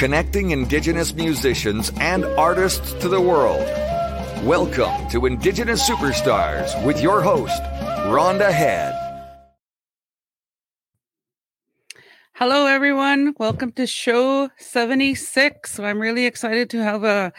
connecting 0.00 0.50
Indigenous 0.52 1.12
musicians 1.12 1.92
and 2.00 2.24
artists 2.24 2.94
to 2.94 3.06
the 3.06 3.20
world. 3.20 3.66
Welcome 4.46 5.10
to 5.10 5.26
Indigenous 5.26 5.86
Superstars 5.86 6.82
with 6.86 7.02
your 7.02 7.20
host, 7.20 7.62
Rhonda 8.08 8.50
Head. 8.50 8.94
Hello, 12.32 12.64
everyone. 12.64 13.34
Welcome 13.38 13.72
to 13.72 13.86
show 13.86 14.48
76. 14.56 15.70
So 15.70 15.84
I'm 15.84 16.00
really 16.00 16.24
excited 16.24 16.70
to 16.70 16.82
have 16.82 17.04
a 17.04 17.30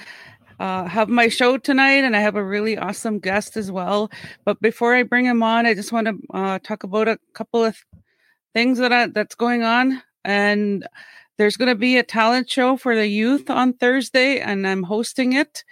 uh, 0.59 0.85
have 0.85 1.09
my 1.09 1.29
show 1.29 1.57
tonight, 1.57 2.03
and 2.03 2.15
I 2.15 2.19
have 2.19 2.35
a 2.35 2.45
really 2.45 2.77
awesome 2.77 3.17
guest 3.17 3.57
as 3.57 3.71
well. 3.71 4.11
But 4.45 4.61
before 4.61 4.93
I 4.93 5.01
bring 5.01 5.25
him 5.25 5.41
on, 5.41 5.65
I 5.65 5.73
just 5.73 5.91
want 5.91 6.05
to 6.05 6.19
uh, 6.31 6.59
talk 6.59 6.83
about 6.83 7.07
a 7.07 7.17
couple 7.33 7.65
of 7.65 7.75
things 8.53 8.77
that 8.77 8.93
I, 8.93 9.07
that's 9.07 9.33
going 9.33 9.63
on. 9.63 10.03
And 10.23 10.87
there's 11.41 11.57
going 11.57 11.69
to 11.69 11.75
be 11.75 11.97
a 11.97 12.03
talent 12.03 12.47
show 12.47 12.77
for 12.77 12.95
the 12.95 13.07
youth 13.07 13.49
on 13.49 13.73
Thursday, 13.73 14.39
and 14.39 14.67
I'm 14.67 14.83
hosting 14.83 15.33
it. 15.33 15.63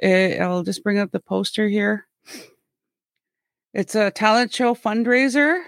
Uh, 0.00 0.40
I'll 0.40 0.62
just 0.62 0.84
bring 0.84 1.00
up 1.00 1.10
the 1.10 1.18
poster 1.18 1.66
here. 1.66 2.06
It's 3.74 3.96
a 3.96 4.12
talent 4.12 4.54
show 4.54 4.76
fundraiser 4.76 5.62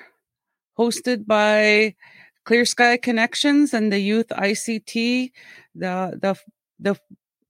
hosted 0.78 1.26
by 1.26 1.96
Clear 2.44 2.64
Sky 2.64 2.96
Connections 2.98 3.74
and 3.74 3.92
the 3.92 3.98
Youth 3.98 4.28
ICT. 4.28 5.32
The 5.74 6.18
the 6.22 6.36
the 6.78 6.96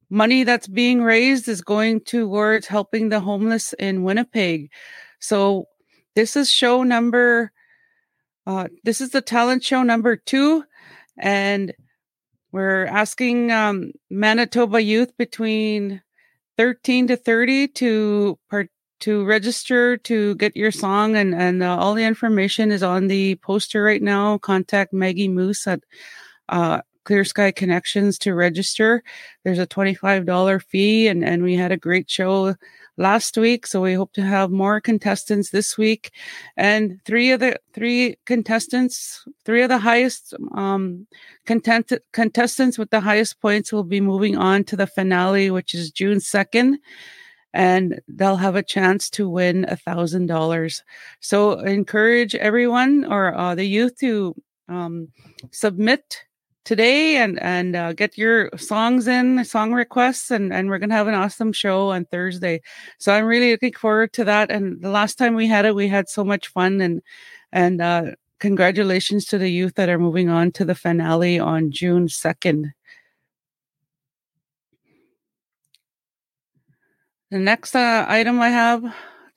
money 0.08 0.44
that's 0.44 0.68
being 0.68 1.02
raised 1.02 1.46
is 1.46 1.60
going 1.60 2.00
towards 2.00 2.68
helping 2.68 3.10
the 3.10 3.20
homeless 3.20 3.74
in 3.74 4.02
Winnipeg. 4.02 4.70
So 5.20 5.66
this 6.14 6.36
is 6.36 6.50
show 6.50 6.84
number 6.84 7.52
uh, 8.46 8.68
this 8.82 9.02
is 9.02 9.10
the 9.10 9.20
talent 9.20 9.62
show 9.62 9.82
number 9.82 10.16
two, 10.16 10.64
and 11.18 11.74
we're 12.52 12.84
asking 12.86 13.50
um, 13.50 13.92
Manitoba 14.10 14.82
youth 14.82 15.16
between 15.16 16.02
13 16.58 17.08
to 17.08 17.16
30 17.16 17.68
to 17.68 18.38
part 18.50 18.68
to 19.00 19.24
register 19.24 19.96
to 19.96 20.36
get 20.36 20.56
your 20.56 20.70
song 20.70 21.16
and 21.16 21.34
and 21.34 21.62
uh, 21.62 21.76
all 21.76 21.94
the 21.94 22.04
information 22.04 22.70
is 22.70 22.84
on 22.84 23.08
the 23.08 23.34
poster 23.36 23.82
right 23.82 24.02
now. 24.02 24.38
Contact 24.38 24.92
maggie 24.92 25.28
moose 25.28 25.66
at 25.66 25.80
uh, 26.50 26.82
clear 27.04 27.24
sky 27.24 27.50
connections 27.50 28.16
to 28.18 28.34
register. 28.34 29.02
There's 29.44 29.58
a 29.58 29.66
$25 29.66 30.62
fee 30.62 31.08
and 31.08 31.24
and 31.24 31.42
we 31.42 31.56
had 31.56 31.72
a 31.72 31.76
great 31.76 32.08
show 32.08 32.54
last 32.96 33.36
week 33.36 33.66
so 33.66 33.80
we 33.80 33.94
hope 33.94 34.12
to 34.12 34.22
have 34.22 34.50
more 34.50 34.80
contestants 34.80 35.50
this 35.50 35.78
week 35.78 36.12
and 36.56 37.00
three 37.04 37.30
of 37.30 37.40
the 37.40 37.58
three 37.72 38.16
contestants 38.26 39.24
three 39.44 39.62
of 39.62 39.68
the 39.68 39.78
highest 39.78 40.34
um 40.54 41.06
content, 41.46 41.92
contestants 42.12 42.78
with 42.78 42.90
the 42.90 43.00
highest 43.00 43.40
points 43.40 43.72
will 43.72 43.84
be 43.84 44.00
moving 44.00 44.36
on 44.36 44.62
to 44.62 44.76
the 44.76 44.86
finale 44.86 45.50
which 45.50 45.74
is 45.74 45.90
june 45.90 46.18
2nd 46.18 46.76
and 47.52 48.00
they'll 48.08 48.36
have 48.36 48.56
a 48.56 48.62
chance 48.62 49.10
to 49.10 49.28
win 49.28 49.66
a 49.68 49.76
thousand 49.76 50.26
dollars. 50.26 50.82
So 51.20 51.60
encourage 51.60 52.34
everyone 52.34 53.04
or 53.04 53.34
uh, 53.34 53.54
the 53.54 53.64
youth 53.64 53.96
to 53.98 54.34
um, 54.68 55.08
submit 55.50 56.24
today 56.64 57.16
and 57.16 57.40
and 57.42 57.74
uh, 57.76 57.92
get 57.92 58.16
your 58.16 58.50
songs 58.56 59.08
in 59.08 59.44
song 59.44 59.72
requests 59.72 60.30
and 60.30 60.52
and 60.52 60.68
we're 60.68 60.78
gonna 60.78 60.94
have 60.94 61.08
an 61.08 61.14
awesome 61.14 61.52
show 61.52 61.90
on 61.90 62.04
thursday 62.06 62.60
so 62.98 63.12
i'm 63.12 63.24
really 63.24 63.50
looking 63.50 63.72
forward 63.72 64.12
to 64.12 64.24
that 64.24 64.50
and 64.50 64.80
the 64.82 64.90
last 64.90 65.16
time 65.18 65.34
we 65.34 65.46
had 65.48 65.64
it 65.64 65.74
we 65.74 65.88
had 65.88 66.08
so 66.08 66.24
much 66.24 66.48
fun 66.48 66.80
and 66.80 67.02
and 67.52 67.80
uh 67.80 68.04
congratulations 68.40 69.24
to 69.24 69.38
the 69.38 69.50
youth 69.50 69.74
that 69.74 69.88
are 69.88 69.98
moving 69.98 70.28
on 70.28 70.52
to 70.52 70.64
the 70.64 70.74
finale 70.74 71.38
on 71.38 71.70
june 71.70 72.06
2nd 72.08 72.72
The 77.32 77.38
next 77.38 77.74
uh, 77.74 78.04
item 78.08 78.42
I 78.42 78.50
have 78.50 78.84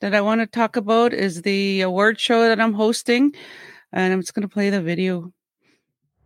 that 0.00 0.14
I 0.14 0.20
want 0.20 0.42
to 0.42 0.46
talk 0.46 0.76
about 0.76 1.14
is 1.14 1.40
the 1.40 1.80
award 1.80 2.20
show 2.20 2.42
that 2.42 2.60
I'm 2.60 2.74
hosting, 2.74 3.34
and 3.90 4.12
I'm 4.12 4.20
just 4.20 4.34
going 4.34 4.42
to 4.42 4.52
play 4.52 4.68
the 4.68 4.82
video. 4.82 5.32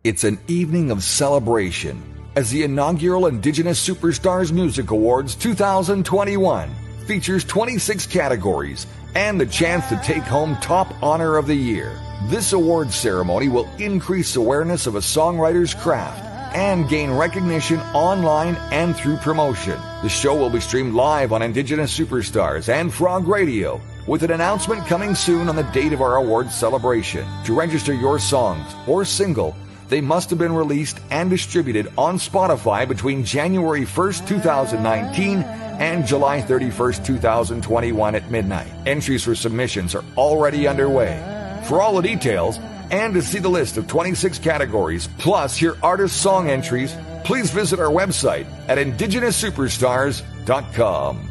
It's 0.03 0.23
an 0.23 0.39
evening 0.47 0.89
of 0.89 1.03
celebration 1.03 2.01
as 2.35 2.49
the 2.49 2.63
inaugural 2.63 3.27
Indigenous 3.27 3.87
Superstars 3.87 4.51
Music 4.51 4.89
Awards 4.89 5.35
2021 5.35 6.71
features 7.05 7.43
26 7.43 8.07
categories 8.07 8.87
and 9.13 9.39
the 9.39 9.45
chance 9.45 9.87
to 9.89 10.01
take 10.03 10.23
home 10.23 10.55
Top 10.55 10.91
Honor 11.03 11.37
of 11.37 11.45
the 11.45 11.53
Year. 11.53 11.99
This 12.29 12.51
award 12.51 12.91
ceremony 12.91 13.47
will 13.47 13.69
increase 13.77 14.35
awareness 14.35 14.87
of 14.87 14.95
a 14.95 15.01
songwriter's 15.01 15.75
craft 15.75 16.25
and 16.55 16.89
gain 16.89 17.11
recognition 17.11 17.79
online 17.93 18.55
and 18.71 18.95
through 18.95 19.17
promotion. 19.17 19.79
The 20.01 20.09
show 20.09 20.35
will 20.35 20.49
be 20.49 20.61
streamed 20.61 20.95
live 20.95 21.31
on 21.31 21.43
Indigenous 21.43 21.95
Superstars 21.95 22.69
and 22.69 22.91
Frog 22.91 23.27
Radio, 23.27 23.79
with 24.07 24.23
an 24.23 24.31
announcement 24.31 24.87
coming 24.87 25.13
soon 25.13 25.47
on 25.47 25.55
the 25.55 25.61
date 25.61 25.93
of 25.93 26.01
our 26.01 26.15
awards 26.15 26.55
celebration. 26.55 27.23
To 27.45 27.53
register 27.53 27.93
your 27.93 28.17
songs 28.17 28.65
or 28.87 29.05
single, 29.05 29.55
they 29.91 30.01
must 30.01 30.29
have 30.29 30.39
been 30.39 30.53
released 30.53 31.01
and 31.09 31.29
distributed 31.29 31.91
on 31.97 32.15
Spotify 32.15 32.87
between 32.87 33.25
January 33.25 33.81
1st, 33.81 34.25
2019 34.25 35.39
and 35.39 36.07
July 36.07 36.41
31st, 36.41 37.05
2021 37.05 38.15
at 38.15 38.31
midnight. 38.31 38.71
Entries 38.85 39.25
for 39.25 39.35
submissions 39.35 39.93
are 39.93 40.05
already 40.15 40.65
underway. 40.65 41.19
For 41.65 41.81
all 41.81 41.97
the 41.97 42.01
details, 42.01 42.57
and 42.89 43.13
to 43.15 43.21
see 43.21 43.39
the 43.39 43.49
list 43.49 43.75
of 43.75 43.87
26 43.87 44.39
categories, 44.39 45.09
plus 45.17 45.57
hear 45.57 45.75
artist 45.83 46.21
song 46.21 46.49
entries, 46.49 46.95
please 47.25 47.51
visit 47.51 47.81
our 47.81 47.91
website 47.91 48.45
at 48.69 48.77
indigenoussuperstars.com. 48.77 51.27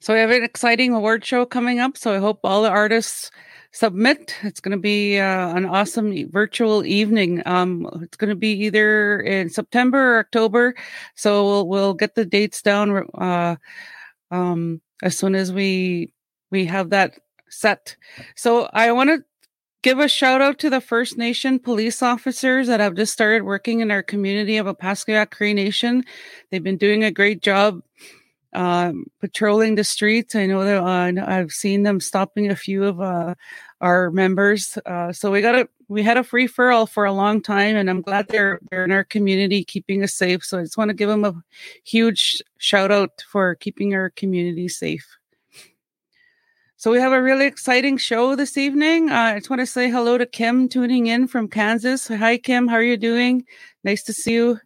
So 0.00 0.12
we 0.12 0.20
have 0.20 0.28
an 0.28 0.44
exciting 0.44 0.92
award 0.92 1.24
show 1.24 1.46
coming 1.46 1.80
up. 1.80 1.96
So 1.96 2.14
I 2.14 2.18
hope 2.18 2.40
all 2.44 2.60
the 2.60 2.68
artists 2.68 3.30
submit. 3.74 4.36
It's 4.44 4.60
going 4.60 4.76
to 4.76 4.80
be 4.80 5.18
uh, 5.18 5.54
an 5.54 5.66
awesome 5.66 6.30
virtual 6.30 6.86
evening. 6.86 7.42
Um, 7.44 7.88
it's 8.02 8.16
going 8.16 8.30
to 8.30 8.36
be 8.36 8.52
either 8.52 9.20
in 9.20 9.50
September 9.50 10.14
or 10.14 10.18
October. 10.20 10.74
So 11.16 11.44
we'll, 11.44 11.68
we'll 11.68 11.94
get 11.94 12.14
the 12.14 12.24
dates 12.24 12.62
down 12.62 13.08
uh, 13.14 13.56
um, 14.30 14.80
as 15.02 15.18
soon 15.18 15.34
as 15.34 15.52
we 15.52 16.12
we 16.50 16.64
have 16.66 16.90
that 16.90 17.18
set. 17.50 17.96
So 18.36 18.70
I 18.72 18.92
want 18.92 19.10
to 19.10 19.24
give 19.82 19.98
a 19.98 20.08
shout 20.08 20.40
out 20.40 20.60
to 20.60 20.70
the 20.70 20.80
First 20.80 21.18
Nation 21.18 21.58
police 21.58 22.00
officers 22.00 22.68
that 22.68 22.78
have 22.78 22.94
just 22.94 23.12
started 23.12 23.42
working 23.42 23.80
in 23.80 23.90
our 23.90 24.04
community 24.04 24.56
of 24.56 24.66
Opaskwayak 24.66 25.32
Cree 25.32 25.52
Nation. 25.52 26.04
They've 26.50 26.62
been 26.62 26.78
doing 26.78 27.02
a 27.02 27.10
great 27.10 27.42
job 27.42 27.82
um, 28.54 29.04
patrolling 29.20 29.74
the 29.74 29.84
streets. 29.84 30.34
I 30.34 30.46
know 30.46 30.64
that 30.64 30.82
uh, 30.82 31.26
I've 31.26 31.52
seen 31.52 31.82
them 31.82 32.00
stopping 32.00 32.50
a 32.50 32.56
few 32.56 32.84
of 32.84 33.00
uh, 33.00 33.34
our 33.80 34.10
members. 34.10 34.78
Uh, 34.86 35.12
so 35.12 35.30
we 35.30 35.40
got 35.40 35.54
a 35.54 35.68
we 35.88 36.02
had 36.02 36.16
a 36.16 36.24
free 36.24 36.46
for 36.46 36.70
all 36.70 36.86
for 36.86 37.04
a 37.04 37.12
long 37.12 37.42
time, 37.42 37.76
and 37.76 37.90
I'm 37.90 38.02
glad 38.02 38.28
they're 38.28 38.60
they're 38.70 38.84
in 38.84 38.92
our 38.92 39.04
community, 39.04 39.64
keeping 39.64 40.02
us 40.02 40.14
safe. 40.14 40.44
So 40.44 40.58
I 40.58 40.62
just 40.62 40.78
want 40.78 40.88
to 40.88 40.94
give 40.94 41.08
them 41.08 41.24
a 41.24 41.34
huge 41.84 42.42
shout 42.58 42.90
out 42.90 43.22
for 43.28 43.54
keeping 43.56 43.94
our 43.94 44.10
community 44.10 44.68
safe. 44.68 45.06
So 46.76 46.90
we 46.90 46.98
have 46.98 47.12
a 47.12 47.22
really 47.22 47.46
exciting 47.46 47.96
show 47.96 48.36
this 48.36 48.58
evening. 48.58 49.10
Uh, 49.10 49.14
I 49.14 49.38
just 49.38 49.48
want 49.48 49.60
to 49.60 49.66
say 49.66 49.90
hello 49.90 50.18
to 50.18 50.26
Kim 50.26 50.68
tuning 50.68 51.06
in 51.06 51.28
from 51.28 51.48
Kansas. 51.48 52.08
Hi, 52.08 52.36
Kim. 52.36 52.68
How 52.68 52.76
are 52.76 52.82
you 52.82 52.98
doing? 52.98 53.46
Nice 53.84 54.02
to 54.02 54.12
see 54.12 54.34
you. 54.34 54.60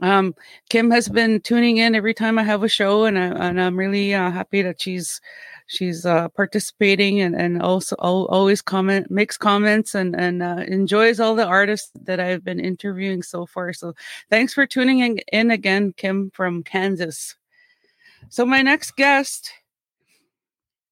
Um, 0.00 0.34
Kim 0.68 0.90
has 0.90 1.08
been 1.08 1.40
tuning 1.40 1.78
in 1.78 1.94
every 1.94 2.14
time 2.14 2.38
I 2.38 2.44
have 2.44 2.62
a 2.62 2.68
show, 2.68 3.04
and, 3.04 3.18
I, 3.18 3.48
I'm 3.48 3.76
really 3.76 4.14
uh, 4.14 4.30
happy 4.30 4.62
that 4.62 4.80
she's 4.80 5.20
she's 5.66 6.06
uh, 6.06 6.28
participating 6.30 7.20
and, 7.20 7.34
and 7.34 7.60
also 7.60 7.94
always 7.96 8.62
comment 8.62 9.10
makes 9.10 9.36
comments 9.36 9.94
and 9.94 10.14
and 10.16 10.42
uh, 10.42 10.64
enjoys 10.66 11.20
all 11.20 11.34
the 11.34 11.46
artists 11.46 11.90
that 12.04 12.20
I've 12.20 12.44
been 12.44 12.60
interviewing 12.60 13.22
so 13.22 13.44
far. 13.44 13.72
So 13.72 13.94
thanks 14.30 14.54
for 14.54 14.66
tuning 14.66 15.00
in, 15.00 15.18
in 15.32 15.50
again, 15.50 15.92
Kim 15.96 16.30
from 16.32 16.62
Kansas. 16.62 17.36
So 18.28 18.46
my 18.46 18.62
next 18.62 18.96
guest 18.96 19.50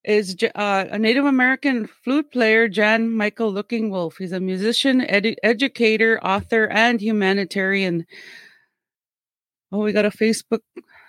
is 0.04 0.36
uh, 0.54 0.84
a 0.90 0.98
Native 0.98 1.24
American 1.24 1.86
flute 1.86 2.30
player, 2.30 2.68
Jan 2.68 3.10
Michael 3.10 3.52
Looking 3.52 3.90
Wolf. 3.90 4.16
He's 4.18 4.32
a 4.32 4.40
musician, 4.40 5.00
edu- 5.00 5.36
educator, 5.42 6.20
author, 6.24 6.68
and 6.68 7.00
humanitarian. 7.00 8.06
Oh, 9.72 9.80
we 9.80 9.92
got 9.92 10.04
a 10.04 10.10
Facebook 10.10 10.60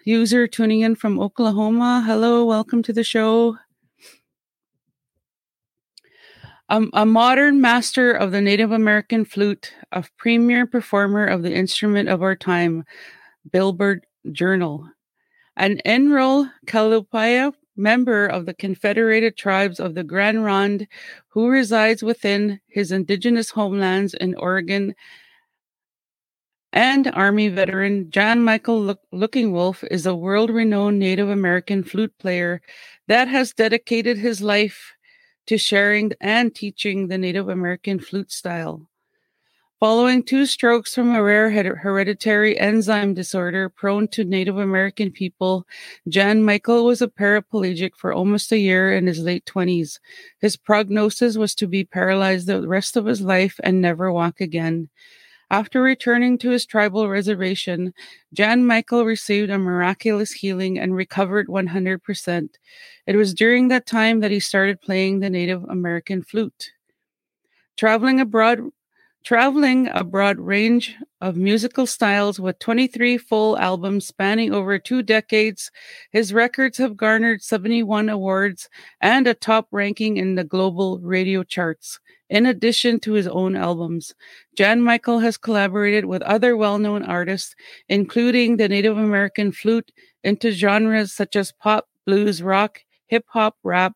user 0.04 0.48
tuning 0.48 0.82
in 0.82 0.96
from 0.96 1.20
Oklahoma. 1.20 2.04
Hello, 2.04 2.44
welcome 2.44 2.82
to 2.84 2.92
the 2.92 3.04
show. 3.04 3.56
Um, 6.68 6.90
a 6.94 7.06
modern 7.06 7.62
master 7.62 8.12
of 8.12 8.32
the 8.32 8.42
Native 8.42 8.72
American 8.72 9.26
flute, 9.26 9.74
a 9.92 10.04
premier 10.18 10.66
performer 10.66 11.28
of 11.28 11.44
the 11.44 11.54
instrument 11.54 12.10
of 12.10 12.24
our 12.24 12.36
time, 12.36 12.84
Billboard 13.52 14.08
Journal. 14.32 14.90
An 15.56 15.80
Enroll 15.86 16.48
Kalapuya 16.66 17.54
member 17.76 18.26
of 18.26 18.48
the 18.48 18.56
Confederated 18.56 19.38
Tribes 19.38 19.80
of 19.80 19.94
the 19.94 20.04
Grand 20.04 20.44
Ronde, 20.44 20.88
who 21.28 21.48
resides 21.48 22.02
within 22.02 22.60
his 22.68 22.92
indigenous 22.92 23.52
homelands 23.52 24.16
in 24.16 24.34
Oregon. 24.34 24.96
And 26.78 27.08
Army 27.08 27.48
veteran 27.48 28.12
Jan 28.12 28.44
Michael 28.44 28.80
Look- 28.80 29.08
Looking 29.12 29.52
Wolf 29.52 29.84
is 29.90 30.06
a 30.06 30.14
world 30.14 30.52
renowned 30.52 31.00
Native 31.00 31.28
American 31.28 31.84
flute 31.84 32.16
player 32.20 32.62
that 33.08 33.28
has 33.28 33.52
dedicated 33.52 34.20
his 34.20 34.44
life 34.44 34.94
to 35.48 35.58
sharing 35.58 36.12
and 36.22 36.54
teaching 36.54 37.08
the 37.08 37.18
Native 37.18 37.50
American 37.50 37.98
flute 37.98 38.32
style. 38.32 38.88
Following 39.80 40.22
two 40.22 40.46
strokes 40.46 40.94
from 40.94 41.16
a 41.16 41.24
rare 41.24 41.50
hereditary 41.50 42.60
enzyme 42.60 43.16
disorder 43.16 43.70
prone 43.70 44.08
to 44.10 44.24
Native 44.24 44.60
American 44.60 45.10
people, 45.10 45.66
Jan 46.08 46.44
Michael 46.44 46.86
was 46.86 47.02
a 47.02 47.08
paraplegic 47.08 47.96
for 47.96 48.14
almost 48.14 48.52
a 48.52 48.60
year 48.60 48.94
in 48.94 49.08
his 49.08 49.18
late 49.18 49.46
20s. 49.46 50.00
His 50.40 50.56
prognosis 50.56 51.38
was 51.38 51.56
to 51.56 51.66
be 51.66 51.84
paralyzed 51.84 52.46
the 52.46 52.68
rest 52.68 52.96
of 52.96 53.08
his 53.08 53.22
life 53.22 53.60
and 53.64 53.82
never 53.82 54.14
walk 54.14 54.40
again. 54.40 54.90
After 55.50 55.82
returning 55.82 56.38
to 56.40 56.50
his 56.50 56.66
tribal 56.66 57.08
reservation, 57.08 57.94
Jan 58.34 58.66
Michael 58.66 59.06
received 59.06 59.50
a 59.50 59.58
miraculous 59.58 60.32
healing 60.32 60.78
and 60.78 60.94
recovered 60.94 61.48
100%. 61.48 62.50
It 63.06 63.16
was 63.16 63.34
during 63.34 63.70
that 63.70 63.86
time 63.86 64.20
that 64.20 64.32
he 64.32 64.42
started 64.42 64.82
playing 64.82 65.20
the 65.20 65.30
Native 65.30 65.64
American 65.64 66.22
flute. 66.22 66.72
Traveling 67.78 68.20
abroad 68.20 68.60
traveling 69.24 69.90
a 69.94 70.04
broad 70.04 70.40
range 70.40 70.96
of 71.22 71.36
musical 71.36 71.86
styles 71.86 72.40
with 72.40 72.60
23 72.60 73.18
full 73.18 73.58
albums 73.58 74.08
spanning 74.08 74.54
over 74.54 74.80
two 74.80 75.04
decades. 75.04 75.72
His 76.12 76.34
records 76.34 76.78
have 76.78 76.98
garnered 76.98 77.42
71 77.42 78.10
awards 78.10 78.70
and 79.02 79.28
a 79.28 79.34
top 79.34 79.68
ranking 79.72 80.18
in 80.18 80.36
the 80.36 80.44
global 80.44 81.00
radio 81.00 81.44
charts. 81.44 82.00
In 82.30 82.46
addition 82.46 83.00
to 83.02 83.14
his 83.14 83.28
own 83.28 83.56
albums, 83.56 84.14
Jan 84.56 84.82
Michael 84.82 85.20
has 85.20 85.38
collaborated 85.38 86.06
with 86.06 86.22
other 86.24 86.58
well 86.58 86.78
known 86.78 87.04
artists, 87.04 87.56
including 87.88 88.58
the 88.58 88.68
Native 88.68 88.98
American 88.98 89.52
flute, 89.52 89.92
into 90.24 90.52
genres 90.52 91.14
such 91.14 91.36
as 91.36 91.54
pop, 91.54 91.88
blues, 92.06 92.44
rock, 92.44 92.82
hip 93.08 93.26
hop, 93.30 93.56
rap. 93.64 93.94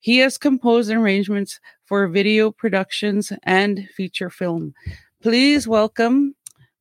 He 0.00 0.18
has 0.18 0.38
composed 0.38 0.90
arrangements 0.90 1.60
for 1.86 2.08
video 2.08 2.50
productions 2.50 3.32
and 3.42 3.88
feature 3.94 4.30
film. 4.30 4.74
Please 5.22 5.66
welcome 5.68 6.34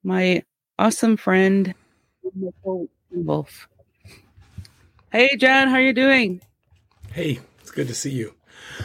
my 0.03 0.43
awesome 0.79 1.17
friend, 1.17 1.73
Michael 2.35 2.87
Wolf. 3.11 3.67
Hey, 5.11 5.35
John, 5.37 5.67
how 5.67 5.75
are 5.75 5.81
you 5.81 5.93
doing? 5.93 6.41
Hey, 7.11 7.39
it's 7.61 7.71
good 7.71 7.87
to 7.87 7.95
see 7.95 8.11
you. 8.11 8.33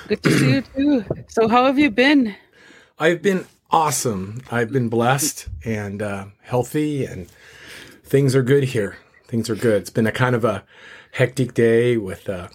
Good 0.06 0.22
to 0.22 0.30
see 0.30 0.50
you 0.50 0.60
too. 0.76 1.04
So, 1.28 1.48
how 1.48 1.64
have 1.64 1.78
you 1.78 1.90
been? 1.90 2.34
I've 2.98 3.22
been 3.22 3.46
awesome. 3.70 4.42
I've 4.50 4.70
been 4.70 4.88
blessed 4.88 5.48
and 5.64 6.02
uh, 6.02 6.26
healthy, 6.42 7.04
and 7.04 7.28
things 8.04 8.34
are 8.34 8.42
good 8.42 8.64
here. 8.64 8.98
Things 9.26 9.48
are 9.48 9.56
good. 9.56 9.82
It's 9.82 9.90
been 9.90 10.06
a 10.06 10.12
kind 10.12 10.34
of 10.34 10.44
a 10.44 10.64
hectic 11.12 11.54
day 11.54 11.96
with 11.96 12.28
uh, 12.28 12.48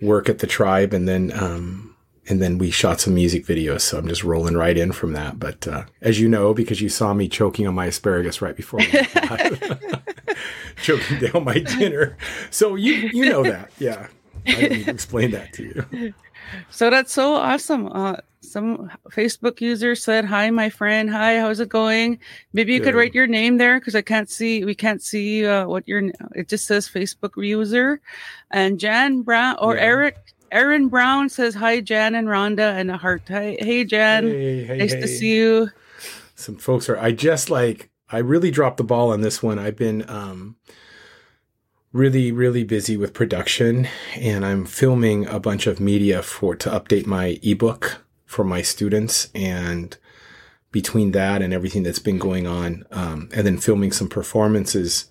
work 0.00 0.28
at 0.28 0.38
the 0.38 0.46
tribe, 0.46 0.92
and 0.92 1.06
then 1.06 1.32
um, 1.34 1.89
and 2.30 2.40
then 2.40 2.58
we 2.58 2.70
shot 2.70 3.00
some 3.00 3.14
music 3.14 3.44
videos. 3.44 3.80
So 3.82 3.98
I'm 3.98 4.08
just 4.08 4.24
rolling 4.24 4.56
right 4.56 4.78
in 4.78 4.92
from 4.92 5.12
that. 5.14 5.38
But 5.38 5.66
uh, 5.66 5.84
as 6.00 6.20
you 6.20 6.28
know, 6.28 6.54
because 6.54 6.80
you 6.80 6.88
saw 6.88 7.12
me 7.12 7.28
choking 7.28 7.66
on 7.66 7.74
my 7.74 7.86
asparagus 7.86 8.40
right 8.40 8.56
before 8.56 8.80
choking 10.82 11.18
down 11.18 11.44
my 11.44 11.58
dinner, 11.58 12.16
so 12.50 12.76
you 12.76 13.10
you 13.12 13.28
know 13.28 13.42
that, 13.42 13.70
yeah. 13.78 14.06
I 14.46 14.52
to 14.52 14.90
explain 14.90 15.32
that 15.32 15.52
to 15.54 15.64
you. 15.64 16.14
So 16.70 16.88
that's 16.88 17.12
so 17.12 17.34
awesome. 17.34 17.88
Uh, 17.92 18.16
some 18.40 18.90
Facebook 19.10 19.60
user 19.60 19.94
said, 19.94 20.24
"Hi, 20.24 20.50
my 20.50 20.70
friend. 20.70 21.10
Hi, 21.10 21.38
how's 21.38 21.60
it 21.60 21.68
going? 21.68 22.18
Maybe 22.52 22.72
you 22.72 22.78
Good. 22.78 22.86
could 22.86 22.94
write 22.94 23.14
your 23.14 23.26
name 23.26 23.58
there 23.58 23.78
because 23.78 23.94
I 23.94 24.02
can't 24.02 24.30
see. 24.30 24.64
We 24.64 24.74
can't 24.74 25.02
see 25.02 25.46
uh, 25.46 25.66
what 25.66 25.86
your. 25.86 26.10
It 26.34 26.48
just 26.48 26.66
says 26.66 26.88
Facebook 26.88 27.32
user, 27.36 28.00
and 28.50 28.80
Jan 28.80 29.22
Brown 29.22 29.56
or 29.60 29.76
yeah. 29.76 29.82
Eric 29.82 30.16
Aaron 30.52 30.88
Brown 30.88 31.28
says 31.28 31.54
hi, 31.54 31.80
Jan 31.80 32.14
and 32.14 32.26
Rhonda, 32.26 32.74
and 32.74 32.90
a 32.90 32.96
heart. 32.96 33.22
Hi, 33.28 33.56
hey, 33.60 33.84
Jan. 33.84 34.26
Hey, 34.26 34.64
hey, 34.64 34.78
nice 34.78 34.92
hey. 34.92 35.00
to 35.00 35.08
see 35.08 35.36
you. 35.36 35.70
Some 36.34 36.56
folks 36.56 36.88
are. 36.88 36.98
I 36.98 37.12
just 37.12 37.50
like. 37.50 37.90
I 38.12 38.18
really 38.18 38.50
dropped 38.50 38.76
the 38.76 38.84
ball 38.84 39.12
on 39.12 39.20
this 39.20 39.40
one. 39.40 39.60
I've 39.60 39.76
been 39.76 40.04
um, 40.10 40.56
really, 41.92 42.32
really 42.32 42.64
busy 42.64 42.96
with 42.96 43.14
production, 43.14 43.86
and 44.16 44.44
I'm 44.44 44.64
filming 44.64 45.26
a 45.26 45.38
bunch 45.38 45.68
of 45.68 45.78
media 45.78 46.20
for 46.20 46.56
to 46.56 46.70
update 46.70 47.06
my 47.06 47.38
ebook 47.42 48.04
for 48.26 48.44
my 48.44 48.62
students, 48.62 49.28
and 49.34 49.96
between 50.72 51.12
that 51.12 51.42
and 51.42 51.52
everything 51.52 51.84
that's 51.84 52.00
been 52.00 52.18
going 52.18 52.48
on, 52.48 52.84
um, 52.90 53.28
and 53.32 53.46
then 53.46 53.58
filming 53.58 53.92
some 53.92 54.08
performances, 54.08 55.10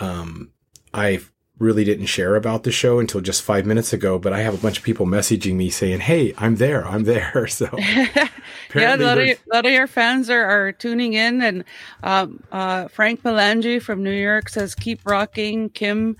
um, 0.00 0.52
I've 0.94 1.32
really 1.58 1.84
didn't 1.84 2.06
share 2.06 2.36
about 2.36 2.64
the 2.64 2.72
show 2.72 2.98
until 2.98 3.20
just 3.20 3.42
five 3.42 3.64
minutes 3.64 3.92
ago, 3.92 4.18
but 4.18 4.32
I 4.32 4.40
have 4.40 4.54
a 4.54 4.58
bunch 4.58 4.78
of 4.78 4.84
people 4.84 5.06
messaging 5.06 5.54
me 5.54 5.70
saying, 5.70 6.00
"Hey, 6.00 6.34
I'm 6.36 6.56
there, 6.56 6.86
I'm 6.86 7.04
there." 7.04 7.46
So 7.56 7.70
yeah, 7.78 8.28
a 8.74 8.96
lot, 8.96 9.18
of, 9.18 9.28
a 9.28 9.38
lot 9.52 9.64
of 9.64 9.72
your 9.72 9.86
fans 9.86 10.28
are, 10.28 10.44
are 10.44 10.72
tuning 10.72 11.14
in, 11.14 11.40
and 11.40 11.64
um, 12.02 12.42
uh, 12.52 12.88
Frank 12.88 13.22
Melangi 13.22 13.80
from 13.80 14.02
New 14.02 14.10
York 14.10 14.48
says, 14.48 14.74
"Keep 14.74 15.06
rocking." 15.06 15.70
Kim 15.70 16.16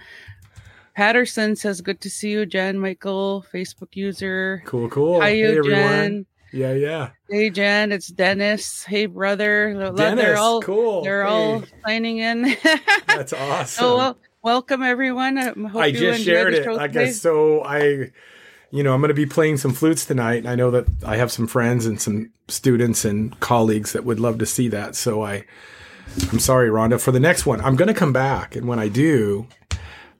Patterson 0.94 1.56
says, 1.56 1.82
"Good 1.82 2.00
to 2.00 2.10
see 2.10 2.30
you, 2.30 2.46
Jen 2.46 2.78
Michael, 2.78 3.44
Facebook 3.52 3.94
user." 3.94 4.62
Cool, 4.64 4.88
cool. 4.88 5.20
Hi, 5.20 5.30
you, 5.30 5.62
hey, 5.62 5.68
Jan. 5.68 6.26
Yeah, 6.52 6.72
yeah. 6.72 7.10
Hey, 7.28 7.50
Jen, 7.50 7.92
it's 7.92 8.08
Dennis. 8.08 8.84
Hey, 8.84 9.06
brother. 9.06 9.92
Dennis, 9.94 10.24
they're 10.24 10.38
all 10.38 10.62
cool. 10.62 11.02
They're 11.02 11.24
hey. 11.24 11.30
all 11.30 11.62
signing 11.84 12.18
in. 12.18 12.56
That's 13.06 13.34
awesome. 13.34 13.84
Oh 13.84 13.96
well, 13.96 14.18
welcome 14.46 14.80
everyone. 14.80 15.36
I, 15.38 15.52
I 15.74 15.90
just 15.90 16.22
shared 16.22 16.54
it. 16.54 16.68
I 16.68 16.86
guess 16.86 17.20
so. 17.20 17.64
I, 17.64 18.12
you 18.70 18.84
know, 18.84 18.94
I'm 18.94 19.00
going 19.00 19.08
to 19.08 19.14
be 19.14 19.26
playing 19.26 19.56
some 19.56 19.72
flutes 19.72 20.04
tonight, 20.04 20.36
and 20.36 20.48
I 20.48 20.54
know 20.54 20.70
that 20.70 20.86
I 21.04 21.16
have 21.16 21.32
some 21.32 21.48
friends 21.48 21.84
and 21.84 22.00
some 22.00 22.30
students 22.46 23.04
and 23.04 23.38
colleagues 23.40 23.92
that 23.92 24.04
would 24.04 24.20
love 24.20 24.38
to 24.38 24.46
see 24.46 24.68
that. 24.68 24.94
So 24.94 25.22
I, 25.24 25.44
I'm 26.30 26.38
sorry, 26.38 26.70
Rhonda. 26.70 27.00
For 27.00 27.10
the 27.10 27.18
next 27.18 27.44
one, 27.44 27.60
I'm 27.60 27.74
going 27.74 27.88
to 27.88 27.94
come 27.94 28.12
back, 28.12 28.54
and 28.54 28.68
when 28.68 28.78
I 28.78 28.86
do, 28.86 29.48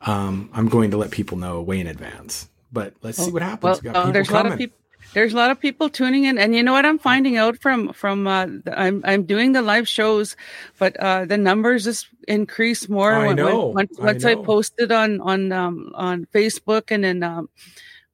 um, 0.01 0.51
I'm 0.53 0.69
going 0.69 0.91
to 0.91 0.97
let 0.97 1.13
people 1.13 1.39
know 1.39 1.63
way 1.63 1.79
in 1.79 1.87
advance. 1.87 2.49
But 2.73 2.95
let's 3.03 3.19
see 3.19 3.31
what 3.31 3.43
happens. 3.43 3.81
Well, 3.81 3.97
uh, 3.97 4.11
there's 4.11 4.29
coming. 4.29 4.41
a 4.41 4.49
lot 4.49 4.53
of 4.53 4.59
people 4.59 4.77
there's 5.17 5.33
a 5.33 5.37
lot 5.37 5.51
of 5.51 5.59
people 5.59 5.89
tuning 5.89 6.25
in 6.25 6.37
and 6.37 6.55
you 6.55 6.63
know 6.63 6.73
what 6.73 6.85
i'm 6.85 6.99
finding 6.99 7.39
out 7.39 7.57
from 7.57 7.91
from 7.95 8.27
uh, 8.27 8.47
i'm 8.77 9.01
i'm 9.05 9.25
doing 9.25 9.53
the 9.53 9.63
live 9.63 9.89
shows 9.89 10.37
but 10.79 10.95
uh 11.01 11.25
the 11.25 11.39
numbers 11.39 11.85
just 11.85 12.09
increase 12.29 12.87
more 12.87 13.15
I 13.15 13.27
when, 13.29 13.37
know. 13.37 13.69
When, 13.69 13.89
once 13.99 14.27
I, 14.27 14.35
know. 14.35 14.43
I 14.43 14.45
posted 14.45 14.93
on 14.93 15.23
on 15.23 15.53
um 15.53 15.91
on 15.95 16.27
facebook 16.35 16.91
and 16.91 17.03
then 17.03 17.23
um 17.23 17.49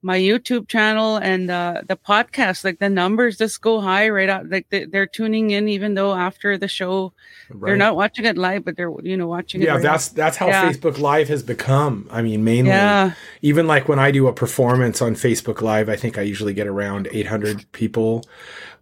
my 0.03 0.19
YouTube 0.19 0.67
channel 0.67 1.15
and 1.15 1.49
uh, 1.49 1.81
the 1.87 1.95
podcast, 1.95 2.63
like 2.63 2.79
the 2.79 2.89
numbers 2.89 3.37
just 3.37 3.61
go 3.61 3.79
high 3.79 4.09
right 4.09 4.29
out. 4.29 4.49
Like 4.49 4.67
they, 4.69 4.85
are 4.93 5.07
tuning 5.07 5.51
in, 5.51 5.69
even 5.69 5.93
though 5.93 6.13
after 6.13 6.57
the 6.57 6.67
show, 6.67 7.13
right. 7.49 7.69
they're 7.69 7.77
not 7.77 7.95
watching 7.95 8.25
it 8.25 8.37
live, 8.37 8.65
but 8.65 8.75
they're 8.75 8.91
you 9.01 9.15
know 9.15 9.27
watching 9.27 9.61
yeah, 9.61 9.75
it. 9.75 9.77
Yeah, 9.77 9.91
that's 9.91 10.09
that's 10.09 10.37
how 10.37 10.47
yeah. 10.47 10.69
Facebook 10.69 10.99
Live 10.99 11.29
has 11.29 11.41
become. 11.41 12.07
I 12.11 12.21
mean, 12.21 12.43
mainly, 12.43 12.71
yeah. 12.71 13.13
even 13.41 13.65
like 13.65 13.87
when 13.87 13.99
I 13.99 14.11
do 14.11 14.27
a 14.27 14.33
performance 14.33 15.01
on 15.01 15.15
Facebook 15.15 15.61
Live, 15.61 15.87
I 15.87 15.95
think 15.95 16.17
I 16.17 16.21
usually 16.21 16.53
get 16.53 16.67
around 16.67 17.07
800 17.11 17.71
people, 17.71 18.23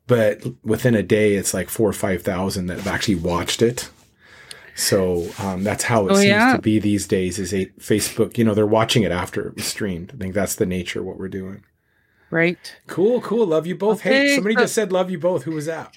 but 0.08 0.44
within 0.63 0.96
a 0.96 1.04
day, 1.04 1.36
it's 1.36 1.54
like 1.54 1.70
four 1.70 1.88
or 1.88 1.94
five 1.94 2.24
thousand 2.24 2.66
that 2.66 2.78
have 2.78 2.88
actually 2.88 3.16
watched 3.16 3.62
it. 3.62 3.90
So 4.75 5.30
um, 5.40 5.63
that's 5.63 5.84
how 5.84 6.08
it 6.08 6.12
oh, 6.12 6.16
seems 6.16 6.28
yeah. 6.28 6.56
to 6.56 6.62
be 6.62 6.80
these 6.80 7.08
days. 7.08 7.40
Is 7.40 7.54
a 7.54 7.66
Facebook? 7.80 8.38
You 8.38 8.44
know, 8.44 8.54
they're 8.54 8.66
watching 8.66 9.04
it 9.04 9.12
after 9.12 9.48
it 9.48 9.56
was 9.56 9.66
streamed. 9.66 10.12
I 10.13 10.18
think 10.18 10.34
that's 10.34 10.56
the 10.56 10.66
nature 10.66 11.00
of 11.00 11.06
what 11.06 11.18
we're 11.18 11.30
doing. 11.30 11.63
Right. 12.30 12.75
Cool. 12.88 13.22
Cool. 13.22 13.48
Love 13.48 13.68
you 13.68 13.75
both. 13.75 14.00
Okay, 14.00 14.28
hey, 14.28 14.36
somebody 14.36 14.56
just 14.56 14.74
said 14.74 14.92
love 14.92 15.12
you 15.12 15.20
both. 15.20 15.44
Who 15.44 15.51
was 15.51 15.66
that? 15.66 15.94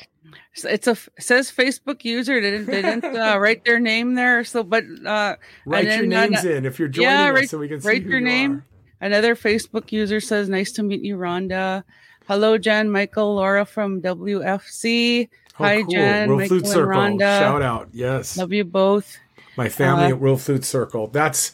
It's 0.64 0.86
a 0.86 0.92
it 1.16 1.22
says 1.22 1.50
Facebook 1.50 2.04
user. 2.04 2.40
They 2.40 2.50
didn't 2.50 2.66
they 2.66 2.82
didn't 2.82 3.16
uh, 3.16 3.38
write 3.40 3.64
their 3.64 3.78
name 3.78 4.14
there. 4.14 4.44
So, 4.44 4.62
but 4.62 4.84
uh, 5.04 5.36
write 5.64 5.86
your 5.86 6.06
names 6.06 6.44
uh, 6.44 6.50
in 6.50 6.66
if 6.66 6.78
you're 6.78 6.88
joining 6.88 7.10
yeah, 7.10 7.28
us, 7.28 7.34
write, 7.34 7.50
so 7.50 7.58
we 7.58 7.68
can 7.68 7.80
see 7.80 7.88
write 7.88 8.02
your 8.02 8.18
you 8.18 8.24
name. 8.24 8.52
Are. 9.00 9.06
Another 9.06 9.36
Facebook 9.36 9.92
user 9.92 10.20
says, 10.20 10.48
"Nice 10.48 10.72
to 10.72 10.82
meet 10.82 11.02
you, 11.02 11.16
Rhonda." 11.16 11.84
Hello, 12.26 12.56
Jan, 12.56 12.90
Michael, 12.90 13.34
Laura 13.34 13.66
from 13.66 14.00
WFC. 14.00 15.28
Oh, 15.58 15.64
Hi, 15.64 15.82
cool. 15.82 15.90
Jen. 15.92 16.28
World 16.28 16.40
Michael 16.40 16.58
Flute 16.58 16.66
Circle. 16.66 17.00
Rhonda. 17.00 17.38
Shout 17.38 17.62
out. 17.62 17.88
Yes. 17.92 18.36
Love 18.36 18.52
you 18.52 18.64
both. 18.64 19.16
My 19.56 19.68
family 19.68 20.06
uh, 20.06 20.08
at 20.08 20.20
World 20.20 20.40
Flute 20.40 20.64
Circle. 20.64 21.08
That's 21.08 21.52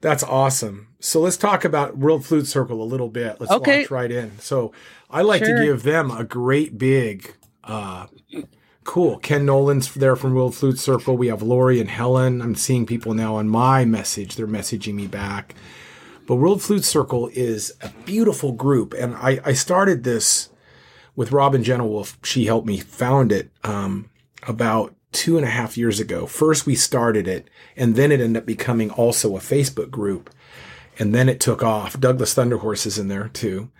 that's 0.00 0.24
awesome. 0.24 0.88
So 0.98 1.20
let's 1.20 1.36
talk 1.36 1.64
about 1.64 1.96
World 1.96 2.26
Flute 2.26 2.46
Circle 2.46 2.82
a 2.82 2.84
little 2.84 3.08
bit. 3.08 3.40
Let's 3.40 3.52
okay. 3.52 3.78
launch 3.78 3.90
right 3.90 4.10
in. 4.10 4.38
So 4.40 4.72
I 5.08 5.22
like 5.22 5.44
sure. 5.44 5.58
to 5.58 5.64
give 5.64 5.84
them 5.84 6.10
a 6.10 6.24
great 6.24 6.76
big 6.76 7.34
uh 7.62 8.06
cool. 8.82 9.18
Ken 9.18 9.46
Nolan's 9.46 9.92
there 9.94 10.16
from 10.16 10.34
World 10.34 10.54
Flute 10.54 10.78
Circle. 10.78 11.16
We 11.16 11.28
have 11.28 11.42
Lori 11.42 11.80
and 11.80 11.90
Helen. 11.90 12.42
I'm 12.42 12.54
seeing 12.54 12.86
people 12.86 13.14
now 13.14 13.36
on 13.36 13.48
my 13.48 13.84
message. 13.84 14.34
They're 14.34 14.46
messaging 14.46 14.94
me 14.94 15.06
back. 15.06 15.54
But 16.26 16.36
World 16.36 16.62
Flute 16.62 16.84
Circle 16.84 17.28
is 17.32 17.72
a 17.80 17.90
beautiful 18.04 18.52
group. 18.52 18.94
And 18.94 19.14
I, 19.16 19.38
I 19.44 19.52
started 19.52 20.02
this 20.02 20.50
with 21.16 21.32
Robin 21.32 21.64
Genewolf. 21.64 22.16
She 22.24 22.44
helped 22.44 22.66
me 22.66 22.78
found 22.78 23.32
it 23.32 23.50
um, 23.64 24.10
about 24.46 24.94
two 25.12 25.36
and 25.36 25.46
a 25.46 25.50
half 25.50 25.76
years 25.76 25.98
ago. 25.98 26.26
First, 26.26 26.66
we 26.66 26.74
started 26.74 27.26
it, 27.26 27.48
and 27.76 27.96
then 27.96 28.12
it 28.12 28.20
ended 28.20 28.42
up 28.42 28.46
becoming 28.46 28.90
also 28.90 29.36
a 29.36 29.40
Facebook 29.40 29.90
group. 29.90 30.30
And 30.98 31.14
then 31.14 31.28
it 31.28 31.40
took 31.40 31.62
off. 31.62 31.98
Douglas 31.98 32.34
Thunderhorse 32.34 32.86
is 32.86 32.98
in 32.98 33.08
there 33.08 33.28
too. 33.28 33.70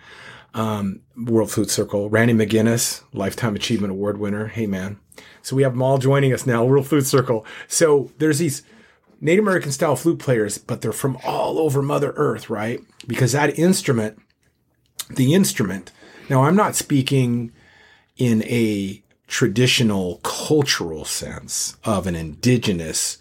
Um, 0.55 1.01
World 1.17 1.51
Flute 1.51 1.71
Circle. 1.71 2.11
Randy 2.11 2.35
McGinnis, 2.35 3.03
Lifetime 3.13 3.55
Achievement 3.55 3.91
Award 3.91 4.19
winner. 4.19 4.49
Hey, 4.49 4.67
man. 4.67 4.99
So 5.43 5.57
we 5.57 5.63
have 5.63 5.73
them 5.73 5.83
all 5.83 5.99
joining 5.99 6.33
us 6.33 6.47
now, 6.47 6.65
World 6.65 6.87
Flute 6.87 7.07
Circle. 7.07 7.47
So 7.69 8.11
there's 8.19 8.39
these 8.39 8.63
Native 9.21 9.45
American 9.45 9.73
style 9.73 9.97
flute 9.97 10.19
players, 10.19 10.59
but 10.59 10.81
they're 10.81 10.93
from 10.93 11.19
all 11.25 11.59
over 11.59 11.83
Mother 11.83 12.13
Earth, 12.17 12.51
right? 12.51 12.81
Because 13.07 13.33
that 13.33 13.59
instrument, 13.59 14.19
the 15.11 15.33
instrument, 15.35 15.93
now 16.29 16.45
I'm 16.45 16.57
not 16.57 16.75
speaking 16.75 17.53
in 18.17 18.43
a 18.45 19.03
traditional 19.27 20.21
cultural 20.23 21.05
sense 21.05 21.77
of 21.85 22.07
an 22.07 22.15
indigenous 22.15 23.19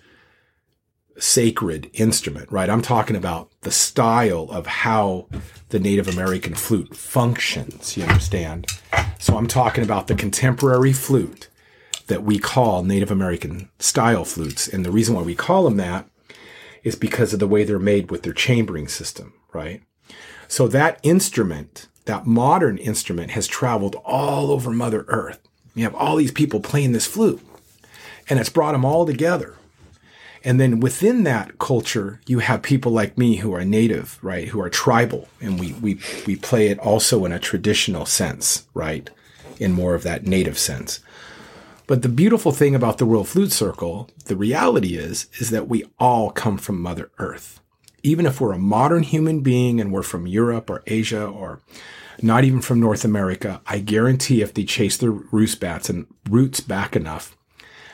sacred 1.17 1.89
instrument, 1.93 2.51
right? 2.51 2.69
I'm 2.69 2.81
talking 2.81 3.15
about 3.15 3.49
the 3.61 3.71
style 3.71 4.47
of 4.51 4.67
how 4.67 5.27
the 5.69 5.79
Native 5.79 6.07
American 6.07 6.55
flute 6.55 6.95
functions, 6.95 7.95
you 7.95 8.03
understand? 8.03 8.67
So 9.17 9.37
I'm 9.37 9.47
talking 9.47 9.83
about 9.83 10.07
the 10.07 10.15
contemporary 10.15 10.93
flute 10.93 11.49
that 12.07 12.23
we 12.23 12.37
call 12.37 12.83
Native 12.83 13.11
American 13.11 13.69
style 13.79 14.25
flutes. 14.25 14.67
And 14.67 14.85
the 14.85 14.91
reason 14.91 15.15
why 15.15 15.23
we 15.23 15.35
call 15.35 15.63
them 15.63 15.77
that 15.77 16.07
is 16.83 16.95
because 16.95 17.33
of 17.33 17.39
the 17.39 17.47
way 17.47 17.63
they're 17.63 17.79
made 17.79 18.11
with 18.11 18.23
their 18.23 18.33
chambering 18.33 18.87
system, 18.87 19.33
right? 19.53 19.81
So 20.47 20.67
that 20.67 20.99
instrument, 21.01 21.87
that 22.05 22.25
modern 22.25 22.77
instrument 22.77 23.31
has 23.31 23.47
traveled 23.47 23.95
all 24.05 24.51
over 24.51 24.71
Mother 24.71 25.05
Earth. 25.07 25.39
You 25.73 25.83
have 25.83 25.95
all 25.95 26.15
these 26.15 26.31
people 26.31 26.59
playing 26.59 26.93
this 26.93 27.07
flute 27.07 27.41
and 28.29 28.39
it's 28.39 28.49
brought 28.49 28.71
them 28.71 28.85
all 28.85 29.05
together. 29.05 29.55
And 30.43 30.59
then 30.59 30.79
within 30.79 31.23
that 31.23 31.57
culture, 31.57 32.21
you 32.27 32.39
have 32.39 32.61
people 32.61 32.91
like 32.91 33.17
me 33.17 33.37
who 33.37 33.53
are 33.53 33.65
native, 33.65 34.19
right? 34.21 34.47
Who 34.49 34.61
are 34.61 34.69
tribal 34.69 35.27
and 35.41 35.59
we, 35.59 35.73
we, 35.73 35.99
we 36.27 36.35
play 36.35 36.67
it 36.67 36.79
also 36.79 37.25
in 37.25 37.31
a 37.31 37.39
traditional 37.39 38.05
sense, 38.05 38.67
right? 38.73 39.09
In 39.59 39.71
more 39.71 39.95
of 39.95 40.03
that 40.03 40.25
native 40.25 40.59
sense. 40.59 40.99
But 41.87 42.01
the 42.01 42.09
beautiful 42.09 42.51
thing 42.51 42.73
about 42.73 42.97
the 42.97 43.05
World 43.05 43.27
Flute 43.27 43.51
Circle, 43.51 44.09
the 44.25 44.35
reality 44.35 44.97
is, 44.97 45.27
is 45.39 45.49
that 45.49 45.67
we 45.67 45.83
all 45.99 46.31
come 46.31 46.57
from 46.57 46.81
Mother 46.81 47.11
Earth. 47.19 47.59
Even 48.05 48.27
if 48.27 48.39
we're 48.39 48.53
a 48.53 48.59
modern 48.59 49.01
human 49.01 49.41
being 49.41 49.81
and 49.81 49.91
we're 49.91 50.03
from 50.03 50.27
Europe 50.27 50.69
or 50.69 50.83
Asia 50.85 51.25
or 51.25 51.59
not 52.21 52.43
even 52.43 52.61
from 52.61 52.79
North 52.79 53.03
America, 53.03 53.61
I 53.65 53.79
guarantee 53.79 54.43
if 54.43 54.53
they 54.53 54.63
chase 54.63 54.95
their 54.95 55.09
roots 55.09 55.55
bats 55.55 55.89
and 55.89 56.05
roots 56.29 56.59
back 56.59 56.95
enough, 56.95 57.35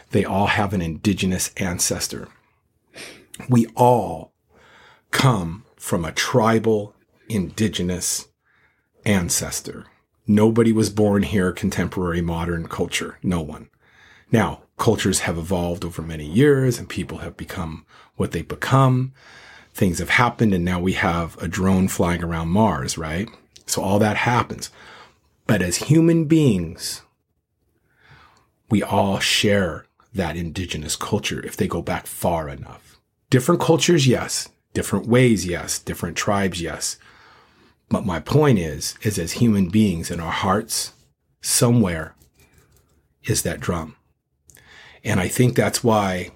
they 0.10 0.26
all 0.26 0.48
have 0.48 0.74
an 0.74 0.82
indigenous 0.82 1.54
ancestor. 1.56 2.28
We 3.48 3.68
all 3.68 4.34
come 5.12 5.64
from 5.78 6.04
a 6.04 6.12
tribal 6.12 6.94
indigenous 7.30 8.28
ancestor. 9.06 9.86
Nobody 10.28 10.74
was 10.74 10.90
born 10.90 11.24
here 11.24 11.54
contemporary 11.54 12.22
modern 12.22 12.68
culture. 12.68 13.18
No 13.24 13.40
one. 13.40 13.70
Now, 14.30 14.64
cultures 14.78 15.22
have 15.22 15.38
evolved 15.38 15.86
over 15.86 16.02
many 16.02 16.26
years 16.26 16.78
and 16.78 16.90
people 16.90 17.20
have 17.20 17.38
become 17.38 17.86
what 18.18 18.34
they 18.34 18.42
become. 18.42 19.14
Things 19.74 20.00
have 20.00 20.10
happened 20.10 20.54
and 20.54 20.66
now 20.66 20.80
we 20.80 20.94
have 20.94 21.38
a 21.42 21.48
drone 21.48 21.88
flying 21.88 22.24
around 22.24 22.50
Mars, 22.50 22.98
right? 22.98 23.30
So 23.66 23.82
all 23.82 24.00
that 24.00 24.18
happens. 24.18 24.70
But 25.48 25.62
as 25.62 25.78
human 25.78 26.26
beings, 26.26 27.02
we 28.70 28.84
all 28.84 29.20
share 29.20 29.86
that 30.14 30.36
indigenous 30.36 30.96
culture 30.96 31.46
if 31.46 31.56
they 31.56 31.68
go 31.68 31.82
back 31.82 32.06
far 32.06 32.50
enough. 32.50 32.98
Different 33.30 33.62
cultures, 33.62 34.08
yes. 34.08 34.50
Different 34.74 35.08
ways, 35.08 35.46
yes. 35.46 35.80
Different 35.80 36.18
tribes, 36.18 36.62
yes. 36.62 36.98
But 37.90 38.06
my 38.06 38.20
point 38.20 38.60
is, 38.60 38.96
is 39.02 39.18
as 39.20 39.34
human 39.34 39.70
beings 39.70 40.12
in 40.12 40.20
our 40.20 40.32
hearts, 40.32 40.94
somewhere 41.42 42.16
is 43.24 43.44
that 43.44 43.60
drum. 43.60 43.96
And 45.04 45.20
I 45.20 45.28
think 45.28 45.56
that's 45.56 45.84
why 45.84 46.32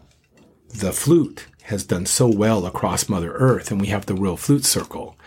the 0.67 0.91
flute 0.91 1.47
has 1.65 1.83
done 1.83 2.05
so 2.05 2.27
well 2.27 2.65
across 2.65 3.09
Mother 3.09 3.33
Earth. 3.33 3.71
And 3.71 3.81
we 3.81 3.87
have 3.87 4.05
the 4.05 4.15
World 4.15 4.39
Flute 4.39 4.65
Circle. 4.65 5.17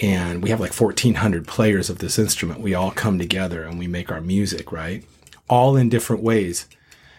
And 0.00 0.42
we 0.42 0.50
have 0.50 0.60
like 0.60 0.72
1,400 0.72 1.46
players 1.46 1.90
of 1.90 1.98
this 1.98 2.18
instrument. 2.18 2.60
We 2.60 2.74
all 2.74 2.90
come 2.90 3.18
together 3.18 3.64
and 3.64 3.78
we 3.78 3.86
make 3.86 4.10
our 4.10 4.20
music, 4.20 4.70
right? 4.72 5.04
All 5.48 5.76
in 5.76 5.88
different 5.88 6.22
ways. 6.22 6.66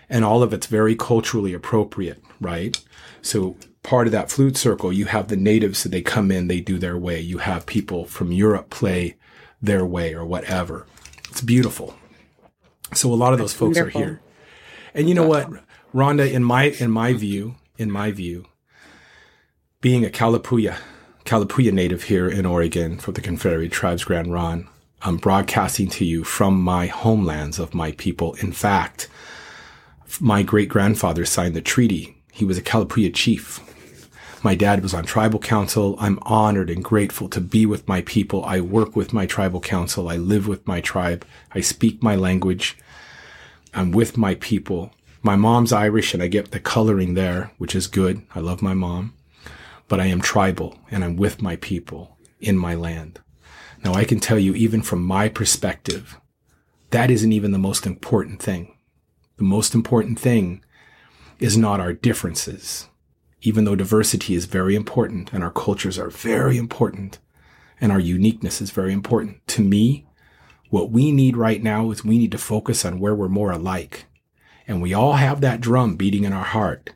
And 0.09 0.25
all 0.25 0.41
of 0.41 0.53
it's 0.53 0.67
very 0.67 0.95
culturally 0.95 1.53
appropriate, 1.53 2.23
right? 2.39 2.79
So 3.21 3.57
part 3.83 4.07
of 4.07 4.11
that 4.13 4.31
flute 4.31 4.57
circle, 4.57 4.91
you 4.91 5.05
have 5.05 5.27
the 5.27 5.35
natives, 5.35 5.79
so 5.79 5.89
they 5.89 6.01
come 6.01 6.31
in, 6.31 6.47
they 6.47 6.61
do 6.61 6.77
their 6.77 6.97
way. 6.97 7.19
You 7.19 7.39
have 7.39 7.65
people 7.65 8.05
from 8.05 8.31
Europe 8.31 8.69
play 8.69 9.15
their 9.61 9.85
way 9.85 10.13
or 10.13 10.25
whatever. 10.25 10.87
It's 11.29 11.41
beautiful. 11.41 11.95
So 12.93 13.13
a 13.13 13.15
lot 13.15 13.33
of 13.33 13.39
those 13.39 13.53
folks 13.53 13.77
wonderful. 13.77 14.01
are 14.01 14.05
here. 14.05 14.21
And 14.93 15.07
you 15.07 15.13
know 15.13 15.27
what, 15.27 15.49
Rhonda, 15.93 16.31
in 16.31 16.43
my 16.43 16.63
in 16.63 16.91
my 16.91 17.13
view, 17.13 17.55
in 17.79 17.89
my 17.89 18.11
view, 18.11 18.45
being 19.79 20.05
a 20.05 20.09
Kalapuya, 20.09 20.75
Kalapuya 21.23 21.71
native 21.71 22.03
here 22.03 22.27
in 22.27 22.45
Oregon 22.45 22.97
for 22.97 23.13
the 23.13 23.21
Confederate 23.21 23.71
Tribes 23.71 24.03
Grand 24.03 24.31
Ronde, 24.31 24.67
I'm 25.01 25.15
broadcasting 25.15 25.87
to 25.91 26.05
you 26.05 26.25
from 26.25 26.61
my 26.61 26.87
homelands 26.87 27.57
of 27.57 27.73
my 27.73 27.93
people. 27.93 28.33
In 28.35 28.51
fact, 28.51 29.07
my 30.19 30.43
great 30.43 30.67
grandfather 30.67 31.23
signed 31.23 31.55
the 31.55 31.61
treaty. 31.61 32.17
He 32.33 32.43
was 32.43 32.57
a 32.57 32.61
Kalapuya 32.61 33.15
chief. 33.15 33.61
My 34.43 34.55
dad 34.55 34.83
was 34.83 34.93
on 34.93 35.05
tribal 35.05 35.39
council. 35.39 35.95
I'm 35.99 36.19
honored 36.23 36.69
and 36.69 36.83
grateful 36.83 37.29
to 37.29 37.39
be 37.39 37.65
with 37.65 37.87
my 37.87 38.01
people. 38.01 38.43
I 38.43 38.59
work 38.59 38.93
with 38.95 39.13
my 39.13 39.25
tribal 39.25 39.61
council. 39.61 40.09
I 40.09 40.17
live 40.17 40.47
with 40.47 40.67
my 40.67 40.81
tribe. 40.81 41.25
I 41.53 41.61
speak 41.61 42.03
my 42.03 42.17
language. 42.17 42.77
I'm 43.73 43.91
with 43.91 44.17
my 44.17 44.35
people. 44.35 44.91
My 45.21 45.35
mom's 45.35 45.73
Irish 45.73 46.13
and 46.13 46.23
I 46.23 46.27
get 46.27 46.51
the 46.51 46.61
coloring 46.61 47.13
there, 47.13 47.51
which 47.57 47.75
is 47.75 47.87
good. 47.87 48.21
I 48.33 48.39
love 48.39 48.61
my 48.61 48.73
mom, 48.73 49.13
but 49.89 49.99
I 49.99 50.05
am 50.05 50.21
tribal 50.21 50.79
and 50.89 51.03
I'm 51.03 51.17
with 51.17 51.41
my 51.41 51.57
people 51.57 52.17
in 52.39 52.57
my 52.57 52.73
land. 52.73 53.19
Now 53.83 53.93
I 53.93 54.05
can 54.05 54.21
tell 54.21 54.39
you, 54.39 54.53
even 54.53 54.81
from 54.81 55.03
my 55.03 55.27
perspective, 55.27 56.17
that 56.91 57.11
isn't 57.11 57.33
even 57.33 57.51
the 57.51 57.57
most 57.57 57.85
important 57.85 58.41
thing. 58.41 58.77
The 59.35 59.43
most 59.43 59.75
important 59.75 60.19
thing 60.19 60.63
is 61.37 61.57
not 61.57 61.81
our 61.81 61.91
differences, 61.91 62.87
even 63.41 63.65
though 63.65 63.75
diversity 63.75 64.35
is 64.35 64.45
very 64.45 64.73
important 64.73 65.33
and 65.33 65.43
our 65.43 65.51
cultures 65.51 65.99
are 65.99 66.09
very 66.09 66.57
important 66.57 67.19
and 67.81 67.91
our 67.91 67.99
uniqueness 67.99 68.61
is 68.61 68.71
very 68.71 68.93
important. 68.93 69.45
To 69.49 69.61
me, 69.61 70.07
what 70.69 70.91
we 70.91 71.11
need 71.11 71.35
right 71.35 71.61
now 71.61 71.91
is 71.91 72.05
we 72.05 72.17
need 72.17 72.31
to 72.31 72.37
focus 72.37 72.85
on 72.85 72.99
where 72.99 73.15
we're 73.15 73.27
more 73.27 73.51
alike. 73.51 74.05
And 74.69 74.83
we 74.83 74.93
all 74.93 75.13
have 75.13 75.41
that 75.41 75.61
drum 75.61 75.95
beating 75.95 76.25
in 76.25 76.31
our 76.31 76.43
heart 76.43 76.91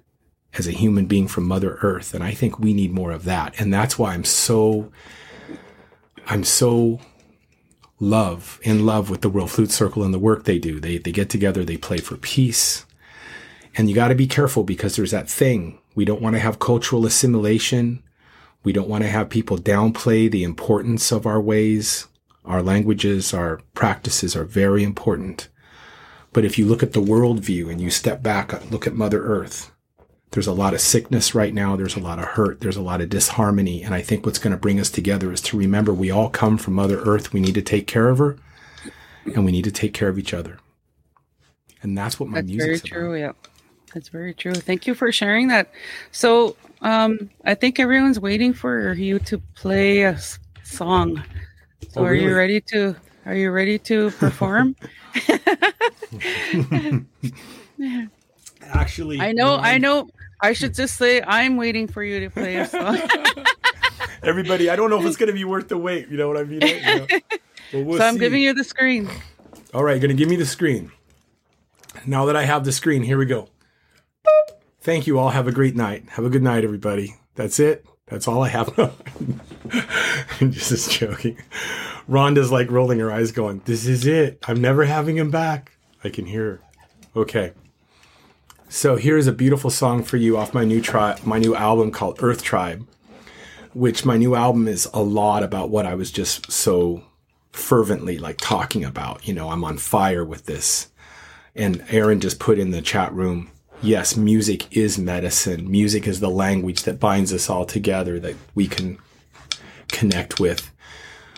as 0.54 0.68
a 0.68 0.72
human 0.72 1.08
being 1.08 1.28
from 1.28 1.48
Mother 1.48 1.80
Earth. 1.82 2.14
And 2.14 2.24
I 2.24 2.32
think 2.32 2.60
we 2.60 2.72
need 2.72 2.92
more 2.92 3.10
of 3.10 3.24
that. 3.24 3.60
And 3.60 3.74
that's 3.74 3.98
why 3.98 4.14
I'm 4.14 4.24
so, 4.24 4.92
I'm 6.28 6.44
so 6.44 7.00
love, 8.00 8.60
in 8.62 8.86
love 8.86 9.10
with 9.10 9.22
the 9.22 9.30
World 9.30 9.50
Flute 9.50 9.72
Circle 9.72 10.04
and 10.04 10.14
the 10.14 10.20
work 10.20 10.44
they 10.44 10.60
do. 10.60 10.80
They, 10.80 11.00
they 11.00 11.12
get 11.12 11.32
together, 11.32 11.66
they 11.66 11.78
play 11.78 11.98
for 11.98 12.16
peace. 12.16 12.86
And 13.76 13.90
you 13.90 13.96
got 13.96 14.10
to 14.10 14.16
be 14.16 14.28
careful 14.28 14.64
because 14.64 14.96
there's 14.96 15.10
that 15.10 15.28
thing. 15.28 15.80
We 15.96 16.06
don't 16.06 16.22
want 16.22 16.36
to 16.36 16.42
have 16.42 16.60
cultural 16.60 17.08
assimilation. 17.08 18.04
We 18.64 18.72
don't 18.72 18.88
want 18.88 19.04
to 19.04 19.10
have 19.10 19.32
people 19.32 19.58
downplay 19.58 20.30
the 20.30 20.44
importance 20.44 21.12
of 21.12 21.26
our 21.26 21.42
ways. 21.42 22.06
Our 22.46 22.62
languages, 22.62 23.34
our 23.34 23.62
practices 23.74 24.36
are 24.36 24.46
very 24.46 24.84
important. 24.84 25.50
But 26.34 26.46
if 26.46 26.58
you 26.58 26.66
look 26.66 26.84
at 26.84 26.94
the 26.94 27.02
worldview 27.02 27.72
and 27.72 27.80
you 27.80 27.90
step 27.90 28.24
back, 28.24 28.70
look 28.72 28.88
at 28.88 28.96
Mother 28.96 29.24
Earth, 29.24 29.72
there's 30.32 30.48
a 30.48 30.54
lot 30.54 30.74
of 30.74 30.82
sickness 30.82 31.36
right 31.36 31.54
now. 31.54 31.76
There's 31.76 31.96
a 31.96 32.00
lot 32.00 32.18
of 32.18 32.26
hurt. 32.26 32.60
There's 32.60 32.76
a 32.76 32.82
lot 32.82 33.02
of 33.02 33.10
disharmony. 33.10 33.84
And 33.84 33.94
I 33.94 34.02
think 34.02 34.26
what's 34.26 34.40
going 34.40 34.52
to 34.52 34.58
bring 34.58 34.80
us 34.80 34.90
together 34.90 35.32
is 35.32 35.42
to 35.42 35.58
remember 35.58 35.94
we 35.94 36.10
all 36.10 36.30
come 36.30 36.58
from 36.58 36.74
Mother 36.74 37.00
Earth. 37.02 37.34
We 37.34 37.40
need 37.40 37.54
to 37.54 37.62
take 37.62 37.86
care 37.86 38.10
of 38.10 38.18
her 38.18 38.38
and 39.26 39.46
we 39.46 39.52
need 39.52 39.64
to 39.66 39.72
take 39.72 39.94
care 39.94 40.10
of 40.10 40.18
each 40.18 40.34
other. 40.34 40.58
And 41.84 41.96
that's 41.96 42.20
what 42.20 42.30
my 42.30 42.42
music 42.42 42.52
is. 42.52 42.82
that's 42.82 42.84
music 42.84 42.94
very 42.94 43.02
true. 43.04 43.20
Yeah. 43.20 43.32
That's 43.94 44.10
very 44.10 44.34
true. 44.34 44.56
Thank 44.56 44.88
you 44.88 44.96
for 44.96 45.12
sharing 45.12 45.50
that. 45.50 45.72
So, 46.12 46.56
um, 46.82 47.30
I 47.46 47.54
think 47.54 47.80
everyone's 47.80 48.20
waiting 48.20 48.54
for 48.54 48.94
you 48.94 49.20
to 49.20 49.38
play 49.56 50.02
a 50.02 50.18
song. 50.64 51.24
So 51.90 52.02
oh, 52.02 52.06
are 52.06 52.16
you 52.16 52.36
ready 52.36 52.60
to 52.60 52.96
are 53.26 53.36
you 53.36 53.52
ready 53.52 53.80
to 53.80 54.12
perform? 54.12 54.76
Actually, 58.62 59.20
I 59.20 59.32
know, 59.32 59.56
I 59.56 59.78
know. 59.78 60.10
I 60.42 60.54
should 60.54 60.74
just 60.74 60.98
say 60.98 61.22
I'm 61.22 61.56
waiting 61.58 61.88
for 61.88 62.04
you 62.04 62.20
to 62.20 62.30
play 62.30 62.58
a 62.58 62.68
song. 62.68 63.00
Everybody, 64.24 64.70
I 64.70 64.76
don't 64.76 64.90
know 64.90 65.00
if 65.00 65.06
it's 65.06 65.18
going 65.18 65.28
to 65.28 65.34
be 65.34 65.46
worth 65.46 65.70
the 65.70 65.78
wait. 65.78 66.10
You 66.10 66.18
know 66.18 66.28
what 66.28 66.38
I 66.38 66.44
mean? 66.44 66.62
You 66.62 66.82
know? 66.84 67.08
Well, 67.74 67.84
we'll 67.84 67.98
so 67.98 68.06
I'm 68.06 68.16
see. 68.16 68.20
giving 68.20 68.42
you 68.42 68.54
the 68.54 68.64
screen. 68.64 69.10
All 69.74 69.84
right, 69.84 70.00
going 70.02 70.10
to 70.10 70.16
give 70.16 70.30
me 70.30 70.36
the 70.36 70.46
screen. 70.46 70.92
Now 72.06 72.26
that 72.26 72.36
I 72.36 72.44
have 72.44 72.66
the 72.66 72.72
screen, 72.72 73.04
here 73.04 73.18
we 73.18 73.26
go. 73.26 73.50
Thank 74.82 75.08
you 75.08 75.18
all. 75.18 75.30
Have 75.30 75.48
a 75.48 75.52
great 75.52 75.76
night. 75.76 76.10
Have 76.10 76.26
a 76.26 76.30
good 76.30 76.44
night, 76.44 76.64
everybody. 76.64 77.16
That's 77.36 77.60
it. 77.60 77.86
That's 78.14 78.28
all 78.28 78.44
I 78.44 78.50
have. 78.50 78.70
I'm 80.40 80.52
just 80.52 80.92
joking. 80.92 81.36
Rhonda's 82.08 82.52
like 82.52 82.70
rolling 82.70 83.00
her 83.00 83.12
eyes, 83.12 83.32
going, 83.32 83.64
This 83.66 83.88
is 83.88 84.06
it. 84.06 84.38
I'm 84.48 84.62
never 84.62 84.86
having 84.86 85.18
him 85.18 85.32
back. 85.32 85.72
I 86.04 86.10
can 86.10 86.28
hear 86.28 86.44
her. 86.44 86.60
Okay. 87.16 87.54
So 88.70 88.98
here's 88.98 89.26
a 89.26 89.32
beautiful 89.32 89.72
song 89.72 90.04
for 90.04 90.18
you 90.18 90.38
off 90.38 90.54
my 90.54 90.64
new 90.64 90.80
tri- 90.80 91.18
my 91.26 91.40
new 91.40 91.56
album 91.56 91.90
called 91.90 92.20
Earth 92.22 92.44
Tribe, 92.44 92.86
which 93.74 94.06
my 94.06 94.16
new 94.16 94.36
album 94.36 94.68
is 94.68 94.88
a 94.94 95.02
lot 95.02 95.42
about 95.42 95.72
what 95.72 95.88
I 95.88 95.96
was 95.96 96.12
just 96.12 96.52
so 96.52 97.02
fervently 97.52 98.20
like 98.20 98.38
talking 98.38 98.86
about. 98.86 99.28
You 99.28 99.34
know, 99.34 99.50
I'm 99.50 99.64
on 99.64 99.80
fire 99.80 100.24
with 100.24 100.46
this. 100.46 100.90
And 101.56 101.84
Aaron 101.90 102.20
just 102.20 102.38
put 102.38 102.60
in 102.60 102.70
the 102.70 102.82
chat 102.84 103.12
room, 103.12 103.50
yes, 103.84 104.16
music 104.16 104.76
is 104.76 104.98
medicine. 104.98 105.70
Music 105.70 106.08
is 106.08 106.20
the 106.20 106.30
language 106.30 106.84
that 106.84 107.00
binds 107.00 107.34
us 107.34 107.50
all 107.50 107.66
together 107.66 108.20
that 108.20 108.36
we 108.56 108.68
can 108.68 108.98
connect 109.90 110.40
with. 110.40 110.72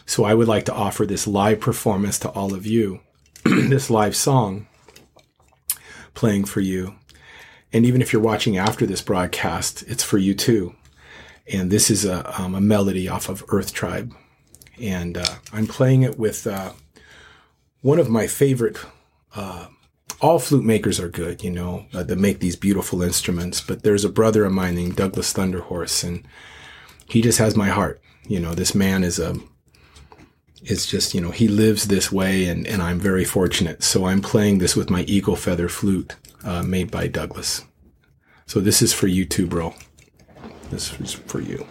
So 0.06 0.24
I 0.24 0.34
would 0.34 0.48
like 0.48 0.66
to 0.66 0.74
offer 0.74 1.06
this 1.06 1.28
live 1.28 1.60
performance 1.60 2.20
to 2.20 2.30
all 2.30 2.54
of 2.54 2.66
you, 2.66 3.02
this 3.44 3.90
live 3.90 4.16
song 4.16 4.68
playing 6.14 6.46
for 6.46 6.62
you. 6.62 6.96
And 7.74 7.86
even 7.86 8.02
if 8.02 8.14
you're 8.14 8.22
watching 8.22 8.58
after 8.58 8.86
this 8.86 9.02
broadcast, 9.02 9.84
it's 9.88 10.04
for 10.04 10.18
you 10.18 10.34
too. 10.34 10.75
And 11.52 11.70
this 11.70 11.92
is 11.92 12.06
a, 12.06 12.42
um, 12.42 12.56
a 12.56 12.62
melody 12.62 13.08
off 13.08 13.28
of 13.30 13.44
Earth 13.50 13.74
Tribe. 13.74 14.16
And 14.80 15.18
uh, 15.18 15.25
I'm 15.52 15.68
playing 15.68 16.04
it 16.04 16.18
with 16.18 16.48
uh, 16.48 16.74
one 17.82 18.00
of 18.00 18.10
my 18.10 18.28
favorite. 18.28 18.78
Uh, 19.36 19.68
all 20.22 20.39
flute 20.39 20.63
makers 20.63 21.00
are 21.00 21.10
good, 21.10 21.43
you 21.43 21.51
know, 21.51 21.86
uh, 21.93 22.03
that 22.03 22.17
make 22.17 22.39
these 22.39 22.55
beautiful 22.55 23.01
instruments. 23.01 23.62
But 23.62 23.84
there's 23.84 24.05
a 24.05 24.10
brother 24.10 24.45
of 24.45 24.53
mine 24.53 24.75
named 24.75 24.95
Douglas 24.95 25.34
Thunderhorse, 25.34 26.03
and 26.03 26.25
he 27.07 27.22
just 27.22 27.39
has 27.39 27.55
my 27.55 27.67
heart. 27.67 28.01
You 28.27 28.39
know, 28.39 28.53
this 28.53 28.74
man 28.74 29.03
is 29.03 29.19
a 29.19 29.36
it's 30.65 30.86
just 30.86 31.13
you 31.13 31.22
know 31.22 31.31
he 31.31 31.48
lives 31.48 31.88
this 31.88 32.12
way 32.12 32.48
and, 32.48 32.65
and 32.65 32.81
i'm 32.81 33.00
very 33.00 33.24
fortunate 33.24 33.84
so 33.84 34.05
i'm 34.05 34.22
playing 34.22 34.57
this 34.57 34.75
with 34.75 34.89
my 34.89 35.01
eagle 35.01 35.36
feather 35.36 35.69
flute 35.69 36.15
uh, 36.43 36.63
made 36.63 36.89
by 36.89 37.07
douglas 37.07 37.63
so 38.48 38.60
this 38.60 38.81
is 38.81 38.91
for 38.91 39.07
you 39.07 39.25
too 39.25 39.45
bro 39.45 39.74
this 40.72 41.00
is 41.00 41.13
for 41.13 41.39
you 41.39 41.65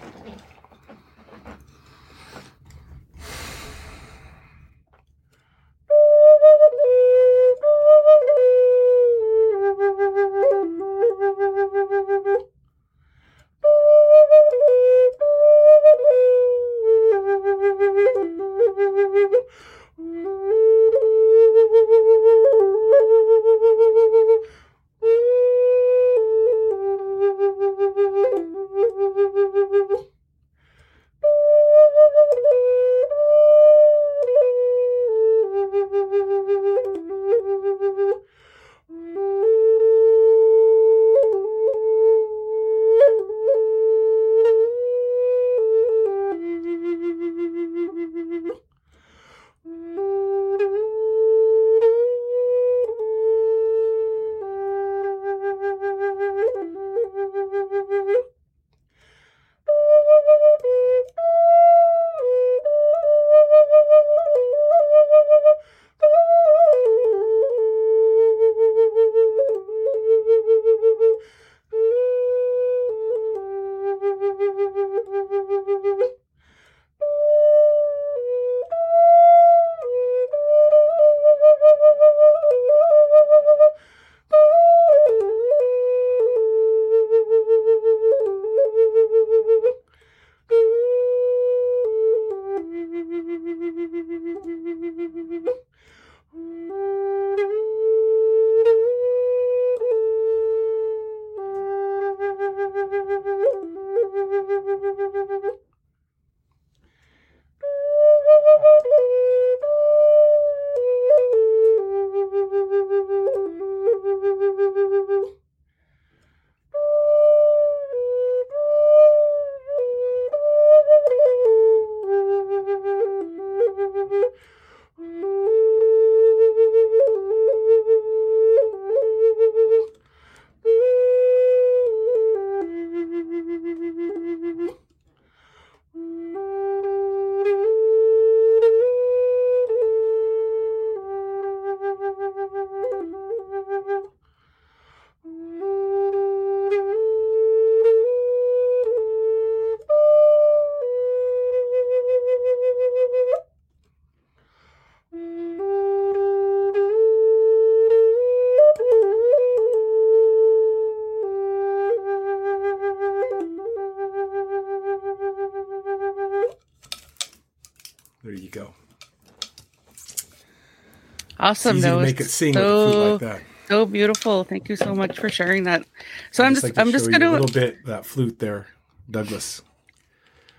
Awesome. 171.45 171.76
It's 171.76 171.85
easy 171.85 171.95
to 171.95 172.02
make 172.02 172.21
it 172.21 172.30
sing 172.30 172.54
so, 172.54 172.87
with 172.87 173.23
like 173.23 173.33
that. 173.33 173.43
So 173.69 173.85
beautiful. 173.85 174.45
Thank 174.45 174.71
you 174.71 174.76
so 174.76 174.95
much 174.95 175.19
for 175.19 175.28
sharing 175.28 175.65
that. 175.65 175.85
So 176.30 176.43
I'm 176.43 176.54
just, 176.54 176.65
like 176.65 176.78
I'm 176.78 176.91
just 176.91 177.11
gonna 177.11 177.28
a 177.28 177.33
little 177.33 177.47
bit 177.49 177.85
that 177.85 178.07
flute 178.07 178.39
there, 178.39 178.69
Douglas. 179.11 179.61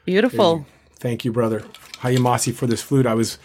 Beautiful. 0.06 0.58
Thank 0.58 0.68
you, 0.68 0.96
Thank 1.00 1.26
you 1.26 1.32
brother 1.32 1.62
Hayamasi 2.02 2.54
for 2.54 2.68
this 2.68 2.84
flute. 2.84 3.08
I 3.08 3.16
was 3.16 3.40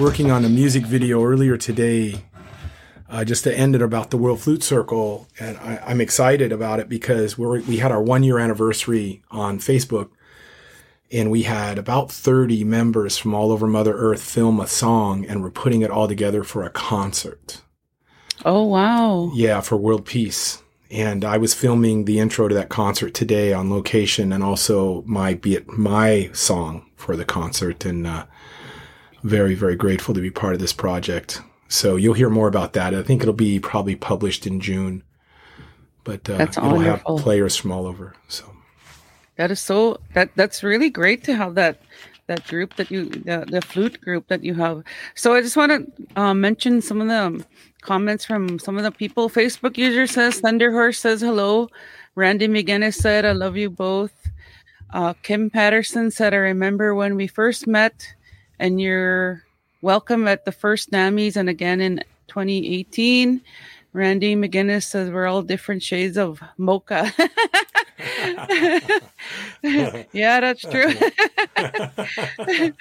working 0.00 0.32
on 0.32 0.44
a 0.44 0.48
music 0.48 0.84
video 0.84 1.22
earlier 1.22 1.56
today, 1.56 2.24
uh, 3.08 3.24
just 3.24 3.44
to 3.44 3.56
end 3.56 3.76
it 3.76 3.82
about 3.82 4.10
the 4.10 4.16
World 4.16 4.40
Flute 4.40 4.64
Circle, 4.64 5.28
and 5.38 5.56
I, 5.58 5.80
I'm 5.86 6.00
excited 6.00 6.50
about 6.50 6.80
it 6.80 6.88
because 6.88 7.38
we 7.38 7.60
we 7.60 7.76
had 7.76 7.92
our 7.92 8.02
one 8.02 8.24
year 8.24 8.40
anniversary 8.40 9.22
on 9.30 9.60
Facebook 9.60 10.10
and 11.12 11.30
we 11.30 11.42
had 11.42 11.78
about 11.78 12.10
30 12.10 12.64
members 12.64 13.18
from 13.18 13.34
all 13.34 13.52
over 13.52 13.66
Mother 13.66 13.94
Earth 13.94 14.22
film 14.22 14.58
a 14.60 14.66
song 14.66 15.24
and 15.26 15.42
we're 15.42 15.50
putting 15.50 15.82
it 15.82 15.90
all 15.90 16.08
together 16.08 16.42
for 16.42 16.64
a 16.64 16.70
concert. 16.70 17.60
Oh 18.44 18.64
wow. 18.64 19.30
Yeah, 19.34 19.60
for 19.60 19.76
world 19.76 20.04
peace. 20.06 20.62
and 20.90 21.24
I 21.24 21.38
was 21.38 21.54
filming 21.54 22.04
the 22.04 22.18
intro 22.18 22.48
to 22.48 22.54
that 22.54 22.68
concert 22.68 23.14
today 23.14 23.52
on 23.52 23.70
location, 23.70 24.32
and 24.32 24.42
also 24.44 25.02
my 25.06 25.34
be 25.34 25.54
it 25.54 25.68
my 25.68 26.28
song 26.34 26.84
for 26.96 27.16
the 27.16 27.24
concert, 27.24 27.84
and 27.86 28.06
uh, 28.06 28.26
very 29.22 29.54
very 29.54 29.76
grateful 29.76 30.12
to 30.14 30.20
be 30.20 30.30
part 30.30 30.54
of 30.54 30.60
this 30.60 30.72
project. 30.74 31.40
So 31.68 31.96
you'll 31.96 32.14
hear 32.14 32.28
more 32.30 32.48
about 32.48 32.74
that. 32.74 32.94
I 32.94 33.02
think 33.02 33.22
it'll 33.22 33.32
be 33.34 33.58
probably 33.60 33.96
published 33.96 34.46
in 34.46 34.60
June, 34.60 35.02
but 36.04 36.28
uh, 36.28 36.36
That's 36.36 36.58
it'll 36.58 36.72
wonderful. 36.74 37.16
have 37.16 37.24
players 37.24 37.56
from 37.56 37.72
all 37.72 37.86
over. 37.86 38.14
So 38.28 38.51
That 39.36 39.50
is 39.50 39.60
so 39.60 39.98
that 40.14 40.30
that's 40.36 40.62
really 40.62 40.90
great 40.90 41.24
to 41.24 41.34
have 41.34 41.54
that 41.54 41.80
that 42.26 42.46
group 42.46 42.76
that 42.76 42.90
you 42.90 43.06
the, 43.06 43.44
the 43.48 43.62
flute 43.62 44.00
group 44.00 44.28
that 44.28 44.44
you 44.44 44.54
have. 44.54 44.84
So 45.14 45.34
I 45.34 45.40
just 45.40 45.56
want 45.56 45.72
to 45.72 46.20
uh, 46.20 46.34
mention 46.34 46.80
some 46.80 47.00
of 47.00 47.08
the 47.08 47.44
comments 47.80 48.24
from 48.24 48.58
some 48.58 48.76
of 48.76 48.84
the 48.84 48.92
people. 48.92 49.28
Facebook 49.28 49.76
user 49.76 50.06
says 50.06 50.40
Thunderhorse 50.40 50.96
says 50.96 51.20
hello. 51.20 51.68
Randy 52.14 52.48
McGinnis 52.48 52.94
said 52.94 53.24
I 53.24 53.32
love 53.32 53.56
you 53.56 53.70
both. 53.70 54.12
Uh, 54.90 55.14
Kim 55.22 55.48
Patterson 55.48 56.10
said 56.10 56.34
I 56.34 56.38
remember 56.38 56.94
when 56.94 57.16
we 57.16 57.26
first 57.26 57.66
met, 57.66 58.06
and 58.58 58.80
you're 58.80 59.42
welcome 59.80 60.28
at 60.28 60.44
the 60.44 60.52
first 60.52 60.90
NAMMYs 60.90 61.36
and 61.36 61.48
again 61.48 61.80
in 61.80 62.04
2018. 62.28 63.40
Randy 63.92 64.34
McGinnis 64.34 64.84
says 64.84 65.10
we're 65.10 65.26
all 65.26 65.42
different 65.42 65.82
shades 65.82 66.16
of 66.16 66.42
mocha. 66.56 67.12
yeah, 69.62 70.40
that's 70.40 70.62
true. 70.62 70.92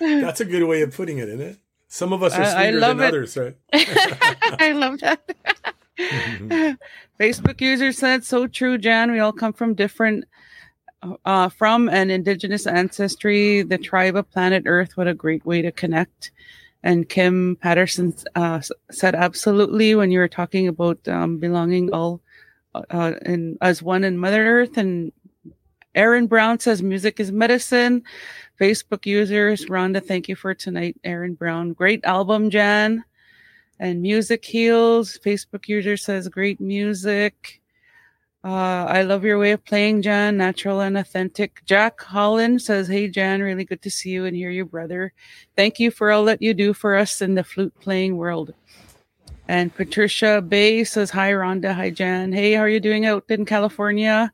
that's 0.00 0.40
a 0.40 0.44
good 0.44 0.64
way 0.64 0.82
of 0.82 0.94
putting 0.94 1.18
it, 1.18 1.28
isn't 1.28 1.40
it? 1.40 1.58
Some 1.88 2.12
of 2.12 2.22
us 2.22 2.34
are 2.34 2.44
sweeter 2.44 2.78
love 2.78 2.98
than 2.98 3.06
it. 3.06 3.08
others, 3.08 3.36
right? 3.36 3.56
I 3.72 4.72
love 4.72 4.98
that. 5.00 5.20
Facebook 7.20 7.60
user 7.60 7.92
said, 7.92 8.24
"So 8.24 8.46
true, 8.46 8.78
Jan. 8.78 9.12
We 9.12 9.20
all 9.20 9.32
come 9.32 9.52
from 9.52 9.74
different, 9.74 10.24
uh, 11.24 11.48
from 11.48 11.88
an 11.88 12.10
indigenous 12.10 12.66
ancestry. 12.66 13.62
The 13.62 13.78
tribe 13.78 14.16
of 14.16 14.30
planet 14.30 14.64
Earth. 14.66 14.96
What 14.96 15.06
a 15.06 15.14
great 15.14 15.44
way 15.46 15.62
to 15.62 15.70
connect." 15.70 16.32
And 16.86 17.08
Kim 17.08 17.56
Patterson 17.60 18.14
uh, 18.36 18.60
said, 18.90 19.14
"Absolutely." 19.14 19.94
When 19.94 20.12
you 20.12 20.20
were 20.20 20.28
talking 20.28 20.68
about 20.68 20.96
um, 21.08 21.38
belonging 21.38 21.92
all 21.92 22.20
uh, 22.74 23.14
in 23.26 23.58
as 23.60 23.82
one 23.82 24.04
in 24.04 24.18
Mother 24.18 24.46
Earth, 24.46 24.76
and 24.76 25.10
Aaron 25.96 26.28
Brown 26.28 26.60
says, 26.60 26.82
"Music 26.82 27.18
is 27.18 27.32
medicine." 27.32 28.04
Facebook 28.60 29.04
users, 29.04 29.66
Rhonda, 29.66 30.00
thank 30.02 30.28
you 30.28 30.36
for 30.36 30.54
tonight, 30.54 30.96
Aaron 31.04 31.34
Brown. 31.34 31.72
Great 31.72 32.04
album, 32.04 32.50
Jan 32.50 33.04
and 33.78 34.00
music 34.02 34.44
heals. 34.44 35.18
Facebook 35.24 35.68
user 35.68 35.96
says 35.96 36.28
great 36.28 36.60
music. 36.60 37.60
Uh, 38.46 38.86
I 38.88 39.02
love 39.02 39.24
your 39.24 39.40
way 39.40 39.50
of 39.50 39.64
playing, 39.64 40.02
Jan. 40.02 40.36
Natural 40.36 40.80
and 40.80 40.96
authentic. 40.96 41.62
Jack 41.64 42.00
Holland 42.00 42.62
says, 42.62 42.86
"Hey, 42.86 43.08
Jan, 43.08 43.42
really 43.42 43.64
good 43.64 43.82
to 43.82 43.90
see 43.90 44.10
you 44.10 44.24
and 44.24 44.36
hear 44.36 44.50
you, 44.50 44.64
brother. 44.64 45.12
Thank 45.56 45.80
you 45.80 45.90
for 45.90 46.12
all 46.12 46.24
that 46.26 46.40
you 46.40 46.54
do 46.54 46.72
for 46.72 46.94
us 46.94 47.20
in 47.20 47.34
the 47.34 47.42
flute 47.42 47.74
playing 47.80 48.16
world." 48.16 48.54
And 49.48 49.74
Patricia 49.74 50.40
Bay 50.40 50.84
says, 50.84 51.10
"Hi, 51.10 51.32
Rhonda. 51.32 51.74
Hi, 51.74 51.90
Jan. 51.90 52.32
Hey, 52.32 52.52
how 52.52 52.60
are 52.62 52.68
you 52.68 52.78
doing 52.78 53.04
out 53.04 53.24
in 53.28 53.46
California?" 53.46 54.32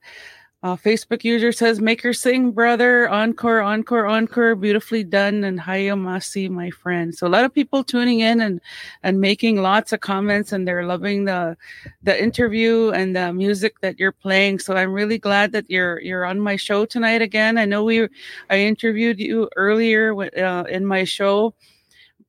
Uh, 0.63 0.77
Facebook 0.77 1.25
user 1.25 1.51
says, 1.51 1.81
"Make 1.81 2.03
her 2.03 2.13
sing, 2.13 2.53
brother. 2.53 3.09
Encore, 3.09 3.61
encore, 3.61 4.07
encore. 4.07 4.55
Beautifully 4.55 5.03
done." 5.03 5.43
And 5.43 5.59
Hayamasi, 5.61 6.49
my 6.51 6.71
friend. 6.71 7.13
So 7.15 7.27
a 7.27 7.29
lot 7.29 7.45
of 7.45 7.53
people 7.53 7.83
tuning 7.83 8.21
in 8.21 8.41
and 8.41 8.61
and 9.03 9.21
making 9.21 9.61
lots 9.61 9.93
of 9.93 10.01
comments, 10.01 10.53
and 10.53 10.67
they're 10.67 10.87
loving 10.87 11.25
the 11.25 11.57
the 12.05 12.21
interview 12.23 12.91
and 12.91 13.17
the 13.17 13.33
music 13.33 13.81
that 13.81 13.99
you're 13.99 14.13
playing. 14.13 14.61
So 14.61 14.77
I'm 14.77 14.93
really 14.93 15.19
glad 15.19 15.51
that 15.53 15.69
you're 15.69 16.01
you're 16.01 16.25
on 16.25 16.39
my 16.39 16.55
show 16.57 16.85
tonight 16.87 17.23
again. 17.23 17.59
I 17.59 17.65
know 17.65 17.83
we 17.83 18.09
I 18.49 18.59
interviewed 18.59 19.19
you 19.19 19.49
earlier 19.57 20.15
uh, 20.39 20.63
in 20.65 20.87
my 20.87 21.03
show. 21.05 21.55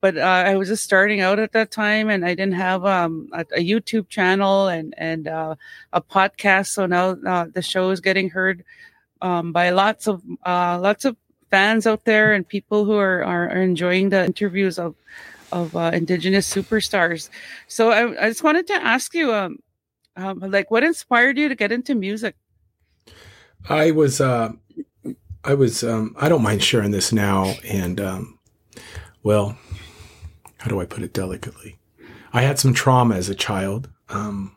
But 0.03 0.17
uh, 0.17 0.43
I 0.51 0.57
was 0.57 0.67
just 0.67 0.83
starting 0.83 1.21
out 1.21 1.39
at 1.39 1.53
that 1.53 1.71
time, 1.71 2.09
and 2.09 2.25
I 2.25 2.35
didn't 2.35 2.55
have 2.55 2.83
um, 2.83 3.29
a, 3.31 3.45
a 3.55 3.63
YouTube 3.63 4.09
channel 4.09 4.67
and 4.67 4.93
and 4.97 5.29
uh, 5.29 5.55
a 5.93 6.01
podcast. 6.01 6.67
So 6.75 6.85
now 6.85 7.15
uh, 7.25 7.45
the 7.53 7.61
show 7.61 7.89
is 7.89 8.01
getting 8.01 8.29
heard 8.29 8.65
um, 9.21 9.53
by 9.53 9.69
lots 9.69 10.07
of 10.07 10.21
uh, 10.45 10.77
lots 10.77 11.05
of 11.05 11.15
fans 11.49 11.87
out 11.87 12.03
there 12.03 12.33
and 12.33 12.45
people 12.45 12.83
who 12.83 12.97
are, 12.97 13.23
are, 13.23 13.47
enjoying 13.47 14.09
the 14.09 14.25
interviews 14.25 14.77
of 14.77 14.93
of 15.53 15.73
uh, 15.73 15.91
indigenous 15.93 16.53
superstars. 16.53 17.29
So 17.69 17.91
I, 17.91 18.25
I 18.25 18.27
just 18.27 18.43
wanted 18.43 18.67
to 18.67 18.73
ask 18.73 19.15
you, 19.15 19.33
um, 19.33 19.59
um, 20.17 20.39
like, 20.39 20.69
what 20.69 20.83
inspired 20.83 21.37
you 21.37 21.47
to 21.47 21.55
get 21.55 21.71
into 21.71 21.95
music? 21.95 22.35
I 23.69 23.91
was, 23.91 24.19
uh, 24.19 24.51
I 25.45 25.53
was, 25.53 25.81
um, 25.81 26.13
I 26.19 26.27
don't 26.27 26.43
mind 26.43 26.61
sharing 26.61 26.91
this 26.91 27.13
now. 27.13 27.53
And, 27.63 28.01
um, 28.01 28.39
well, 29.23 29.57
how 30.63 30.69
do 30.69 30.79
I 30.79 30.85
put 30.85 31.03
it 31.03 31.11
delicately? 31.11 31.77
I 32.31 32.43
had 32.43 32.57
some 32.57 32.73
trauma 32.73 33.15
as 33.15 33.27
a 33.27 33.35
child, 33.35 33.89
um, 34.07 34.55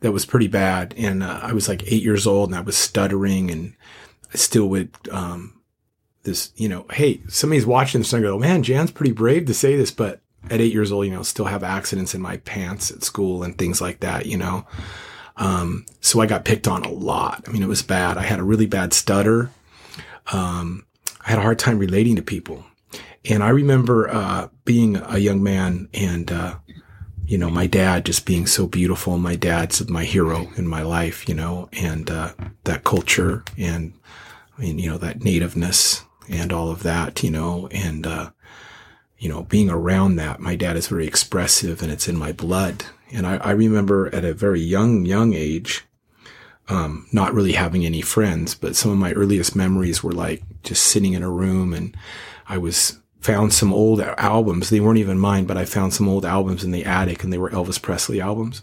that 0.00 0.12
was 0.12 0.24
pretty 0.24 0.48
bad. 0.48 0.94
And, 0.96 1.22
uh, 1.22 1.40
I 1.42 1.52
was 1.52 1.68
like 1.68 1.82
eight 1.92 2.02
years 2.02 2.26
old 2.26 2.48
and 2.48 2.56
I 2.56 2.62
was 2.62 2.78
stuttering 2.78 3.50
and 3.50 3.74
I 4.32 4.38
still 4.38 4.70
would, 4.70 4.90
um, 5.10 5.60
this, 6.22 6.50
you 6.56 6.66
know, 6.66 6.86
hey, 6.92 7.20
somebody's 7.28 7.66
watching 7.66 8.00
this 8.00 8.14
and 8.14 8.24
I 8.24 8.26
go, 8.26 8.38
man, 8.38 8.62
Jan's 8.62 8.90
pretty 8.90 9.12
brave 9.12 9.44
to 9.46 9.54
say 9.54 9.76
this, 9.76 9.90
but 9.90 10.22
at 10.48 10.62
eight 10.62 10.72
years 10.72 10.90
old, 10.90 11.04
you 11.04 11.12
know, 11.12 11.22
still 11.22 11.44
have 11.44 11.62
accidents 11.62 12.14
in 12.14 12.22
my 12.22 12.38
pants 12.38 12.90
at 12.90 13.04
school 13.04 13.42
and 13.42 13.58
things 13.58 13.82
like 13.82 14.00
that, 14.00 14.24
you 14.24 14.38
know. 14.38 14.66
Um, 15.36 15.84
so 16.00 16.20
I 16.20 16.26
got 16.26 16.46
picked 16.46 16.66
on 16.66 16.84
a 16.84 16.90
lot. 16.90 17.44
I 17.46 17.52
mean, 17.52 17.62
it 17.62 17.68
was 17.68 17.82
bad. 17.82 18.16
I 18.16 18.22
had 18.22 18.38
a 18.38 18.44
really 18.44 18.66
bad 18.66 18.94
stutter. 18.94 19.50
Um, 20.32 20.86
I 21.20 21.32
had 21.32 21.38
a 21.38 21.42
hard 21.42 21.58
time 21.58 21.78
relating 21.78 22.16
to 22.16 22.22
people. 22.22 22.64
And 23.28 23.42
I 23.42 23.50
remember, 23.50 24.08
uh, 24.08 24.48
being 24.64 24.96
a 24.96 25.18
young 25.18 25.42
man 25.42 25.88
and, 25.92 26.32
uh, 26.32 26.56
you 27.26 27.36
know, 27.36 27.50
my 27.50 27.66
dad 27.66 28.06
just 28.06 28.24
being 28.24 28.46
so 28.46 28.66
beautiful. 28.66 29.18
My 29.18 29.36
dad's 29.36 29.86
my 29.88 30.04
hero 30.04 30.48
in 30.56 30.66
my 30.66 30.82
life, 30.82 31.28
you 31.28 31.34
know, 31.34 31.68
and, 31.72 32.10
uh, 32.10 32.32
that 32.64 32.84
culture 32.84 33.44
and, 33.58 33.92
mean, 34.58 34.78
you 34.78 34.90
know, 34.90 34.98
that 34.98 35.22
nativeness 35.22 36.04
and 36.28 36.52
all 36.52 36.70
of 36.70 36.82
that, 36.82 37.22
you 37.22 37.30
know, 37.30 37.68
and, 37.70 38.06
uh, 38.06 38.30
you 39.18 39.28
know, 39.28 39.42
being 39.44 39.70
around 39.70 40.16
that, 40.16 40.40
my 40.40 40.56
dad 40.56 40.76
is 40.76 40.88
very 40.88 41.06
expressive 41.06 41.82
and 41.82 41.90
it's 41.90 42.08
in 42.08 42.16
my 42.16 42.32
blood. 42.32 42.84
And 43.10 43.26
I, 43.26 43.36
I 43.38 43.50
remember 43.52 44.14
at 44.14 44.24
a 44.24 44.34
very 44.34 44.60
young, 44.60 45.04
young 45.04 45.34
age, 45.34 45.84
um, 46.68 47.06
not 47.12 47.34
really 47.34 47.52
having 47.52 47.86
any 47.86 48.02
friends, 48.02 48.54
but 48.54 48.76
some 48.76 48.90
of 48.90 48.98
my 48.98 49.12
earliest 49.12 49.56
memories 49.56 50.02
were 50.02 50.12
like 50.12 50.42
just 50.62 50.84
sitting 50.84 51.14
in 51.14 51.22
a 51.22 51.30
room 51.30 51.72
and 51.72 51.96
I 52.46 52.58
was 52.58 52.97
found 53.20 53.52
some 53.52 53.72
old 53.72 54.00
albums. 54.00 54.70
They 54.70 54.80
weren't 54.80 54.98
even 54.98 55.18
mine, 55.18 55.44
but 55.44 55.56
I 55.56 55.64
found 55.64 55.94
some 55.94 56.08
old 56.08 56.24
albums 56.24 56.64
in 56.64 56.70
the 56.70 56.84
attic 56.84 57.24
and 57.24 57.32
they 57.32 57.38
were 57.38 57.50
Elvis 57.50 57.80
Presley 57.80 58.20
albums. 58.20 58.62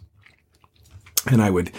And 1.27 1.41
I 1.41 1.49
would, 1.49 1.71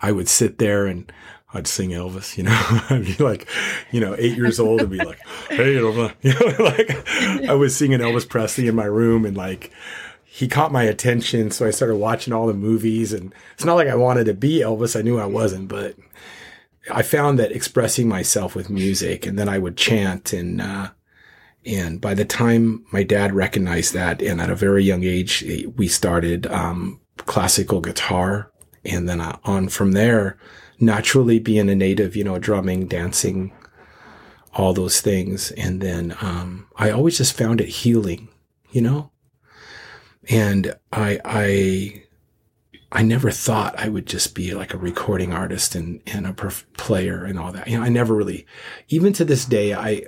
I 0.00 0.12
would 0.12 0.28
sit 0.28 0.58
there 0.58 0.86
and 0.86 1.10
I'd 1.52 1.66
sing 1.66 1.90
Elvis, 1.90 2.36
you 2.36 2.44
know, 2.44 2.80
I'd 2.90 3.04
be 3.04 3.22
like, 3.22 3.48
you 3.90 4.00
know, 4.00 4.14
eight 4.18 4.36
years 4.36 4.60
old 4.60 4.80
and 4.80 4.90
be 4.90 4.98
like, 4.98 5.18
hey, 5.48 5.74
you 5.74 5.80
know, 5.80 6.54
like 6.58 7.08
I 7.48 7.54
was 7.54 7.76
singing 7.76 7.98
Elvis 7.98 8.28
Presley 8.28 8.68
in 8.68 8.76
my 8.76 8.84
room 8.84 9.24
and 9.24 9.36
like, 9.36 9.72
he 10.24 10.46
caught 10.46 10.70
my 10.70 10.84
attention. 10.84 11.50
So 11.50 11.66
I 11.66 11.70
started 11.70 11.96
watching 11.96 12.32
all 12.32 12.46
the 12.46 12.54
movies 12.54 13.12
and 13.12 13.34
it's 13.54 13.64
not 13.64 13.74
like 13.74 13.88
I 13.88 13.96
wanted 13.96 14.24
to 14.24 14.34
be 14.34 14.60
Elvis. 14.60 14.96
I 14.96 15.02
knew 15.02 15.18
I 15.18 15.26
wasn't, 15.26 15.66
but 15.66 15.96
I 16.92 17.02
found 17.02 17.38
that 17.40 17.50
expressing 17.50 18.08
myself 18.08 18.54
with 18.54 18.70
music 18.70 19.26
and 19.26 19.36
then 19.36 19.48
I 19.48 19.58
would 19.58 19.76
chant 19.76 20.32
and, 20.32 20.60
uh, 20.60 20.90
and 21.64 22.00
by 22.00 22.14
the 22.14 22.24
time 22.24 22.84
my 22.90 23.02
dad 23.02 23.34
recognized 23.34 23.92
that 23.94 24.22
and 24.22 24.40
at 24.40 24.50
a 24.50 24.54
very 24.54 24.82
young 24.84 25.04
age, 25.04 25.44
we 25.76 25.88
started, 25.88 26.46
um, 26.46 27.00
classical 27.18 27.80
guitar. 27.80 28.50
And 28.84 29.08
then 29.08 29.20
uh, 29.20 29.38
on 29.44 29.68
from 29.68 29.92
there, 29.92 30.38
naturally 30.78 31.38
being 31.38 31.68
a 31.68 31.74
native, 31.74 32.16
you 32.16 32.24
know, 32.24 32.38
drumming, 32.38 32.86
dancing, 32.86 33.52
all 34.54 34.72
those 34.72 35.02
things. 35.02 35.50
And 35.52 35.82
then, 35.82 36.16
um, 36.22 36.66
I 36.76 36.90
always 36.90 37.18
just 37.18 37.36
found 37.36 37.60
it 37.60 37.68
healing, 37.68 38.28
you 38.70 38.80
know? 38.80 39.12
And 40.30 40.74
I, 40.92 41.20
I, 41.24 42.04
I 42.90 43.02
never 43.02 43.30
thought 43.30 43.78
I 43.78 43.88
would 43.88 44.06
just 44.06 44.34
be 44.34 44.54
like 44.54 44.72
a 44.72 44.78
recording 44.78 45.32
artist 45.32 45.74
and, 45.74 46.00
and 46.06 46.26
a 46.26 46.32
perf- 46.32 46.64
player 46.78 47.24
and 47.24 47.38
all 47.38 47.52
that. 47.52 47.68
You 47.68 47.78
know, 47.78 47.84
I 47.84 47.90
never 47.90 48.14
really, 48.14 48.46
even 48.88 49.12
to 49.12 49.24
this 49.24 49.44
day, 49.44 49.74
I, 49.74 50.04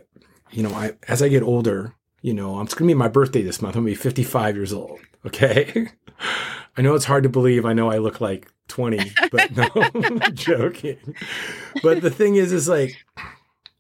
you 0.53 0.63
know, 0.63 0.71
I, 0.71 0.93
as 1.09 1.23
I 1.23 1.29
get 1.29 1.43
older, 1.43 1.95
you 2.21 2.33
know, 2.35 2.59
I'm, 2.59 2.67
it's 2.67 2.75
going 2.75 2.89
to 2.89 2.95
be 2.95 2.99
my 2.99 3.09
birthday 3.09 3.43
this 3.43 3.61
month. 3.61 3.77
I'm 3.77 3.85
going 3.85 3.95
to 3.95 3.99
be 3.99 4.03
55 4.03 4.57
years 4.57 4.73
old. 4.73 5.01
Okay. 5.27 5.89
I 6.77 6.83
know 6.83 6.95
it's 6.95 7.05
hard 7.05 7.25
to 7.25 7.29
believe. 7.29 7.67
I 7.67 7.73
know 7.73 7.91
I 7.91 7.99
look 7.99 8.21
like 8.21 8.51
20, 8.69 9.13
but 9.31 9.55
no, 9.57 9.69
I'm 9.95 10.35
joking. 10.35 11.15
But 11.83 12.01
the 12.01 12.11
thing 12.11 12.37
is, 12.37 12.53
is 12.53 12.69
like, 12.69 12.97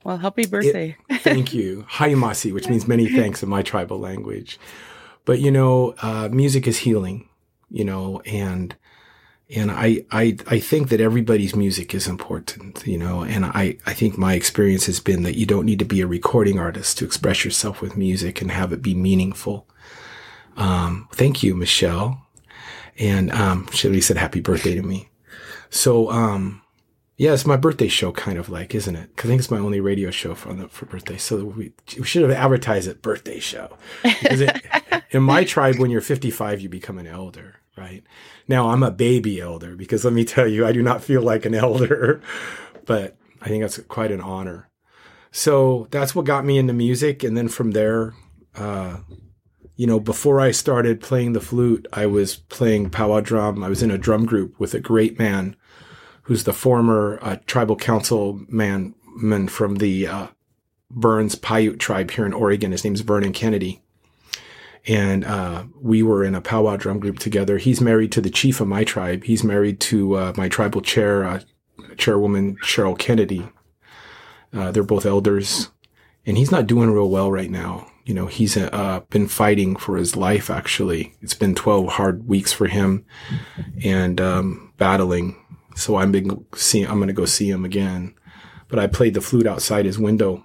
Well, 0.04 0.18
happy 0.18 0.46
birthday. 0.46 0.96
thank 1.12 1.54
you. 1.54 1.86
Hayamasi, 1.88 2.52
which 2.52 2.68
means 2.68 2.88
many 2.88 3.08
thanks 3.08 3.42
in 3.42 3.48
my 3.48 3.62
tribal 3.62 3.98
language. 3.98 4.58
But 5.24 5.38
you 5.38 5.50
know, 5.50 5.94
uh, 6.02 6.28
music 6.32 6.66
is 6.66 6.78
healing, 6.78 7.28
you 7.70 7.84
know, 7.84 8.20
and 8.26 8.76
and 9.54 9.70
I, 9.70 10.04
I, 10.10 10.36
I 10.46 10.58
think 10.58 10.88
that 10.88 11.00
everybody's 11.00 11.54
music 11.54 11.94
is 11.94 12.06
important, 12.06 12.86
you 12.86 12.96
know, 12.96 13.22
and 13.22 13.44
I, 13.44 13.76
I 13.86 13.92
think 13.92 14.16
my 14.16 14.34
experience 14.34 14.86
has 14.86 15.00
been 15.00 15.22
that 15.24 15.36
you 15.36 15.46
don't 15.46 15.66
need 15.66 15.78
to 15.80 15.84
be 15.84 16.00
a 16.00 16.06
recording 16.06 16.58
artist 16.58 16.98
to 16.98 17.04
express 17.04 17.44
yourself 17.44 17.80
with 17.82 17.96
music 17.96 18.40
and 18.40 18.50
have 18.50 18.72
it 18.72 18.82
be 18.82 18.94
meaningful. 18.94 19.66
Um, 20.56 21.08
thank 21.12 21.42
you, 21.42 21.54
Michelle. 21.54 22.26
And, 22.98 23.30
um, 23.32 23.68
she 23.72 24.00
said 24.00 24.16
happy 24.16 24.40
birthday 24.40 24.74
to 24.74 24.82
me. 24.82 25.10
So, 25.70 26.10
um, 26.10 26.62
yeah, 27.16 27.34
it's 27.34 27.46
my 27.46 27.56
birthday 27.56 27.88
show, 27.88 28.10
kind 28.12 28.38
of 28.38 28.48
like, 28.48 28.74
isn't 28.74 28.96
it? 28.96 29.10
I 29.18 29.22
think 29.22 29.38
it's 29.38 29.50
my 29.50 29.58
only 29.58 29.80
radio 29.80 30.10
show 30.10 30.34
for 30.34 30.68
for 30.68 30.86
birthday. 30.86 31.18
So 31.18 31.44
we, 31.44 31.72
we 31.96 32.04
should 32.04 32.22
have 32.22 32.30
advertised 32.30 32.88
it 32.88 33.00
birthday 33.00 33.38
show. 33.38 33.76
It, 34.02 35.04
in 35.10 35.22
my 35.22 35.44
tribe, 35.44 35.78
when 35.78 35.90
you're 35.90 36.00
55, 36.00 36.60
you 36.60 36.68
become 36.68 36.98
an 36.98 37.06
elder, 37.06 37.60
right? 37.76 38.02
Now 38.48 38.70
I'm 38.70 38.82
a 38.82 38.90
baby 38.90 39.40
elder 39.40 39.76
because 39.76 40.04
let 40.04 40.14
me 40.14 40.24
tell 40.24 40.46
you, 40.46 40.66
I 40.66 40.72
do 40.72 40.82
not 40.82 41.02
feel 41.02 41.22
like 41.22 41.44
an 41.44 41.54
elder, 41.66 42.20
but 42.86 43.16
I 43.40 43.48
think 43.48 43.62
that's 43.62 43.78
quite 43.80 44.12
an 44.12 44.20
honor. 44.20 44.68
So 45.30 45.88
that's 45.90 46.14
what 46.14 46.26
got 46.26 46.44
me 46.44 46.58
into 46.58 46.74
music, 46.74 47.24
and 47.24 47.36
then 47.36 47.48
from 47.48 47.70
there, 47.70 48.12
uh, 48.54 48.98
you 49.76 49.86
know, 49.86 49.98
before 49.98 50.40
I 50.40 50.50
started 50.50 51.00
playing 51.00 51.32
the 51.32 51.40
flute, 51.40 51.88
I 51.92 52.06
was 52.06 52.36
playing 52.36 52.90
powwow 52.90 53.20
drum. 53.20 53.64
I 53.64 53.68
was 53.68 53.82
in 53.82 53.90
a 53.90 53.98
drum 53.98 54.26
group 54.26 54.60
with 54.60 54.74
a 54.74 54.80
great 54.80 55.18
man 55.18 55.56
who's 56.24 56.44
the 56.44 56.52
former 56.52 57.18
uh, 57.22 57.36
tribal 57.46 57.76
council 57.76 58.40
man, 58.48 58.94
man 59.16 59.48
from 59.48 59.76
the 59.76 60.06
uh, 60.06 60.26
Burns 60.90 61.34
Paiute 61.34 61.80
tribe 61.80 62.10
here 62.10 62.26
in 62.26 62.32
Oregon. 62.32 62.72
His 62.72 62.84
name's 62.84 63.00
Vernon 63.00 63.32
Kennedy. 63.32 63.82
And 64.86 65.24
uh, 65.24 65.64
we 65.80 66.02
were 66.02 66.24
in 66.24 66.34
a 66.34 66.40
powwow 66.40 66.76
drum 66.76 66.98
group 66.98 67.18
together. 67.18 67.58
He's 67.58 67.80
married 67.80 68.10
to 68.12 68.20
the 68.20 68.30
chief 68.30 68.60
of 68.60 68.68
my 68.68 68.82
tribe. 68.82 69.24
He's 69.24 69.44
married 69.44 69.78
to 69.80 70.16
uh, 70.16 70.32
my 70.36 70.48
tribal 70.48 70.80
chair, 70.80 71.24
uh, 71.24 71.40
chairwoman 71.96 72.56
Cheryl 72.56 72.98
Kennedy. 72.98 73.48
Uh, 74.52 74.72
they're 74.72 74.82
both 74.82 75.06
elders, 75.06 75.70
and 76.26 76.36
he's 76.36 76.50
not 76.50 76.66
doing 76.66 76.90
real 76.90 77.08
well 77.08 77.30
right 77.30 77.50
now. 77.50 77.86
You 78.04 78.14
know, 78.14 78.26
he's 78.26 78.56
been 78.56 79.28
fighting 79.28 79.76
for 79.76 79.96
his 79.96 80.16
life. 80.16 80.50
Actually, 80.50 81.14
it's 81.22 81.34
been 81.34 81.54
twelve 81.54 81.92
hard 81.92 82.26
weeks 82.26 82.52
for 82.52 82.66
him, 82.66 83.06
and 83.82 84.20
um, 84.20 84.72
battling 84.76 85.36
so 85.74 85.96
I'm 85.96 86.12
been 86.12 86.44
see 86.54 86.82
I'm 86.82 86.98
gonna 86.98 87.12
go 87.12 87.24
see 87.24 87.50
him 87.50 87.64
again. 87.64 88.14
But 88.68 88.78
I 88.78 88.86
played 88.86 89.14
the 89.14 89.20
flute 89.20 89.46
outside 89.46 89.84
his 89.84 89.98
window, 89.98 90.44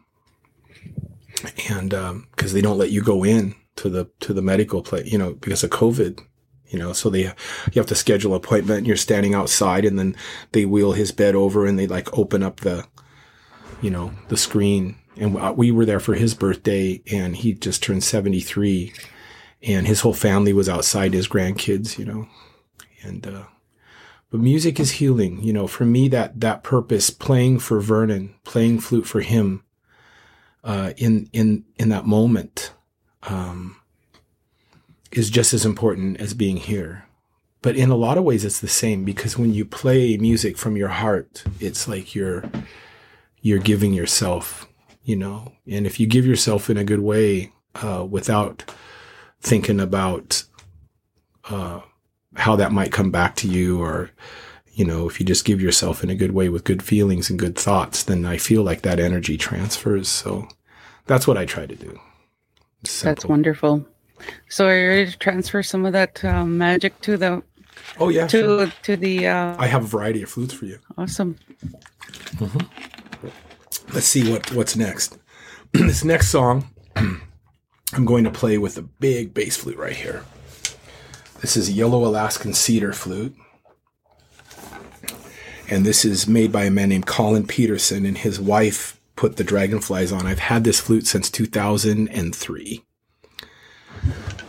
and 1.70 1.90
because 1.90 2.52
um, 2.52 2.54
they 2.54 2.62
don't 2.62 2.78
let 2.78 2.92
you 2.92 3.02
go 3.02 3.24
in 3.24 3.56
to 3.78 3.90
the 3.90 4.10
to 4.22 4.34
the 4.34 4.42
medical 4.42 4.82
place, 4.82 5.12
you 5.12 5.18
know, 5.18 5.34
because 5.34 5.64
of 5.64 5.70
COVID, 5.70 6.20
you 6.68 6.80
know, 6.80 6.94
so 6.94 7.10
they 7.10 7.24
you 7.24 7.34
have 7.76 7.86
to 7.88 7.96
schedule 7.96 8.34
an 8.34 8.38
appointment. 8.38 8.80
and 8.80 8.88
You're 8.88 8.98
standing 8.98 9.34
outside, 9.34 9.86
and 9.86 9.98
then 9.98 10.16
they 10.52 10.66
wheel 10.66 10.94
his 10.94 11.12
bed 11.12 11.36
over, 11.36 11.66
and 11.66 11.78
they 11.78 11.88
like 11.88 12.18
open 12.18 12.44
up 12.44 12.62
the, 12.62 12.86
you 13.82 13.90
know, 13.90 14.12
the 14.28 14.38
screen. 14.38 14.98
And 15.16 15.34
we 15.58 15.72
were 15.72 15.86
there 15.86 16.00
for 16.00 16.14
his 16.14 16.36
birthday, 16.36 17.02
and 17.12 17.36
he 17.36 17.54
just 17.54 17.82
turned 17.82 18.04
73, 18.04 18.94
and 19.64 19.88
his 19.88 20.02
whole 20.02 20.14
family 20.14 20.54
was 20.54 20.70
outside, 20.70 21.14
his 21.14 21.28
grandkids, 21.28 21.98
you 21.98 22.06
know, 22.06 22.28
and 23.02 23.26
uh, 23.26 23.44
but 24.30 24.40
music 24.40 24.80
is 24.80 24.92
healing. 24.92 25.42
You 25.42 25.54
know, 25.54 25.68
for 25.68 25.86
me, 25.86 26.08
that, 26.10 26.40
that 26.42 26.64
purpose, 26.64 27.10
playing 27.10 27.60
for 27.60 27.80
Vernon, 27.80 28.36
playing 28.44 28.80
flute 28.80 29.08
for 29.08 29.22
him, 29.22 29.64
uh, 30.64 30.94
in, 30.98 31.30
in, 31.32 31.64
in 31.78 31.90
that 31.90 32.06
moment, 32.06 32.74
um, 33.24 33.78
is 35.12 35.30
just 35.30 35.54
as 35.54 35.66
important 35.66 36.20
as 36.20 36.34
being 36.34 36.58
here. 36.58 37.06
But 37.62 37.76
in 37.76 37.90
a 37.90 37.96
lot 37.96 38.18
of 38.18 38.24
ways, 38.24 38.46
it's 38.46 38.60
the 38.60 38.68
same 38.68 39.04
because 39.04 39.38
when 39.38 39.54
you 39.54 39.66
play 39.66 40.18
music 40.18 40.58
from 40.58 40.78
your 40.78 40.90
heart, 40.90 41.44
it's 41.60 41.88
like 41.88 42.14
you're, 42.14 42.44
you're 43.42 43.60
giving 43.60 43.94
yourself, 43.94 44.68
you 45.04 45.16
know, 45.16 45.54
and 45.68 45.86
if 45.86 46.00
you 46.00 46.08
give 46.08 46.26
yourself 46.26 46.70
in 46.70 46.78
a 46.78 46.84
good 46.84 47.02
way, 47.02 47.52
uh, 47.76 48.06
without 48.10 48.72
thinking 49.42 49.80
about, 49.80 50.44
uh, 51.50 51.82
how 52.38 52.56
that 52.56 52.72
might 52.72 52.92
come 52.92 53.12
back 53.12 53.36
to 53.36 53.48
you 53.48 53.82
or 53.82 54.12
you 54.74 54.86
know 54.86 55.10
if 55.10 55.20
you 55.20 55.26
just 55.26 55.46
give 55.46 55.62
yourself 55.62 56.04
in 56.04 56.10
a 56.10 56.16
good 56.16 56.32
way 56.32 56.50
with 56.50 56.64
good 56.64 56.84
feelings 56.84 57.30
and 57.30 57.40
good 57.40 57.58
thoughts 57.58 58.04
then 58.04 58.26
i 58.26 58.38
feel 58.38 58.64
like 58.64 58.84
that 58.84 59.00
energy 59.00 59.38
transfers. 59.38 60.08
So 60.08 60.48
that's 61.06 61.28
what 61.28 61.38
i 61.38 61.46
try 61.46 61.66
to 61.66 61.76
do 61.76 62.00
that's 63.02 63.26
wonderful 63.26 63.86
so 64.50 64.68
are 64.68 64.78
you 64.78 64.88
ready 64.90 65.12
to 65.12 65.18
transfer 65.18 65.62
some 65.62 65.86
of 65.86 65.94
that 65.94 66.24
um, 66.26 66.58
magic 66.58 67.00
to 67.02 67.18
the 67.18 67.42
oh 68.00 68.10
yeah 68.10 68.28
to 68.28 68.40
sure. 68.40 68.74
to 68.84 68.96
the 68.96 69.28
uh, 69.28 69.56
i 69.60 69.68
have 69.68 69.84
a 69.84 69.88
variety 69.88 70.22
of 70.22 70.30
flutes 70.30 70.54
for 70.54 70.66
you 70.66 70.80
awesome 70.98 71.38
mm-hmm. 72.36 73.28
let's 73.94 74.08
see 74.08 74.32
what 74.32 74.52
what's 74.54 74.76
next 74.76 75.18
this 75.74 76.04
next 76.04 76.30
song 76.30 76.70
i'm 76.96 78.06
going 78.06 78.24
to 78.24 78.32
play 78.32 78.58
with 78.58 78.78
a 78.78 78.82
big 78.82 79.34
bass 79.34 79.58
flute 79.58 79.78
right 79.78 79.96
here 79.96 80.24
this 81.42 81.56
is 81.56 81.70
a 81.70 81.72
Yellow 81.72 82.06
Alaskan 82.06 82.54
Cedar 82.54 82.94
Flute. 82.94 83.36
And 85.70 85.86
this 85.86 86.04
is 86.04 86.28
made 86.28 86.52
by 86.52 86.64
a 86.64 86.72
man 86.72 86.90
named 86.90 87.06
Colin 87.06 87.46
Peterson, 87.46 88.06
and 88.06 88.18
his 88.18 88.40
wife 88.40 88.97
put 89.18 89.36
the 89.36 89.44
dragonflies 89.44 90.14
on. 90.14 90.26
I've 90.26 90.40
had 90.40 90.64
this 90.64 90.80
flute 90.80 91.08
since 91.08 91.30
2003. 91.30 92.84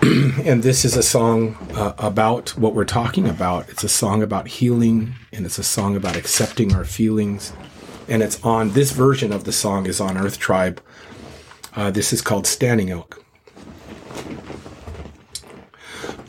and 0.02 0.62
this 0.62 0.85
is 0.85 0.96
a 0.96 1.02
song 1.02 1.57
uh, 1.74 1.94
about 1.98 2.50
what 2.50 2.74
we're 2.74 2.85
talking 2.85 3.26
about. 3.26 3.68
It's 3.70 3.83
a 3.83 3.88
song 3.88 4.22
about 4.22 4.46
healing, 4.46 5.14
and 5.33 5.44
it's 5.44 5.59
a 5.59 5.64
song 5.64 5.96
about 5.96 6.16
accepting 6.16 6.74
our 6.74 6.85
feelings. 6.85 7.52
And 8.09 8.22
it's 8.22 8.40
on 8.44 8.70
this 8.72 8.92
version 8.92 9.33
of 9.33 9.44
the 9.44 9.52
song 9.52 9.87
is 9.87 10.00
on 10.00 10.16
Earth 10.16 10.38
Tribe. 10.38 10.81
Uh, 11.74 11.90
this 11.90 12.12
is 12.12 12.20
called 12.20 12.46
Standing 12.46 12.90
Elk. 12.90 13.24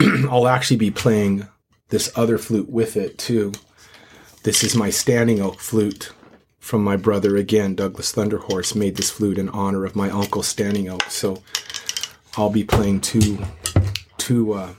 I'll 0.30 0.48
actually 0.48 0.78
be 0.78 0.90
playing 0.90 1.46
this 1.90 2.10
other 2.16 2.38
flute 2.38 2.70
with 2.70 2.96
it 2.96 3.18
too. 3.18 3.52
This 4.44 4.64
is 4.64 4.74
my 4.74 4.88
standing 4.88 5.42
oak 5.42 5.60
flute 5.60 6.12
from 6.60 6.84
my 6.84 6.96
brother 6.96 7.36
again. 7.36 7.74
Douglas 7.74 8.12
Thunderhorse 8.12 8.76
made 8.76 8.96
this 8.96 9.10
flute 9.10 9.38
in 9.38 9.48
honor 9.48 9.84
of 9.84 9.96
my 9.96 10.10
uncle 10.10 10.44
Standing 10.44 10.88
Oak. 10.88 11.02
So 11.04 11.42
I'll 12.36 12.50
be 12.50 12.62
playing 12.62 13.00
two, 13.00 13.38
two, 14.18 14.52
uh, 14.52 14.74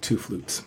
two 0.00 0.18
flutes. 0.18 0.62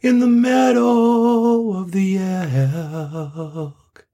in 0.00 0.20
the 0.20 0.26
meadow 0.28 1.72
of 1.72 1.90
the 1.90 2.16
elk, 2.16 4.06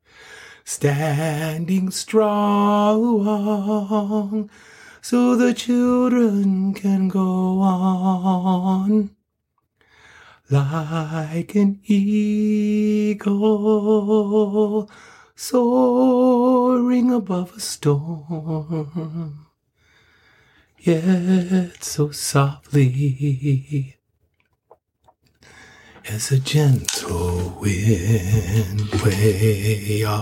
standing 0.65 1.91
strong 1.91 3.11
so 5.03 5.37
the 5.37 5.53
children 5.53 6.73
can 6.73 7.09
go 7.09 7.61
on 7.61 9.11
like 10.49 11.55
an 11.55 11.79
eagle 11.85 13.29
soaring 15.37 17.13
above 17.13 17.55
a 17.55 17.61
storm 17.61 19.50
yet 20.83 21.85
so 21.85 22.11
softly. 22.11 23.97
As 26.09 26.33
a 26.33 26.39
gentle 26.39 27.59
wind 27.61 28.91
way 29.05 30.03
a 30.03 30.17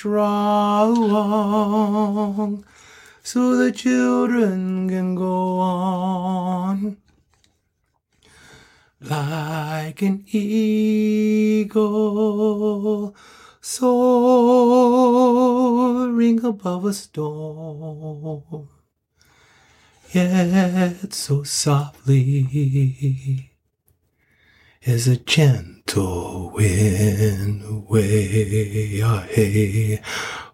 strong 0.00 0.96
so 3.22 3.54
the 3.54 3.70
children 3.70 4.88
can 4.88 5.14
go 5.14 5.58
on. 5.58 6.96
Like 8.98 10.00
an 10.00 10.24
eagle 10.32 11.84
soaring 13.60 13.84
above 16.44 16.86
a 16.86 16.94
storm, 16.94 18.70
yet 20.14 21.12
so 21.12 21.42
softly 21.42 23.49
as 24.86 25.06
a 25.06 25.16
gentle 25.16 26.50
wind, 26.52 27.86
way 27.86 29.02
ah 29.02 29.26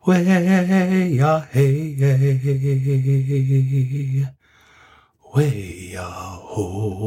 way 0.04 1.18
ah 1.20 1.46
way 5.32 5.94
ah 5.96 6.40
ho. 6.42 7.06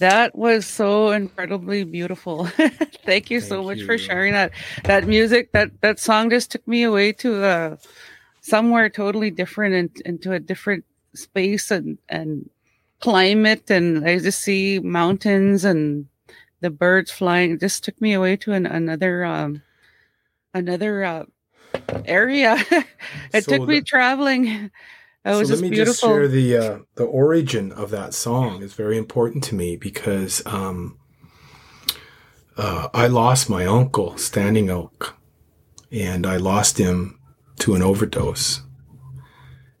That 0.00 0.34
was 0.36 0.66
so 0.66 1.10
incredibly 1.10 1.84
beautiful. 1.84 2.46
Thank 3.06 3.30
you 3.30 3.40
so 3.40 3.62
much 3.62 3.78
you. 3.78 3.86
for 3.86 3.96
sharing 3.98 4.32
that. 4.32 4.52
That 4.84 5.06
music, 5.06 5.52
that 5.52 5.70
that 5.82 5.98
song 6.00 6.30
just 6.30 6.50
took 6.50 6.66
me 6.66 6.82
away 6.82 7.12
to 7.12 7.44
uh, 7.44 7.76
somewhere 8.40 8.88
totally 8.88 9.30
different 9.30 9.74
and 9.74 9.90
into 10.04 10.32
a 10.32 10.40
different 10.40 10.84
space 11.14 11.70
and 11.70 11.98
and 12.08 12.50
climate, 13.00 13.70
and 13.70 14.04
I 14.08 14.18
just 14.18 14.40
see 14.42 14.80
mountains 14.80 15.64
and 15.64 16.06
the 16.60 16.70
birds 16.70 17.10
flying. 17.12 17.52
It 17.52 17.60
just 17.60 17.84
took 17.84 18.00
me 18.00 18.14
away 18.14 18.36
to 18.38 18.52
an, 18.52 18.66
another 18.66 19.24
um, 19.24 19.62
another 20.52 21.04
uh, 21.04 21.24
area. 22.04 22.56
it 23.32 23.44
So 23.44 23.52
took 23.58 23.68
me 23.68 23.78
the- 23.80 23.84
traveling. 23.86 24.70
Was 25.24 25.48
so 25.48 25.52
just 25.52 25.62
let 25.62 25.70
me 25.70 25.70
beautiful. 25.70 25.92
just 25.92 26.00
share 26.00 26.28
the 26.28 26.56
uh, 26.56 26.78
the 26.96 27.04
origin 27.04 27.72
of 27.72 27.90
that 27.90 28.12
song 28.12 28.62
is 28.62 28.74
very 28.74 28.98
important 28.98 29.42
to 29.44 29.54
me 29.54 29.74
because 29.76 30.42
um, 30.44 30.98
uh, 32.58 32.88
I 32.92 33.06
lost 33.06 33.48
my 33.48 33.64
uncle 33.64 34.18
Standing 34.18 34.68
Oak, 34.68 35.16
and 35.90 36.26
I 36.26 36.36
lost 36.36 36.78
him 36.78 37.18
to 37.60 37.74
an 37.74 37.82
overdose. 37.82 38.60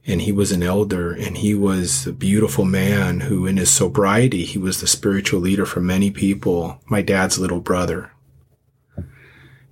And 0.06 0.20
he 0.22 0.32
was 0.32 0.52
an 0.52 0.62
elder, 0.62 1.12
and 1.12 1.38
he 1.38 1.54
was 1.54 2.06
a 2.06 2.12
beautiful 2.12 2.64
man 2.66 3.20
who, 3.20 3.46
in 3.46 3.56
his 3.56 3.70
sobriety, 3.70 4.44
he 4.44 4.58
was 4.58 4.80
the 4.80 4.86
spiritual 4.86 5.40
leader 5.40 5.64
for 5.64 5.80
many 5.80 6.10
people. 6.10 6.78
My 6.86 7.00
dad's 7.00 7.38
little 7.38 7.60
brother, 7.60 8.12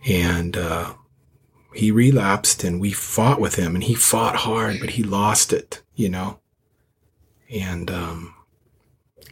and 0.07 0.57
uh, 0.57 0.95
he 1.75 1.91
relapsed 1.91 2.65
and 2.65 2.81
we 2.81 2.93
fought 2.93 3.41
with 3.41 3.57
him 3.57 3.75
and 3.75 3.85
he 3.85 3.95
fought 3.95 4.37
hard 4.37 4.79
but 4.81 4.91
he 4.91 5.03
lost 5.03 5.53
it 5.53 5.83
you 5.95 6.09
know? 6.09 6.39
And 7.51 7.91
um 7.91 8.35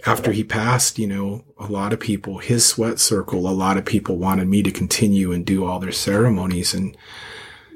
after 0.07 0.33
he 0.33 0.45
passed 0.45 0.99
you 0.99 1.07
know 1.07 1.45
a 1.59 1.67
lot 1.67 1.93
of 1.93 2.01
people 2.01 2.39
his 2.39 2.65
sweat 2.65 2.99
circle 2.99 3.49
a 3.49 3.51
lot 3.51 3.77
of 3.77 3.85
people 3.85 4.17
wanted 4.17 4.49
me 4.49 4.63
to 4.63 4.71
continue 4.71 5.33
and 5.33 5.45
do 5.45 5.65
all 5.65 5.79
their 5.79 5.93
ceremonies. 5.93 6.73
And 6.75 6.97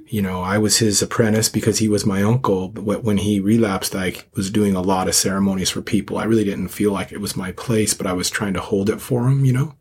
you 0.06 0.20
know 0.22 0.42
i 0.42 0.58
was 0.58 0.78
his 0.78 1.00
apprentice 1.02 1.48
because 1.48 1.78
he 1.78 1.88
was 1.88 2.04
my 2.06 2.22
uncle 2.22 2.68
but 2.68 3.02
when 3.02 3.16
he 3.16 3.40
relapsed 3.40 3.94
i 3.94 4.14
was 4.34 4.50
doing 4.50 4.76
a 4.76 4.82
lot 4.82 5.08
of 5.08 5.14
ceremonies 5.14 5.70
for 5.70 5.82
people. 5.82 6.18
I 6.18 6.24
really 6.24 6.44
didn't 6.44 6.68
feel 6.68 6.92
like 6.92 7.10
it 7.10 7.20
was 7.20 7.36
my 7.36 7.52
place 7.52 7.94
but 7.94 8.06
i 8.06 8.12
was 8.12 8.30
trying 8.30 8.54
to 8.54 8.60
hold 8.60 8.90
it 8.90 9.00
for 9.00 9.28
him 9.28 9.44
you 9.44 9.52
know 9.52 9.74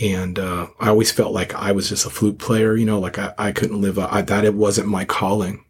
and 0.00 0.38
uh, 0.38 0.68
I 0.78 0.88
always 0.88 1.10
felt 1.10 1.32
like 1.32 1.54
I 1.54 1.72
was 1.72 1.88
just 1.88 2.04
a 2.04 2.10
flute 2.10 2.38
player, 2.38 2.76
you 2.76 2.84
know, 2.84 2.98
like 2.98 3.18
I, 3.18 3.32
I 3.38 3.52
couldn't 3.52 3.80
live 3.80 3.98
I, 3.98 4.20
that 4.22 4.44
it 4.44 4.54
wasn't 4.54 4.88
my 4.88 5.04
calling. 5.04 5.64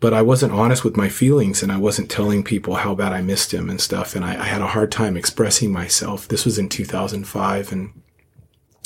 But 0.00 0.14
I 0.14 0.22
wasn't 0.22 0.52
honest 0.52 0.84
with 0.84 0.96
my 0.96 1.08
feelings 1.08 1.62
and 1.62 1.70
I 1.70 1.76
wasn't 1.76 2.10
telling 2.10 2.44
people 2.44 2.76
how 2.76 2.94
bad 2.94 3.12
I 3.12 3.22
missed 3.22 3.52
him 3.52 3.70
and 3.70 3.80
stuff. 3.80 4.14
And 4.14 4.24
I, 4.24 4.32
I 4.32 4.44
had 4.44 4.60
a 4.60 4.68
hard 4.68 4.90
time 4.90 5.16
expressing 5.16 5.72
myself. 5.72 6.28
This 6.28 6.44
was 6.44 6.58
in 6.58 6.68
2005. 6.68 7.72
And 7.72 8.02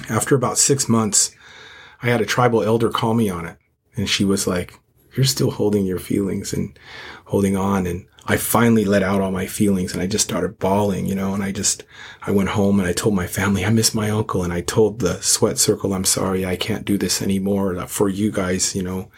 after 0.09 0.35
about 0.35 0.59
six 0.59 0.89
months, 0.89 1.35
I 2.03 2.07
had 2.07 2.21
a 2.21 2.27
tribal 2.27 2.63
elder 2.63 2.91
call 2.91 3.15
me 3.15 3.29
on 3.29 3.47
it. 3.47 3.57
And 3.97 4.09
she 4.09 4.25
was 4.25 4.47
like, 4.47 4.75
You're 5.17 5.25
still 5.25 5.51
holding 5.51 5.87
your 5.87 5.99
feelings 5.99 6.53
and 6.53 6.79
holding 7.25 7.57
on. 7.57 7.87
And 7.87 8.07
I 8.31 8.37
finally 8.37 8.85
let 8.85 9.03
out 9.03 9.23
all 9.23 9.31
my 9.31 9.47
feelings 9.47 9.95
and 9.95 10.03
I 10.03 10.07
just 10.07 10.25
started 10.25 10.59
bawling, 10.59 11.07
you 11.07 11.15
know, 11.15 11.33
and 11.33 11.43
I 11.43 11.51
just, 11.51 11.85
I 12.21 12.31
went 12.31 12.51
home 12.51 12.79
and 12.79 12.87
I 12.87 12.93
told 12.93 13.15
my 13.15 13.27
family, 13.27 13.65
I 13.65 13.71
miss 13.71 13.95
my 13.95 14.11
uncle. 14.11 14.43
And 14.45 14.53
I 14.53 14.61
told 14.61 14.99
the 14.99 15.19
sweat 15.23 15.57
circle, 15.57 15.95
I'm 15.95 16.05
sorry, 16.05 16.45
I 16.45 16.55
can't 16.55 16.85
do 16.85 16.99
this 16.99 17.23
anymore 17.23 17.87
for 17.87 18.11
you 18.11 18.31
guys, 18.31 18.77
you 18.77 18.83
know, 18.83 19.11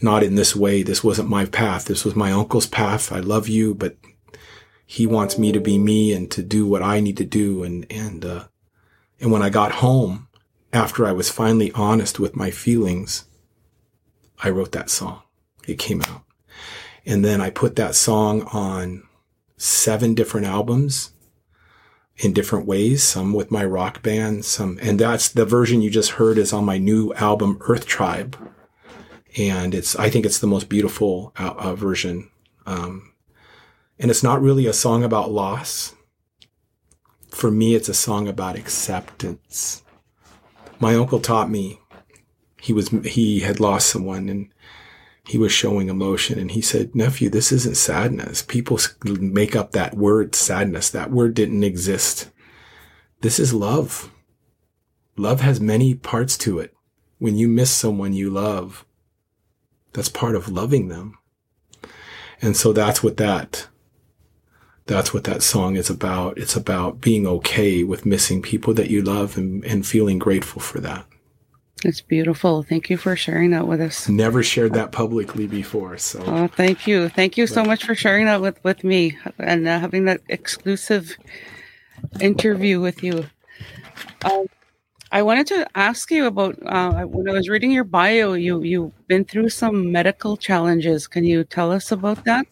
not 0.00 0.22
in 0.22 0.36
this 0.36 0.54
way. 0.54 0.84
This 0.84 1.02
wasn't 1.02 1.28
my 1.28 1.46
path. 1.46 1.86
This 1.86 2.04
was 2.04 2.14
my 2.14 2.30
uncle's 2.30 2.68
path. 2.68 3.10
I 3.10 3.18
love 3.18 3.48
you, 3.48 3.74
but 3.74 3.96
he 4.86 5.04
wants 5.04 5.36
me 5.36 5.50
to 5.50 5.60
be 5.60 5.76
me 5.76 6.12
and 6.12 6.30
to 6.30 6.40
do 6.40 6.64
what 6.64 6.82
I 6.82 7.00
need 7.00 7.16
to 7.16 7.24
do. 7.24 7.64
And, 7.64 7.84
and, 7.90 8.24
uh, 8.24 8.44
and 9.18 9.32
when 9.32 9.42
I 9.42 9.50
got 9.50 9.72
home, 9.72 10.28
after 10.72 11.04
I 11.04 11.12
was 11.12 11.28
finally 11.28 11.72
honest 11.72 12.20
with 12.20 12.36
my 12.36 12.52
feelings, 12.52 13.24
I 14.44 14.50
wrote 14.50 14.70
that 14.72 14.90
song. 14.90 15.22
It 15.66 15.80
came 15.80 16.02
out. 16.02 16.22
And 17.06 17.24
then 17.24 17.40
I 17.40 17.50
put 17.50 17.76
that 17.76 17.94
song 17.94 18.42
on 18.52 19.02
seven 19.56 20.14
different 20.14 20.46
albums 20.46 21.10
in 22.16 22.32
different 22.32 22.66
ways, 22.66 23.02
some 23.02 23.32
with 23.32 23.50
my 23.50 23.64
rock 23.64 24.02
band, 24.02 24.44
some, 24.44 24.78
and 24.80 24.98
that's 25.00 25.28
the 25.28 25.44
version 25.44 25.82
you 25.82 25.90
just 25.90 26.12
heard 26.12 26.38
is 26.38 26.52
on 26.52 26.64
my 26.64 26.78
new 26.78 27.12
album, 27.14 27.58
Earth 27.62 27.86
Tribe. 27.86 28.36
And 29.36 29.74
it's, 29.74 29.96
I 29.96 30.10
think 30.10 30.24
it's 30.24 30.38
the 30.38 30.46
most 30.46 30.68
beautiful 30.68 31.32
uh, 31.36 31.54
uh, 31.56 31.74
version. 31.74 32.30
Um, 32.66 33.12
and 33.98 34.10
it's 34.10 34.22
not 34.22 34.40
really 34.40 34.66
a 34.66 34.72
song 34.72 35.02
about 35.02 35.32
loss. 35.32 35.94
For 37.30 37.50
me, 37.50 37.74
it's 37.74 37.88
a 37.88 37.94
song 37.94 38.28
about 38.28 38.56
acceptance. 38.56 39.82
My 40.78 40.94
uncle 40.94 41.18
taught 41.18 41.50
me 41.50 41.80
he 42.60 42.72
was, 42.72 42.88
he 43.04 43.40
had 43.40 43.58
lost 43.58 43.88
someone 43.88 44.28
and 44.28 44.53
he 45.26 45.38
was 45.38 45.52
showing 45.52 45.88
emotion 45.88 46.38
and 46.38 46.50
he 46.50 46.60
said, 46.60 46.94
nephew, 46.94 47.30
this 47.30 47.50
isn't 47.50 47.76
sadness. 47.76 48.42
People 48.42 48.78
make 49.04 49.56
up 49.56 49.72
that 49.72 49.94
word 49.94 50.34
sadness. 50.34 50.90
That 50.90 51.10
word 51.10 51.34
didn't 51.34 51.64
exist. 51.64 52.30
This 53.22 53.38
is 53.38 53.54
love. 53.54 54.12
Love 55.16 55.40
has 55.40 55.60
many 55.60 55.94
parts 55.94 56.36
to 56.38 56.58
it. 56.58 56.74
When 57.18 57.36
you 57.36 57.48
miss 57.48 57.70
someone 57.70 58.12
you 58.12 58.28
love, 58.28 58.84
that's 59.94 60.10
part 60.10 60.34
of 60.34 60.50
loving 60.50 60.88
them. 60.88 61.16
And 62.42 62.56
so 62.56 62.72
that's 62.74 63.02
what 63.02 63.16
that, 63.16 63.68
that's 64.84 65.14
what 65.14 65.24
that 65.24 65.42
song 65.42 65.76
is 65.76 65.88
about. 65.88 66.36
It's 66.36 66.56
about 66.56 67.00
being 67.00 67.26
okay 67.26 67.82
with 67.82 68.04
missing 68.04 68.42
people 68.42 68.74
that 68.74 68.90
you 68.90 69.00
love 69.00 69.38
and, 69.38 69.64
and 69.64 69.86
feeling 69.86 70.18
grateful 70.18 70.60
for 70.60 70.80
that. 70.80 71.06
It's 71.82 72.00
beautiful. 72.00 72.62
Thank 72.62 72.88
you 72.88 72.96
for 72.96 73.16
sharing 73.16 73.50
that 73.50 73.66
with 73.66 73.80
us. 73.80 74.08
Never 74.08 74.42
shared 74.42 74.72
that 74.74 74.92
publicly 74.92 75.46
before. 75.46 75.98
So, 75.98 76.22
oh, 76.26 76.46
thank 76.46 76.86
you. 76.86 77.08
Thank 77.08 77.36
you 77.36 77.46
so 77.46 77.62
much 77.64 77.84
for 77.84 77.94
sharing 77.94 78.24
that 78.26 78.40
with, 78.40 78.62
with 78.64 78.84
me 78.84 79.18
and 79.38 79.66
uh, 79.66 79.78
having 79.80 80.06
that 80.06 80.20
exclusive 80.28 81.16
interview 82.20 82.80
with 82.80 83.02
you. 83.02 83.26
Um, 84.24 84.46
I 85.12 85.22
wanted 85.22 85.46
to 85.48 85.68
ask 85.76 86.10
you 86.10 86.26
about 86.26 86.58
uh, 86.66 87.04
when 87.04 87.28
I 87.28 87.32
was 87.32 87.48
reading 87.48 87.70
your 87.70 87.84
bio. 87.84 88.32
You 88.32 88.62
you've 88.62 89.06
been 89.06 89.24
through 89.24 89.50
some 89.50 89.92
medical 89.92 90.36
challenges. 90.36 91.06
Can 91.06 91.24
you 91.24 91.44
tell 91.44 91.70
us 91.70 91.92
about 91.92 92.24
that? 92.24 92.46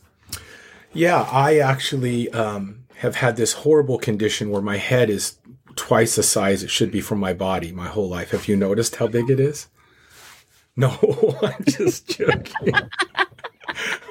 Yeah, 0.93 1.23
I 1.23 1.59
actually 1.59 2.31
um, 2.31 2.85
have 2.99 3.17
had 3.17 3.37
this 3.37 3.53
horrible 3.53 3.99
condition 3.99 4.51
where 4.51 4.63
my 4.63 4.77
head 4.77 5.11
is 5.11 5.39
twice 5.77 6.17
the 6.17 6.23
size 6.23 6.63
it 6.63 6.71
should 6.71 6.91
be 6.91 7.01
for 7.01 7.17
my 7.17 7.33
body 7.33 7.73
my 7.73 7.89
whole 7.89 8.09
life. 8.09 8.31
Have 8.31 8.49
you 8.49 8.57
noticed 8.57 8.97
how 8.97 9.07
big 9.07 9.31
it 9.31 9.41
is? 9.41 9.69
No, 10.77 11.37
I'm 11.43 11.65
just 11.65 12.09
joking. 12.09 12.75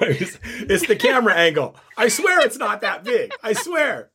it's 0.00 0.86
the 0.86 0.96
camera 0.96 1.34
angle. 1.34 1.76
I 1.96 2.08
swear 2.08 2.40
it's 2.44 2.58
not 2.58 2.80
that 2.80 3.04
big. 3.04 3.32
I 3.42 3.52
swear. 3.52 4.10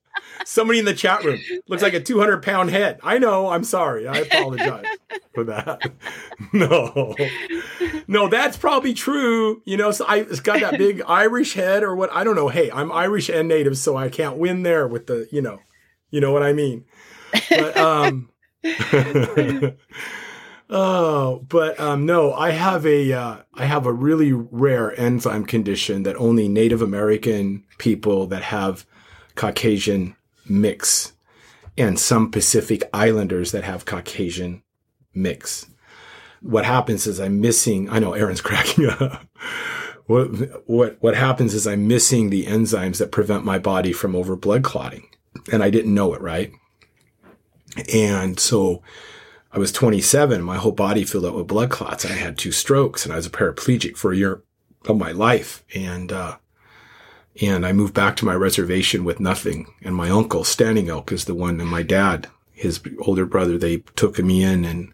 Somebody 0.46 0.80
in 0.80 0.86
the 0.86 0.94
chat 0.94 1.24
room 1.24 1.40
looks 1.68 1.84
like 1.84 1.94
a 1.94 2.00
200 2.00 2.42
pound 2.42 2.72
head. 2.72 3.00
I 3.04 3.20
know. 3.20 3.50
I'm 3.50 3.64
sorry. 3.64 4.08
I 4.08 4.18
apologize 4.20 4.86
for 5.34 5.44
that. 5.46 5.82
No, 6.54 7.16
no, 8.08 8.30
that's 8.30 8.58
probably 8.58 8.94
true. 8.94 9.62
You 9.66 9.76
know, 9.76 9.92
so 9.92 10.06
I, 10.06 10.18
it's 10.18 10.40
got 10.40 10.60
that 10.62 10.78
big 10.78 11.02
Irish 11.08 11.54
head 11.54 11.84
or 11.84 11.96
what? 11.96 12.12
I 12.14 12.24
don't 12.24 12.36
know. 12.36 12.48
Hey, 12.48 12.70
I'm 12.72 12.92
Irish 12.92 13.28
and 13.28 13.48
native, 13.48 13.78
so 13.78 13.98
I 13.98 14.10
can't 14.10 14.38
win 14.38 14.62
there 14.62 14.88
with 14.88 15.08
the, 15.08 15.28
you 15.32 15.42
know, 15.42 15.60
you 16.12 16.22
know 16.22 16.32
what 16.32 16.44
I 16.44 16.54
mean. 16.54 16.86
But 17.50 17.78
um, 17.78 18.30
oh, 20.70 21.46
but 21.48 21.80
um, 21.80 22.06
no, 22.06 22.34
I 22.34 22.52
have 22.52 22.86
a 22.86 23.14
uh, 23.14 23.38
I 23.54 23.66
have 23.66 23.86
a 23.86 23.94
really 23.94 24.34
rare 24.34 24.98
enzyme 25.00 25.46
condition 25.46 26.04
that 26.04 26.16
only 26.18 26.48
Native 26.48 26.82
American 26.82 27.64
people 27.78 28.28
that 28.28 28.44
have 28.44 28.86
Caucasian 29.36 30.16
mix 30.50 31.14
and 31.78 32.00
some 32.00 32.32
Pacific 32.32 32.84
Islanders 32.94 33.52
that 33.52 33.64
have 33.64 33.86
Caucasian 33.86 34.64
mix. 35.14 35.68
What 36.42 36.66
happens 36.66 37.08
is 37.08 37.20
I'm 37.20 37.42
missing. 37.42 37.90
I 37.90 38.00
know 38.00 38.14
Aaron's 38.14 38.42
cracking 38.48 38.90
up. 38.90 39.26
What 40.08 40.28
what 40.68 40.98
what 41.02 41.16
happens 41.16 41.54
is 41.54 41.68
I'm 41.68 41.88
missing 41.88 42.30
the 42.30 42.46
enzymes 42.46 42.98
that 42.98 43.12
prevent 43.12 43.46
my 43.46 43.60
body 43.60 43.92
from 43.92 44.16
over 44.16 44.36
blood 44.36 44.64
clotting, 44.64 45.08
and 45.52 45.62
I 45.62 45.70
didn't 45.70 45.94
know 45.94 46.14
it. 46.14 46.22
Right. 46.22 46.52
And 47.94 48.40
so 48.40 48.82
I 49.52 49.60
was 49.60 49.72
27. 49.72 50.42
My 50.42 50.58
whole 50.58 50.72
body 50.72 51.04
filled 51.04 51.26
up 51.26 51.36
with 51.36 51.48
blood 51.48 51.70
clots. 51.70 52.06
I 52.06 52.10
had 52.10 52.38
two 52.38 52.52
strokes 52.52 53.06
and 53.06 53.14
I 53.14 53.18
was 53.18 53.26
a 53.26 53.32
paraplegic 53.32 53.98
for 53.98 54.12
a 54.12 54.18
year 54.18 54.44
of 54.86 54.98
my 54.98 55.12
life. 55.12 55.64
And, 55.74 56.12
uh, 56.12 56.38
and 57.42 57.66
I 57.66 57.74
moved 57.74 57.94
back 57.94 58.16
to 58.18 58.26
my 58.26 58.34
reservation 58.34 59.04
with 59.04 59.20
nothing. 59.20 59.68
And 59.82 59.96
my 59.96 60.10
uncle, 60.10 60.44
Standing 60.44 60.90
Elk, 60.90 61.12
is 61.12 61.26
the 61.26 61.36
one, 61.36 61.60
and 61.60 61.70
my 61.70 61.84
dad, 61.84 62.28
his 62.52 62.80
older 63.00 63.26
brother, 63.26 63.58
they 63.58 63.78
took 63.96 64.18
me 64.20 64.44
in 64.44 64.66
and, 64.66 64.94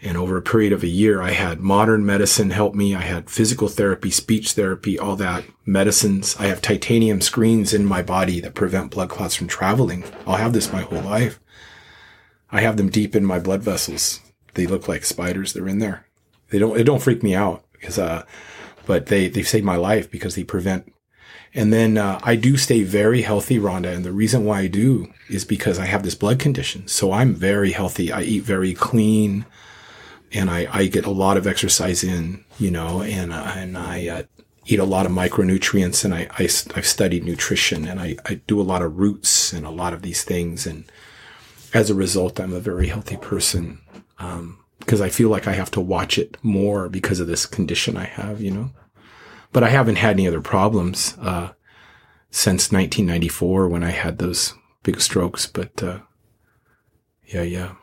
and 0.00 0.16
over 0.16 0.36
a 0.36 0.42
period 0.42 0.72
of 0.72 0.82
a 0.82 0.88
year, 0.88 1.20
I 1.20 1.32
had 1.32 1.60
modern 1.60 2.06
medicine 2.06 2.50
help 2.50 2.74
me. 2.74 2.94
I 2.94 3.00
had 3.00 3.28
physical 3.28 3.68
therapy, 3.68 4.10
speech 4.10 4.52
therapy, 4.52 4.98
all 4.98 5.16
that 5.16 5.44
medicines. 5.66 6.36
I 6.38 6.46
have 6.46 6.62
titanium 6.62 7.20
screens 7.20 7.74
in 7.74 7.84
my 7.84 8.02
body 8.02 8.40
that 8.40 8.54
prevent 8.54 8.92
blood 8.92 9.10
clots 9.10 9.34
from 9.34 9.48
traveling. 9.48 10.04
I'll 10.26 10.36
have 10.36 10.52
this 10.52 10.72
my 10.72 10.82
whole 10.82 11.02
life. 11.02 11.40
I 12.50 12.60
have 12.62 12.76
them 12.76 12.88
deep 12.88 13.14
in 13.14 13.24
my 13.24 13.38
blood 13.38 13.62
vessels. 13.62 14.20
They 14.54 14.66
look 14.66 14.88
like 14.88 15.04
spiders. 15.04 15.52
They're 15.52 15.68
in 15.68 15.78
there. 15.78 16.06
They 16.50 16.58
don't, 16.58 16.78
it 16.78 16.84
don't 16.84 17.02
freak 17.02 17.22
me 17.22 17.34
out 17.34 17.64
because, 17.72 17.98
uh, 17.98 18.24
but 18.86 19.06
they, 19.06 19.28
they 19.28 19.42
saved 19.42 19.66
my 19.66 19.76
life 19.76 20.10
because 20.10 20.34
they 20.34 20.44
prevent. 20.44 20.92
And 21.54 21.72
then, 21.72 21.98
uh, 21.98 22.20
I 22.22 22.36
do 22.36 22.56
stay 22.56 22.82
very 22.82 23.22
healthy, 23.22 23.58
Rhonda. 23.58 23.94
And 23.94 24.04
the 24.04 24.12
reason 24.12 24.44
why 24.44 24.60
I 24.60 24.66
do 24.66 25.12
is 25.28 25.44
because 25.44 25.78
I 25.78 25.86
have 25.86 26.02
this 26.02 26.14
blood 26.14 26.38
condition. 26.38 26.88
So 26.88 27.12
I'm 27.12 27.34
very 27.34 27.72
healthy. 27.72 28.12
I 28.12 28.22
eat 28.22 28.42
very 28.44 28.74
clean 28.74 29.44
and 30.32 30.50
I, 30.50 30.68
I 30.70 30.86
get 30.86 31.06
a 31.06 31.10
lot 31.10 31.36
of 31.36 31.46
exercise 31.46 32.04
in, 32.04 32.44
you 32.58 32.70
know, 32.70 33.02
and, 33.02 33.32
uh, 33.32 33.52
and 33.56 33.76
I, 33.76 34.08
uh, 34.08 34.22
eat 34.66 34.78
a 34.78 34.84
lot 34.84 35.06
of 35.06 35.12
micronutrients 35.12 36.04
and 36.04 36.14
I, 36.14 36.28
I, 36.38 36.42
have 36.74 36.86
studied 36.86 37.24
nutrition 37.24 37.88
and 37.88 37.98
I, 37.98 38.16
I 38.26 38.34
do 38.46 38.60
a 38.60 38.62
lot 38.62 38.82
of 38.82 38.98
roots 38.98 39.54
and 39.54 39.64
a 39.64 39.70
lot 39.70 39.94
of 39.94 40.02
these 40.02 40.24
things. 40.24 40.66
And, 40.66 40.84
as 41.72 41.90
a 41.90 41.94
result, 41.94 42.40
I'm 42.40 42.52
a 42.52 42.60
very 42.60 42.88
healthy 42.88 43.16
person 43.16 43.80
um, 44.18 44.64
because 44.78 45.00
I 45.00 45.08
feel 45.08 45.28
like 45.28 45.46
I 45.46 45.52
have 45.52 45.70
to 45.72 45.80
watch 45.80 46.18
it 46.18 46.36
more 46.42 46.88
because 46.88 47.20
of 47.20 47.26
this 47.26 47.46
condition 47.46 47.96
I 47.96 48.04
have, 48.04 48.40
you 48.40 48.50
know. 48.50 48.70
But 49.52 49.62
I 49.62 49.70
haven't 49.70 49.96
had 49.96 50.12
any 50.12 50.28
other 50.28 50.40
problems 50.40 51.16
uh, 51.20 51.52
since 52.30 52.70
1994 52.70 53.68
when 53.68 53.82
I 53.82 53.90
had 53.90 54.18
those 54.18 54.54
big 54.82 55.00
strokes. 55.00 55.46
But 55.46 55.82
uh, 55.82 56.00
yeah, 57.26 57.42
yeah. 57.42 57.74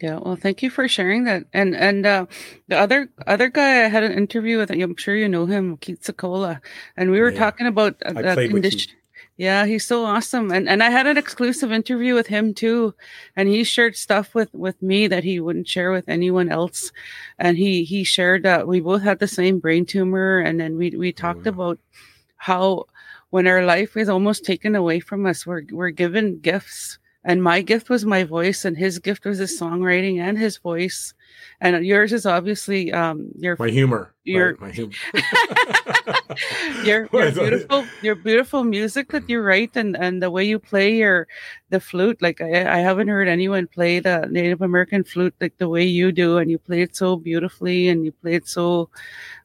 Yeah, 0.00 0.18
well, 0.18 0.36
thank 0.36 0.62
you 0.62 0.68
for 0.68 0.86
sharing 0.88 1.24
that. 1.24 1.44
And 1.54 1.74
and 1.74 2.04
uh, 2.04 2.26
the 2.68 2.76
other 2.78 3.08
other 3.26 3.48
guy 3.48 3.84
I 3.84 3.88
had 3.88 4.02
an 4.02 4.12
interview 4.12 4.58
with, 4.58 4.70
I'm 4.70 4.96
sure 4.96 5.16
you 5.16 5.28
know 5.28 5.46
him, 5.46 5.78
Keith 5.78 6.02
Secola, 6.02 6.60
and 6.98 7.10
we 7.10 7.18
were 7.18 7.30
yeah. 7.30 7.38
talking 7.38 7.66
about 7.66 7.96
uh, 8.04 8.12
the 8.12 8.48
condition. 8.48 8.92
Yeah, 9.36 9.66
he's 9.66 9.84
so 9.84 10.04
awesome. 10.04 10.50
And 10.50 10.66
and 10.66 10.82
I 10.82 10.88
had 10.88 11.06
an 11.06 11.18
exclusive 11.18 11.70
interview 11.70 12.14
with 12.14 12.26
him 12.26 12.54
too. 12.54 12.94
And 13.36 13.48
he 13.48 13.64
shared 13.64 13.94
stuff 13.96 14.34
with 14.34 14.52
with 14.54 14.80
me 14.82 15.08
that 15.08 15.24
he 15.24 15.40
wouldn't 15.40 15.68
share 15.68 15.92
with 15.92 16.08
anyone 16.08 16.48
else. 16.48 16.90
And 17.38 17.58
he 17.58 17.84
he 17.84 18.02
shared 18.02 18.44
that 18.44 18.66
we 18.66 18.80
both 18.80 19.02
had 19.02 19.18
the 19.18 19.28
same 19.28 19.58
brain 19.58 19.84
tumor 19.84 20.38
and 20.38 20.58
then 20.58 20.78
we 20.78 20.90
we 20.90 21.08
oh, 21.08 21.12
talked 21.12 21.46
oh, 21.46 21.50
about 21.50 21.78
how 22.38 22.86
when 23.30 23.46
our 23.46 23.62
life 23.64 23.96
is 23.96 24.08
almost 24.08 24.44
taken 24.44 24.74
away 24.74 25.00
from 25.00 25.26
us, 25.26 25.46
we're 25.46 25.64
we're 25.70 25.90
given 25.90 26.38
gifts. 26.40 26.98
And 27.22 27.42
my 27.42 27.60
gift 27.60 27.90
was 27.90 28.06
my 28.06 28.24
voice 28.24 28.64
and 28.64 28.76
his 28.78 28.98
gift 29.00 29.26
was 29.26 29.38
his 29.38 29.60
songwriting 29.60 30.18
and 30.18 30.38
his 30.38 30.58
voice 30.58 31.12
and 31.60 31.84
yours 31.84 32.12
is 32.12 32.26
obviously 32.26 32.92
um 32.92 33.28
your 33.36 33.56
my 33.58 33.70
humor 33.70 34.14
your 34.24 34.56
my, 34.60 34.66
my 34.66 34.72
humor 34.72 34.92
your, 36.84 37.08
your 37.12 37.32
beautiful 37.32 37.86
your 38.02 38.14
beautiful 38.14 38.64
music 38.64 39.10
that 39.10 39.28
you 39.28 39.40
write 39.40 39.76
and 39.76 39.96
and 39.96 40.22
the 40.22 40.30
way 40.30 40.44
you 40.44 40.58
play 40.58 40.96
your 40.96 41.26
the 41.70 41.80
flute. 41.80 42.20
Like 42.22 42.40
I, 42.40 42.78
I 42.78 42.78
haven't 42.78 43.08
heard 43.08 43.28
anyone 43.28 43.66
play 43.66 44.00
the 44.00 44.26
native 44.30 44.62
american 44.62 45.04
flute 45.04 45.34
like 45.40 45.56
the 45.58 45.68
way 45.68 45.84
you 45.84 46.12
do 46.12 46.38
and 46.38 46.50
you 46.50 46.58
play 46.58 46.82
it 46.82 46.96
so 46.96 47.16
beautifully 47.16 47.88
and 47.88 48.04
you 48.04 48.12
play 48.12 48.34
it 48.34 48.48
so 48.48 48.90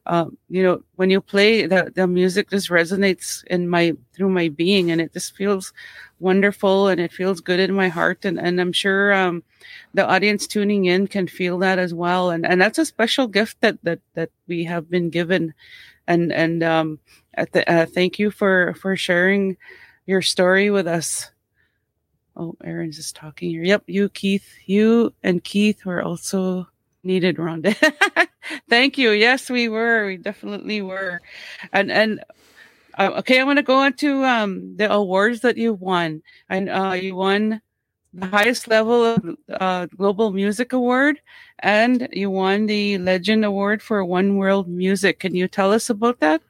um, 0.06 0.36
you 0.48 0.62
know 0.62 0.82
when 0.96 1.10
you 1.10 1.20
play 1.20 1.66
the, 1.66 1.92
the 1.94 2.06
music 2.06 2.50
just 2.50 2.70
resonates 2.70 3.44
in 3.44 3.68
my 3.68 3.94
through 4.12 4.28
my 4.30 4.48
being 4.48 4.90
and 4.90 5.00
it 5.00 5.12
just 5.12 5.36
feels 5.36 5.72
wonderful 6.22 6.88
and 6.88 7.00
it 7.00 7.12
feels 7.12 7.40
good 7.40 7.60
in 7.60 7.74
my 7.74 7.88
heart. 7.88 8.24
And, 8.24 8.38
and 8.38 8.60
i'm 8.60 8.72
sure 8.72 9.12
um, 9.12 9.42
the 9.94 10.06
audience 10.06 10.46
tuning 10.46 10.86
in 10.86 11.06
can 11.06 11.26
feel 11.26 11.58
that 11.58 11.78
as 11.78 11.92
well. 11.92 12.30
And 12.30 12.46
and 12.46 12.60
that's 12.60 12.78
a 12.78 12.86
special 12.86 13.26
gift 13.26 13.60
that 13.60 13.78
that 13.82 14.00
that 14.14 14.30
we 14.46 14.64
have 14.64 14.88
been 14.88 15.10
given. 15.10 15.54
And 16.06 16.32
and 16.32 16.62
um 16.62 16.98
the, 17.52 17.68
uh, 17.70 17.86
thank 17.86 18.18
you 18.18 18.30
for 18.30 18.74
for 18.74 18.96
sharing 18.96 19.56
your 20.06 20.22
story 20.22 20.70
with 20.70 20.86
us. 20.86 21.30
Oh 22.36 22.56
aaron's 22.64 22.96
just 22.96 23.16
talking 23.16 23.50
here. 23.50 23.64
Yep 23.64 23.84
you 23.86 24.08
keith 24.08 24.48
you 24.66 25.12
and 25.22 25.44
keith 25.44 25.84
were 25.84 26.02
also 26.02 26.68
needed 27.02 27.36
rhonda. 27.36 27.74
Thank 28.68 28.98
you. 28.98 29.10
Yes 29.10 29.50
we 29.50 29.68
were. 29.68 30.06
We 30.06 30.16
definitely 30.16 30.82
were. 30.82 31.20
And 31.72 31.90
and 31.90 32.24
Uh, 32.98 33.10
okay, 33.18 33.40
I'm 33.40 33.46
going 33.46 33.56
to 33.56 33.62
go 33.62 33.78
on 33.78 33.94
to 33.94 34.24
um, 34.24 34.76
the 34.76 34.92
awards 34.92 35.40
that 35.40 35.56
you 35.56 35.74
won. 35.74 36.22
And 36.48 36.68
uh, 36.68 36.92
you 36.92 37.14
won 37.14 37.60
the 38.14 38.26
highest 38.26 38.68
level 38.68 39.04
of 39.04 39.36
uh, 39.48 39.86
Global 39.96 40.32
Music 40.32 40.72
Award, 40.72 41.20
and 41.60 42.08
you 42.12 42.30
won 42.30 42.66
the 42.66 42.98
Legend 42.98 43.44
Award 43.44 43.82
for 43.82 44.04
One 44.04 44.36
World 44.36 44.68
Music. 44.68 45.20
Can 45.20 45.34
you 45.34 45.48
tell 45.48 45.72
us 45.72 45.88
about 45.88 46.20
that? 46.20 46.42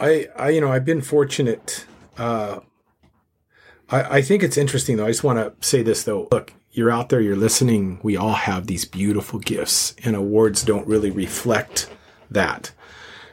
I, 0.00 0.28
I 0.36 0.50
you 0.50 0.60
know, 0.60 0.72
I've 0.72 0.84
been 0.84 1.00
fortunate. 1.00 1.86
Uh, 2.16 2.60
I, 3.90 4.18
I 4.18 4.22
think 4.22 4.42
it's 4.42 4.56
interesting 4.56 4.96
though. 4.96 5.06
I 5.06 5.10
just 5.10 5.24
want 5.24 5.38
to 5.38 5.66
say 5.66 5.82
this 5.82 6.02
though. 6.02 6.28
Look, 6.32 6.52
you're 6.72 6.90
out 6.90 7.08
there, 7.08 7.20
you're 7.20 7.36
listening. 7.36 8.00
We 8.02 8.16
all 8.16 8.34
have 8.34 8.66
these 8.66 8.84
beautiful 8.84 9.38
gifts, 9.38 9.94
and 10.04 10.16
awards 10.16 10.62
don't 10.62 10.86
really 10.86 11.10
reflect 11.10 11.88
that 12.30 12.72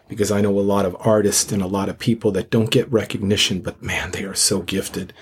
because 0.07 0.31
I 0.31 0.41
know 0.41 0.57
a 0.57 0.61
lot 0.61 0.85
of 0.85 0.95
artists 0.99 1.51
and 1.51 1.61
a 1.61 1.67
lot 1.67 1.89
of 1.89 1.99
people 1.99 2.31
that 2.33 2.49
don't 2.49 2.71
get 2.71 2.91
recognition, 2.91 3.61
but 3.61 3.81
man, 3.81 4.11
they 4.11 4.23
are 4.23 4.35
so 4.35 4.61
gifted. 4.61 5.13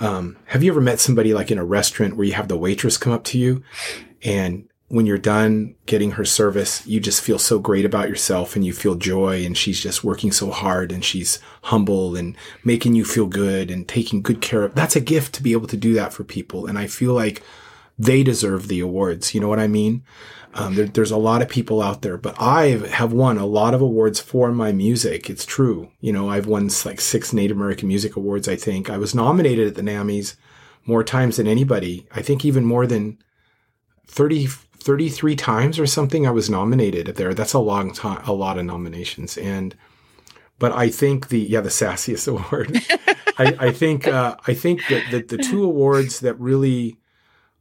Um, 0.00 0.36
have 0.46 0.62
you 0.62 0.72
ever 0.72 0.80
met 0.80 1.00
somebody 1.00 1.34
like 1.34 1.50
in 1.50 1.58
a 1.58 1.64
restaurant 1.64 2.16
where 2.16 2.26
you 2.26 2.32
have 2.32 2.48
the 2.48 2.56
waitress 2.56 2.96
come 2.96 3.12
up 3.12 3.24
to 3.24 3.38
you 3.38 3.62
and 4.22 4.68
when 4.88 5.06
you're 5.06 5.18
done 5.18 5.74
getting 5.86 6.12
her 6.12 6.24
service, 6.24 6.86
you 6.86 7.00
just 7.00 7.22
feel 7.22 7.38
so 7.38 7.58
great 7.58 7.84
about 7.84 8.08
yourself 8.08 8.54
and 8.54 8.64
you 8.64 8.72
feel 8.72 8.94
joy 8.94 9.44
and 9.44 9.56
she's 9.56 9.80
just 9.80 10.04
working 10.04 10.30
so 10.30 10.50
hard 10.50 10.92
and 10.92 11.04
she's 11.04 11.40
humble 11.62 12.14
and 12.14 12.36
making 12.62 12.94
you 12.94 13.04
feel 13.04 13.26
good 13.26 13.70
and 13.70 13.88
taking 13.88 14.22
good 14.22 14.40
care 14.40 14.62
of. 14.62 14.74
That's 14.74 14.94
a 14.94 15.00
gift 15.00 15.34
to 15.34 15.42
be 15.42 15.52
able 15.52 15.66
to 15.68 15.76
do 15.76 15.94
that 15.94 16.12
for 16.12 16.22
people. 16.22 16.66
And 16.66 16.78
I 16.78 16.86
feel 16.86 17.14
like 17.14 17.42
they 17.98 18.22
deserve 18.22 18.68
the 18.68 18.80
awards. 18.80 19.34
You 19.34 19.40
know 19.40 19.48
what 19.48 19.58
I 19.58 19.68
mean? 19.68 20.04
Um, 20.56 20.76
there, 20.76 20.86
there's 20.86 21.10
a 21.10 21.16
lot 21.16 21.42
of 21.42 21.48
people 21.48 21.82
out 21.82 22.02
there, 22.02 22.16
but 22.16 22.40
I 22.40 22.66
have 22.90 23.12
won 23.12 23.38
a 23.38 23.46
lot 23.46 23.74
of 23.74 23.80
awards 23.80 24.20
for 24.20 24.52
my 24.52 24.70
music. 24.70 25.28
It's 25.28 25.44
true. 25.44 25.90
You 26.00 26.12
know, 26.12 26.30
I've 26.30 26.46
won 26.46 26.70
like 26.84 27.00
six 27.00 27.32
Native 27.32 27.56
American 27.56 27.88
Music 27.88 28.14
Awards, 28.14 28.48
I 28.48 28.54
think. 28.54 28.88
I 28.88 28.96
was 28.96 29.14
nominated 29.14 29.66
at 29.66 29.74
the 29.74 29.82
NAMMYs 29.82 30.36
more 30.86 31.02
times 31.02 31.38
than 31.38 31.48
anybody. 31.48 32.06
I 32.12 32.22
think 32.22 32.44
even 32.44 32.64
more 32.64 32.86
than 32.86 33.18
30, 34.06 34.46
33 34.46 35.34
times 35.34 35.78
or 35.78 35.86
something 35.86 36.24
I 36.24 36.30
was 36.30 36.48
nominated 36.48 37.06
there. 37.16 37.34
That's 37.34 37.54
a 37.54 37.58
long 37.58 37.92
time, 37.92 38.22
a 38.24 38.32
lot 38.32 38.56
of 38.56 38.64
nominations. 38.64 39.36
And, 39.36 39.74
but 40.60 40.70
I 40.70 40.88
think 40.88 41.28
the, 41.28 41.40
yeah, 41.40 41.62
the 41.62 41.68
sassiest 41.68 42.28
award. 42.28 42.80
I, 43.38 43.56
I, 43.68 43.72
think, 43.72 44.06
uh, 44.06 44.36
I 44.46 44.54
think 44.54 44.82
that 44.88 45.28
the 45.28 45.38
two 45.38 45.64
awards 45.64 46.20
that 46.20 46.38
really, 46.38 46.96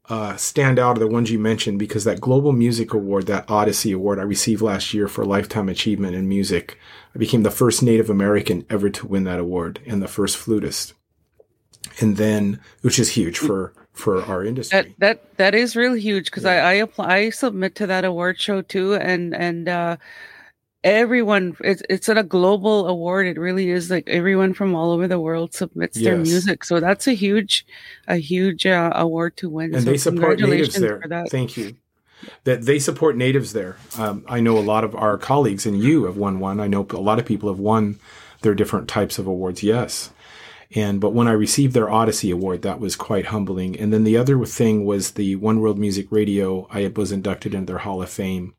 uh, 0.10 0.36
stand 0.36 0.80
out 0.80 0.98
are 0.98 1.00
the 1.00 1.08
ones 1.08 1.32
you 1.32 1.40
mentioned 1.40 1.80
because 1.80 2.04
that 2.04 2.20
Global 2.20 2.52
Music 2.52 2.94
Award, 2.94 3.28
that 3.28 3.50
Odyssey 3.50 3.94
Award 3.94 4.20
I 4.20 4.24
received 4.24 4.62
last 4.62 4.94
year 4.94 5.08
for 5.08 5.26
lifetime 5.26 5.70
achievement 5.70 6.16
in 6.16 6.28
music, 6.28 6.78
I 7.16 7.20
became 7.20 7.44
the 7.44 7.52
first 7.52 7.82
Native 7.82 8.10
American 8.10 8.66
ever 8.70 8.90
to 8.90 9.08
win 9.08 9.24
that 9.24 9.40
award 9.40 9.80
and 9.86 10.02
the 10.02 10.08
first 10.08 10.36
flutist. 10.36 10.94
And 12.00 12.18
then, 12.18 12.60
which 12.82 13.00
is 13.00 13.10
huge 13.10 13.38
for 13.38 13.74
for 13.94 14.24
our 14.24 14.44
industry. 14.44 14.82
That 14.82 15.00
that 15.00 15.38
that 15.38 15.56
is 15.56 15.76
real 15.76 15.94
huge 15.94 16.26
because 16.26 16.44
yeah. 16.44 16.66
I 16.66 16.72
I 16.72 16.74
apply 16.74 17.16
I 17.16 17.30
submit 17.30 17.76
to 17.76 17.88
that 17.88 18.06
award 18.06 18.40
show 18.40 18.62
too, 18.62 18.96
and 18.96 19.36
and 19.36 19.70
uh, 19.70 19.98
everyone 20.84 21.56
it's 21.62 21.82
it's 21.90 22.10
a 22.10 22.24
global 22.24 22.88
award. 22.88 23.28
It 23.28 23.38
really 23.38 23.70
is 23.70 23.90
like 23.90 24.08
everyone 24.08 24.54
from 24.54 24.76
all 24.76 24.92
over 24.92 25.08
the 25.08 25.20
world 25.20 25.54
submits 25.54 25.98
yes. 25.98 26.04
their 26.04 26.18
music. 26.18 26.64
So 26.64 26.80
that's 26.80 27.08
a 27.08 27.14
huge 27.14 27.66
a 28.08 28.18
huge 28.18 28.66
uh, 28.66 28.92
award 28.96 29.38
to 29.38 29.50
win. 29.50 29.74
And 29.74 29.84
so 29.84 29.92
they 29.92 29.98
support 29.98 30.40
natives 30.40 30.76
there. 30.76 31.02
thank 31.30 31.58
you. 31.58 31.76
That 32.46 32.64
they 32.64 32.80
support 32.80 33.18
natives 33.18 33.54
there. 33.54 33.78
Um, 33.98 34.26
i 34.28 34.40
know 34.40 34.58
a 34.58 34.60
lot 34.60 34.84
of 34.84 34.96
our 34.96 35.18
colleagues 35.18 35.66
and 35.66 35.82
you 35.82 36.06
have 36.06 36.18
won 36.18 36.40
one. 36.40 36.60
I 36.60 36.68
know 36.68 36.86
a 36.92 36.98
lot 36.98 37.20
of 37.20 37.26
people 37.26 37.50
have 37.50 37.60
won 37.60 38.00
their 38.42 38.56
different 38.56 38.88
types 38.88 39.18
of 39.18 39.28
awards 39.28 39.64
yes. 39.64 40.12
And 40.76 41.00
but 41.00 41.14
when 41.14 41.28
i 41.28 41.32
received 41.32 41.74
their 41.74 41.90
odyssey 41.90 42.32
award 42.32 42.62
that 42.64 42.80
was 42.80 42.96
quite 42.96 43.28
humbling. 43.28 43.80
And 43.80 43.94
then 43.94 44.04
the 44.04 44.18
other 44.18 44.44
thing 44.46 44.86
was 44.86 45.12
the 45.12 45.36
one 45.38 45.60
world 45.60 45.78
music 45.78 46.08
radio. 46.12 46.68
I 46.72 46.88
was 46.88 47.12
inducted 47.12 47.54
into 47.54 47.72
their 47.72 47.80
hall 47.80 48.02
of 48.02 48.10
fame 48.10 48.56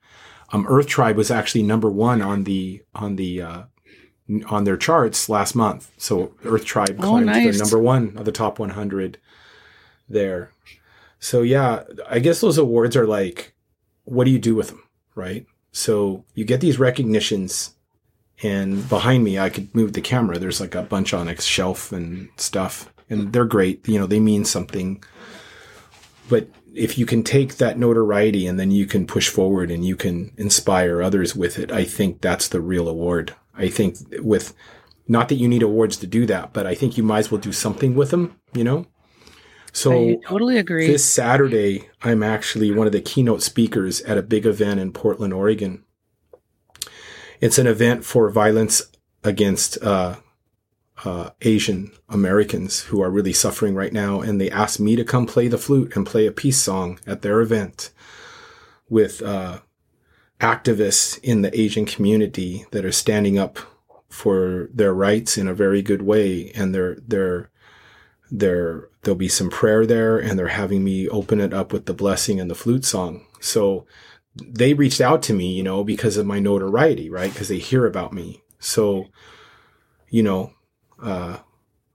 um, 0.54 0.66
Earth 0.68 0.86
Tribe 0.86 1.16
was 1.16 1.32
actually 1.32 1.64
number 1.64 1.90
one 1.90 2.22
on 2.22 2.44
the 2.44 2.82
on 2.94 3.16
the 3.16 3.42
uh, 3.42 3.62
on 4.46 4.64
their 4.64 4.76
charts 4.76 5.28
last 5.28 5.56
month. 5.56 5.90
So 5.98 6.34
Earth 6.44 6.64
Tribe 6.64 6.96
oh, 7.00 7.08
climbed 7.08 7.26
nice. 7.26 7.56
to 7.56 7.62
number 7.64 7.78
one 7.78 8.16
of 8.16 8.24
the 8.24 8.32
top 8.32 8.60
100 8.60 9.18
there. 10.08 10.52
So 11.18 11.42
yeah, 11.42 11.82
I 12.08 12.20
guess 12.20 12.40
those 12.40 12.56
awards 12.56 12.96
are 12.96 13.06
like, 13.06 13.54
what 14.04 14.24
do 14.24 14.30
you 14.30 14.38
do 14.38 14.54
with 14.54 14.68
them, 14.68 14.84
right? 15.16 15.44
So 15.72 16.24
you 16.34 16.44
get 16.44 16.60
these 16.60 16.78
recognitions, 16.78 17.74
and 18.42 18.88
behind 18.88 19.24
me, 19.24 19.38
I 19.38 19.50
could 19.50 19.74
move 19.74 19.92
the 19.92 20.00
camera. 20.00 20.38
There's 20.38 20.60
like 20.60 20.76
a 20.76 20.82
bunch 20.82 21.12
on 21.12 21.28
a 21.28 21.40
shelf 21.40 21.90
and 21.90 22.28
stuff, 22.36 22.92
and 23.10 23.32
they're 23.32 23.44
great. 23.44 23.88
You 23.88 23.98
know, 23.98 24.06
they 24.06 24.20
mean 24.20 24.44
something. 24.44 25.02
But 26.28 26.48
if 26.74 26.98
you 26.98 27.06
can 27.06 27.22
take 27.22 27.56
that 27.56 27.78
notoriety 27.78 28.46
and 28.46 28.58
then 28.58 28.70
you 28.70 28.86
can 28.86 29.06
push 29.06 29.28
forward 29.28 29.70
and 29.70 29.84
you 29.84 29.96
can 29.96 30.32
inspire 30.36 31.02
others 31.02 31.34
with 31.34 31.58
it, 31.58 31.70
I 31.70 31.84
think 31.84 32.20
that's 32.20 32.48
the 32.48 32.60
real 32.60 32.88
award. 32.88 33.34
I 33.54 33.68
think 33.68 33.98
with 34.18 34.54
not 35.06 35.28
that 35.28 35.36
you 35.36 35.48
need 35.48 35.62
awards 35.62 35.96
to 35.98 36.06
do 36.06 36.26
that, 36.26 36.52
but 36.52 36.66
I 36.66 36.74
think 36.74 36.96
you 36.96 37.02
might 37.02 37.20
as 37.20 37.30
well 37.30 37.40
do 37.40 37.52
something 37.52 37.94
with 37.94 38.10
them, 38.10 38.36
you 38.52 38.64
know? 38.64 38.86
So 39.72 39.92
I 39.92 40.18
totally 40.26 40.58
agree. 40.58 40.86
This 40.86 41.04
Saturday, 41.04 41.88
I'm 42.02 42.22
actually 42.22 42.70
one 42.70 42.86
of 42.86 42.92
the 42.92 43.00
keynote 43.00 43.42
speakers 43.42 44.00
at 44.02 44.18
a 44.18 44.22
big 44.22 44.46
event 44.46 44.80
in 44.80 44.92
Portland, 44.92 45.32
Oregon. 45.32 45.84
It's 47.40 47.58
an 47.58 47.66
event 47.66 48.04
for 48.04 48.30
violence 48.30 48.82
against 49.24 49.82
uh, 49.82 50.16
uh, 51.04 51.30
Asian 51.42 51.92
Americans 52.08 52.80
who 52.84 53.02
are 53.02 53.10
really 53.10 53.32
suffering 53.32 53.74
right 53.74 53.92
now, 53.92 54.20
and 54.20 54.40
they 54.40 54.50
asked 54.50 54.80
me 54.80 54.96
to 54.96 55.04
come 55.04 55.26
play 55.26 55.48
the 55.48 55.58
flute 55.58 55.94
and 55.94 56.06
play 56.06 56.26
a 56.26 56.32
peace 56.32 56.60
song 56.60 56.98
at 57.06 57.22
their 57.22 57.40
event 57.40 57.90
with 58.88 59.22
uh, 59.22 59.60
activists 60.40 61.18
in 61.22 61.42
the 61.42 61.58
Asian 61.58 61.84
community 61.84 62.64
that 62.70 62.84
are 62.84 62.92
standing 62.92 63.38
up 63.38 63.58
for 64.08 64.70
their 64.72 64.94
rights 64.94 65.36
in 65.36 65.46
a 65.46 65.54
very 65.54 65.82
good 65.82 66.02
way, 66.02 66.50
and 66.54 66.74
they're 66.74 66.96
they're 67.06 67.50
there 68.30 68.88
there'll 69.02 69.16
be 69.16 69.28
some 69.28 69.50
prayer 69.50 69.84
there, 69.84 70.18
and 70.18 70.38
they're 70.38 70.48
having 70.48 70.82
me 70.82 71.08
open 71.08 71.40
it 71.40 71.52
up 71.52 71.72
with 71.72 71.86
the 71.86 71.94
blessing 71.94 72.40
and 72.40 72.50
the 72.50 72.54
flute 72.54 72.84
song. 72.84 73.26
So 73.40 73.86
they 74.36 74.72
reached 74.72 75.00
out 75.00 75.22
to 75.24 75.34
me, 75.34 75.52
you 75.52 75.62
know, 75.62 75.84
because 75.84 76.16
of 76.16 76.26
my 76.26 76.40
notoriety, 76.40 77.10
right? 77.10 77.32
Because 77.32 77.48
they 77.48 77.58
hear 77.58 77.86
about 77.86 78.12
me. 78.12 78.42
So, 78.58 79.06
you 80.08 80.22
know, 80.22 80.53
uh, 81.02 81.38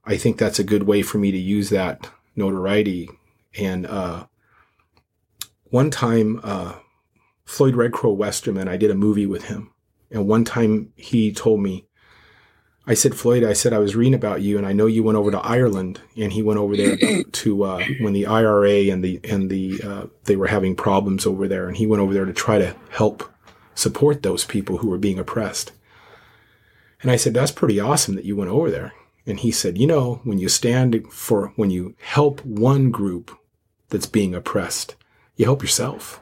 I 0.04 0.16
think 0.16 0.38
that's 0.38 0.58
a 0.58 0.64
good 0.64 0.84
way 0.84 1.02
for 1.02 1.18
me 1.18 1.30
to 1.30 1.38
use 1.38 1.70
that 1.70 2.10
notoriety. 2.36 3.08
And 3.58 3.86
uh, 3.86 4.26
one 5.64 5.90
time, 5.90 6.40
uh, 6.42 6.74
Floyd 7.44 7.74
Red 7.74 7.92
Crow 7.92 8.12
Westerman, 8.12 8.68
I 8.68 8.76
did 8.76 8.90
a 8.90 8.94
movie 8.94 9.26
with 9.26 9.44
him. 9.44 9.72
And 10.10 10.26
one 10.26 10.44
time 10.44 10.92
he 10.96 11.32
told 11.32 11.60
me, 11.60 11.86
I 12.86 12.94
said, 12.94 13.14
Floyd, 13.14 13.44
I 13.44 13.52
said, 13.52 13.72
I 13.72 13.78
was 13.78 13.94
reading 13.94 14.14
about 14.14 14.42
you 14.42 14.56
and 14.56 14.66
I 14.66 14.72
know 14.72 14.86
you 14.86 15.02
went 15.02 15.18
over 15.18 15.30
to 15.30 15.38
Ireland 15.38 16.00
and 16.16 16.32
he 16.32 16.42
went 16.42 16.58
over 16.58 16.76
there 16.76 16.96
to, 17.32 17.62
uh, 17.62 17.84
when 18.00 18.14
the 18.14 18.26
IRA 18.26 18.90
and 18.90 19.04
the, 19.04 19.20
and 19.22 19.50
the, 19.50 19.80
uh, 19.84 20.06
they 20.24 20.34
were 20.34 20.48
having 20.48 20.74
problems 20.74 21.26
over 21.26 21.46
there 21.46 21.68
and 21.68 21.76
he 21.76 21.86
went 21.86 22.02
over 22.02 22.14
there 22.14 22.24
to 22.24 22.32
try 22.32 22.58
to 22.58 22.74
help 22.90 23.30
support 23.74 24.22
those 24.22 24.44
people 24.44 24.78
who 24.78 24.88
were 24.88 24.98
being 24.98 25.18
oppressed. 25.18 25.72
And 27.02 27.10
I 27.10 27.16
said, 27.16 27.34
that's 27.34 27.52
pretty 27.52 27.80
awesome 27.80 28.14
that 28.14 28.24
you 28.24 28.36
went 28.36 28.50
over 28.50 28.70
there. 28.70 28.92
And 29.26 29.40
he 29.40 29.50
said, 29.50 29.78
you 29.78 29.86
know, 29.86 30.20
when 30.24 30.38
you 30.38 30.48
stand 30.48 31.06
for, 31.10 31.52
when 31.56 31.70
you 31.70 31.94
help 32.00 32.44
one 32.44 32.90
group 32.90 33.36
that's 33.88 34.06
being 34.06 34.34
oppressed, 34.34 34.96
you 35.36 35.44
help 35.44 35.62
yourself. 35.62 36.20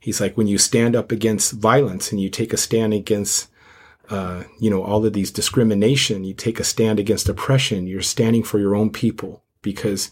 He's 0.00 0.20
like, 0.20 0.36
when 0.36 0.46
you 0.46 0.58
stand 0.58 0.94
up 0.94 1.10
against 1.10 1.52
violence 1.52 2.12
and 2.12 2.20
you 2.20 2.28
take 2.28 2.52
a 2.52 2.56
stand 2.56 2.94
against, 2.94 3.48
uh, 4.10 4.44
you 4.60 4.70
know, 4.70 4.82
all 4.82 5.04
of 5.04 5.12
these 5.12 5.30
discrimination, 5.30 6.24
you 6.24 6.34
take 6.34 6.60
a 6.60 6.64
stand 6.64 7.00
against 7.00 7.28
oppression, 7.28 7.86
you're 7.86 8.02
standing 8.02 8.42
for 8.42 8.58
your 8.58 8.76
own 8.76 8.90
people 8.90 9.42
because 9.60 10.10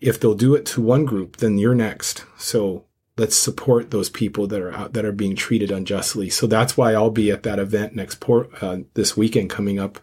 if 0.00 0.18
they'll 0.18 0.34
do 0.34 0.54
it 0.54 0.66
to 0.66 0.80
one 0.80 1.04
group, 1.04 1.36
then 1.36 1.58
you're 1.58 1.74
next. 1.74 2.24
So 2.36 2.84
let's 3.16 3.36
support 3.36 3.90
those 3.90 4.08
people 4.08 4.46
that 4.46 4.60
are 4.60 4.72
out 4.72 4.92
that 4.94 5.04
are 5.04 5.12
being 5.12 5.36
treated 5.36 5.70
unjustly. 5.70 6.30
So 6.30 6.46
that's 6.46 6.76
why 6.76 6.92
I'll 6.92 7.10
be 7.10 7.30
at 7.30 7.42
that 7.42 7.58
event 7.58 7.94
next 7.94 8.20
port 8.20 8.50
uh, 8.62 8.78
this 8.94 9.16
weekend 9.16 9.50
coming 9.50 9.78
up, 9.78 9.98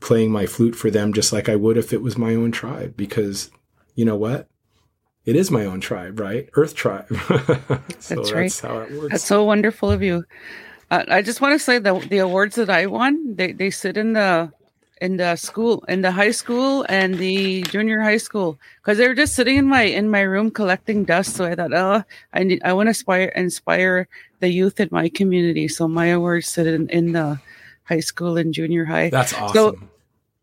playing 0.00 0.30
my 0.30 0.46
flute 0.46 0.76
for 0.76 0.90
them 0.90 1.12
just 1.12 1.32
like 1.32 1.48
I 1.48 1.56
would 1.56 1.76
if 1.76 1.92
it 1.92 2.02
was 2.02 2.18
my 2.18 2.34
own 2.34 2.52
tribe. 2.52 2.96
Because 2.96 3.50
you 3.94 4.04
know 4.04 4.16
what, 4.16 4.48
it 5.24 5.36
is 5.36 5.50
my 5.50 5.64
own 5.64 5.80
tribe, 5.80 6.20
right? 6.20 6.48
Earth 6.54 6.74
tribe. 6.74 7.08
so 7.98 8.14
that's 8.14 8.32
right. 8.32 8.42
That's 8.42 8.60
how 8.60 8.78
it 8.80 8.92
works. 8.92 9.10
That's 9.10 9.24
so 9.24 9.44
wonderful 9.44 9.90
of 9.90 10.02
you. 10.02 10.24
Uh, 10.90 11.04
I 11.08 11.22
just 11.22 11.40
want 11.40 11.52
to 11.52 11.58
say 11.58 11.78
that 11.78 12.08
the 12.08 12.18
awards 12.18 12.56
that 12.56 12.70
I 12.70 12.86
won, 12.86 13.36
they 13.36 13.52
they 13.52 13.70
sit 13.70 13.96
in 13.96 14.12
the 14.12 14.52
in 15.00 15.16
the 15.16 15.36
school 15.36 15.84
in 15.88 16.02
the 16.02 16.10
high 16.10 16.30
school 16.30 16.84
and 16.88 17.18
the 17.18 17.62
junior 17.62 18.00
high 18.00 18.16
school 18.16 18.58
because 18.80 18.98
they 18.98 19.06
were 19.06 19.14
just 19.14 19.34
sitting 19.34 19.56
in 19.56 19.66
my 19.66 19.82
in 19.82 20.10
my 20.10 20.20
room 20.20 20.50
collecting 20.50 21.04
dust 21.04 21.36
so 21.36 21.44
i 21.44 21.54
thought 21.54 21.72
oh 21.72 22.02
i 22.32 22.42
need 22.42 22.60
i 22.64 22.72
want 22.72 22.86
to 22.86 22.90
inspire 22.90 23.32
inspire 23.36 24.08
the 24.40 24.48
youth 24.48 24.80
in 24.80 24.88
my 24.90 25.08
community 25.08 25.68
so 25.68 25.86
my 25.86 26.06
awards 26.06 26.46
sit 26.46 26.66
in, 26.66 26.88
in 26.90 27.12
the 27.12 27.40
high 27.88 28.00
school 28.00 28.36
and 28.36 28.52
junior 28.52 28.84
high. 28.84 29.08
That's 29.08 29.32
awesome. 29.34 29.90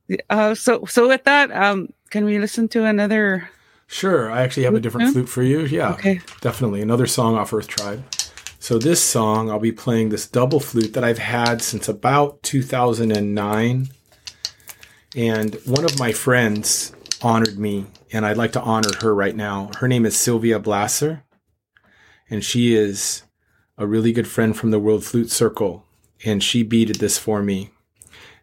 So, 0.09 0.15
uh, 0.29 0.55
so, 0.55 0.85
so 0.85 1.07
with 1.07 1.23
that, 1.25 1.51
um, 1.51 1.93
can 2.09 2.25
we 2.25 2.39
listen 2.39 2.67
to 2.69 2.85
another? 2.85 3.49
Sure. 3.87 4.31
I 4.31 4.41
actually 4.41 4.63
have 4.63 4.73
a 4.73 4.79
different 4.79 5.13
flute 5.13 5.29
for 5.29 5.43
you. 5.43 5.61
Yeah. 5.61 5.93
Okay. 5.93 6.21
Definitely 6.41 6.81
another 6.81 7.05
song 7.05 7.35
off 7.35 7.53
Earth 7.53 7.67
Tribe. 7.67 8.03
So 8.59 8.79
this 8.79 9.01
song, 9.01 9.51
I'll 9.51 9.59
be 9.59 9.71
playing 9.71 10.09
this 10.09 10.27
double 10.27 10.59
flute 10.59 10.93
that 10.93 11.03
I've 11.03 11.19
had 11.19 11.61
since 11.61 11.87
about 11.87 12.41
2009. 12.41 13.89
And 15.15 15.55
one 15.65 15.85
of 15.85 15.97
my 15.97 16.11
friends 16.11 16.91
honored 17.21 17.57
me, 17.57 17.85
and 18.11 18.25
I'd 18.25 18.35
like 18.35 18.51
to 18.53 18.61
honor 18.61 18.89
her 18.99 19.15
right 19.15 19.35
now. 19.35 19.71
Her 19.79 19.87
name 19.87 20.05
is 20.05 20.17
Sylvia 20.17 20.59
Blasser, 20.59 21.23
and 22.29 22.43
she 22.43 22.75
is 22.75 23.23
a 23.77 23.87
really 23.87 24.11
good 24.11 24.27
friend 24.27 24.55
from 24.55 24.71
the 24.71 24.79
World 24.79 25.05
Flute 25.05 25.31
Circle, 25.31 25.85
and 26.25 26.43
she 26.43 26.63
beaded 26.63 26.97
this 26.97 27.17
for 27.17 27.41
me. 27.41 27.71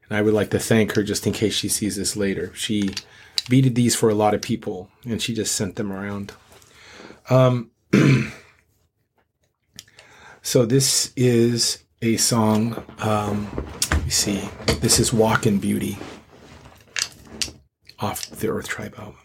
And 0.09 0.17
I 0.17 0.23
would 0.23 0.33
like 0.33 0.51
to 0.51 0.59
thank 0.59 0.95
her 0.95 1.03
just 1.03 1.27
in 1.27 1.35
case 1.35 1.55
she 1.55 1.69
sees 1.69 1.97
this 1.97 2.17
later. 2.17 2.55
She 2.55 2.95
beaded 3.51 3.75
these 3.75 3.95
for 3.95 4.09
a 4.09 4.15
lot 4.15 4.33
of 4.33 4.41
people, 4.41 4.89
and 5.05 5.21
she 5.21 5.35
just 5.35 5.55
sent 5.55 5.77
them 5.77 5.93
around. 5.93 6.33
Um, 7.29 7.71
so 10.43 10.65
this 10.65 11.13
is 11.17 11.85
a 12.01 12.17
song. 12.17 12.83
Um, 12.99 13.67
let 13.91 14.05
me 14.05 14.11
see. 14.11 14.49
This 14.81 14.99
is 14.99 15.13
Walk 15.13 15.47
in 15.47 15.59
Beauty" 15.59 15.99
off 18.03 18.27
the 18.31 18.49
Earth 18.49 18.69
Tribe 18.69 18.95
album. 18.99 19.22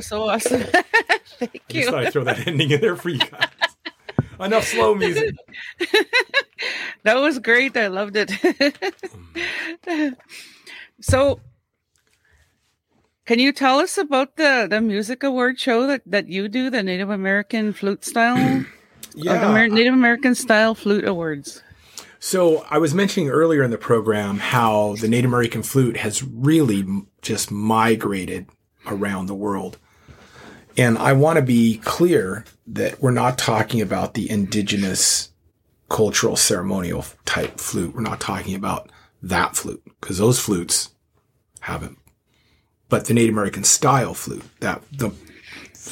Was 0.00 0.06
so 0.06 0.28
awesome. 0.28 0.62
Thank 1.38 1.52
I 1.54 1.60
just 1.68 1.74
you. 1.74 1.84
thought 1.90 2.06
I'd 2.06 2.12
throw 2.12 2.24
that 2.24 2.46
ending 2.46 2.70
in 2.70 2.80
there 2.80 2.96
for 2.96 3.10
you 3.10 3.18
guys. 3.18 3.48
Enough 4.40 4.64
slow 4.64 4.94
music. 5.04 5.34
that 7.02 7.16
was 7.16 7.38
great. 7.38 7.76
I 7.76 7.88
loved 7.88 8.16
it. 8.16 8.32
so, 11.00 11.40
can 13.26 13.38
you 13.38 13.52
tell 13.52 13.78
us 13.78 13.98
about 13.98 14.36
the 14.36 14.66
the 14.68 14.80
music 14.80 15.22
award 15.22 15.60
show 15.60 15.86
that 15.86 16.02
that 16.06 16.28
you 16.28 16.48
do, 16.48 16.70
the 16.70 16.82
Native 16.82 17.10
American 17.10 17.72
flute 17.74 18.04
style, 18.04 18.36
the 19.14 19.30
Amer- 19.30 19.68
Native 19.68 19.92
American 19.92 20.34
style 20.34 20.74
flute 20.74 21.04
awards? 21.04 21.62
So 22.18 22.66
I 22.70 22.78
was 22.78 22.94
mentioning 22.94 23.28
earlier 23.30 23.62
in 23.62 23.70
the 23.70 23.78
program 23.78 24.38
how 24.38 24.96
the 24.96 25.08
Native 25.08 25.30
American 25.30 25.62
flute 25.62 25.96
has 25.98 26.22
really 26.22 26.84
just 27.22 27.50
migrated 27.50 28.46
around 28.86 29.26
the 29.26 29.34
world. 29.34 29.78
And 30.76 30.98
I 30.98 31.12
want 31.12 31.36
to 31.36 31.42
be 31.42 31.78
clear 31.78 32.44
that 32.66 33.02
we're 33.02 33.10
not 33.10 33.38
talking 33.38 33.80
about 33.80 34.14
the 34.14 34.30
indigenous 34.30 35.30
cultural 35.88 36.36
ceremonial 36.36 37.04
type 37.24 37.58
flute. 37.58 37.94
We're 37.94 38.02
not 38.02 38.20
talking 38.20 38.54
about 38.54 38.90
that 39.22 39.56
flute 39.56 39.82
because 40.00 40.18
those 40.18 40.38
flutes 40.38 40.90
haven't. 41.60 41.98
But 42.88 43.06
the 43.06 43.14
Native 43.14 43.34
American 43.34 43.64
style 43.64 44.14
flute, 44.14 44.44
that 44.60 44.82
the 44.92 45.10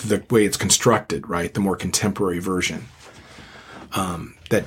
the 0.06 0.22
way 0.30 0.44
it's 0.44 0.56
constructed, 0.56 1.28
right, 1.28 1.52
the 1.52 1.60
more 1.60 1.76
contemporary 1.76 2.38
version 2.38 2.86
um, 3.92 4.34
that 4.50 4.64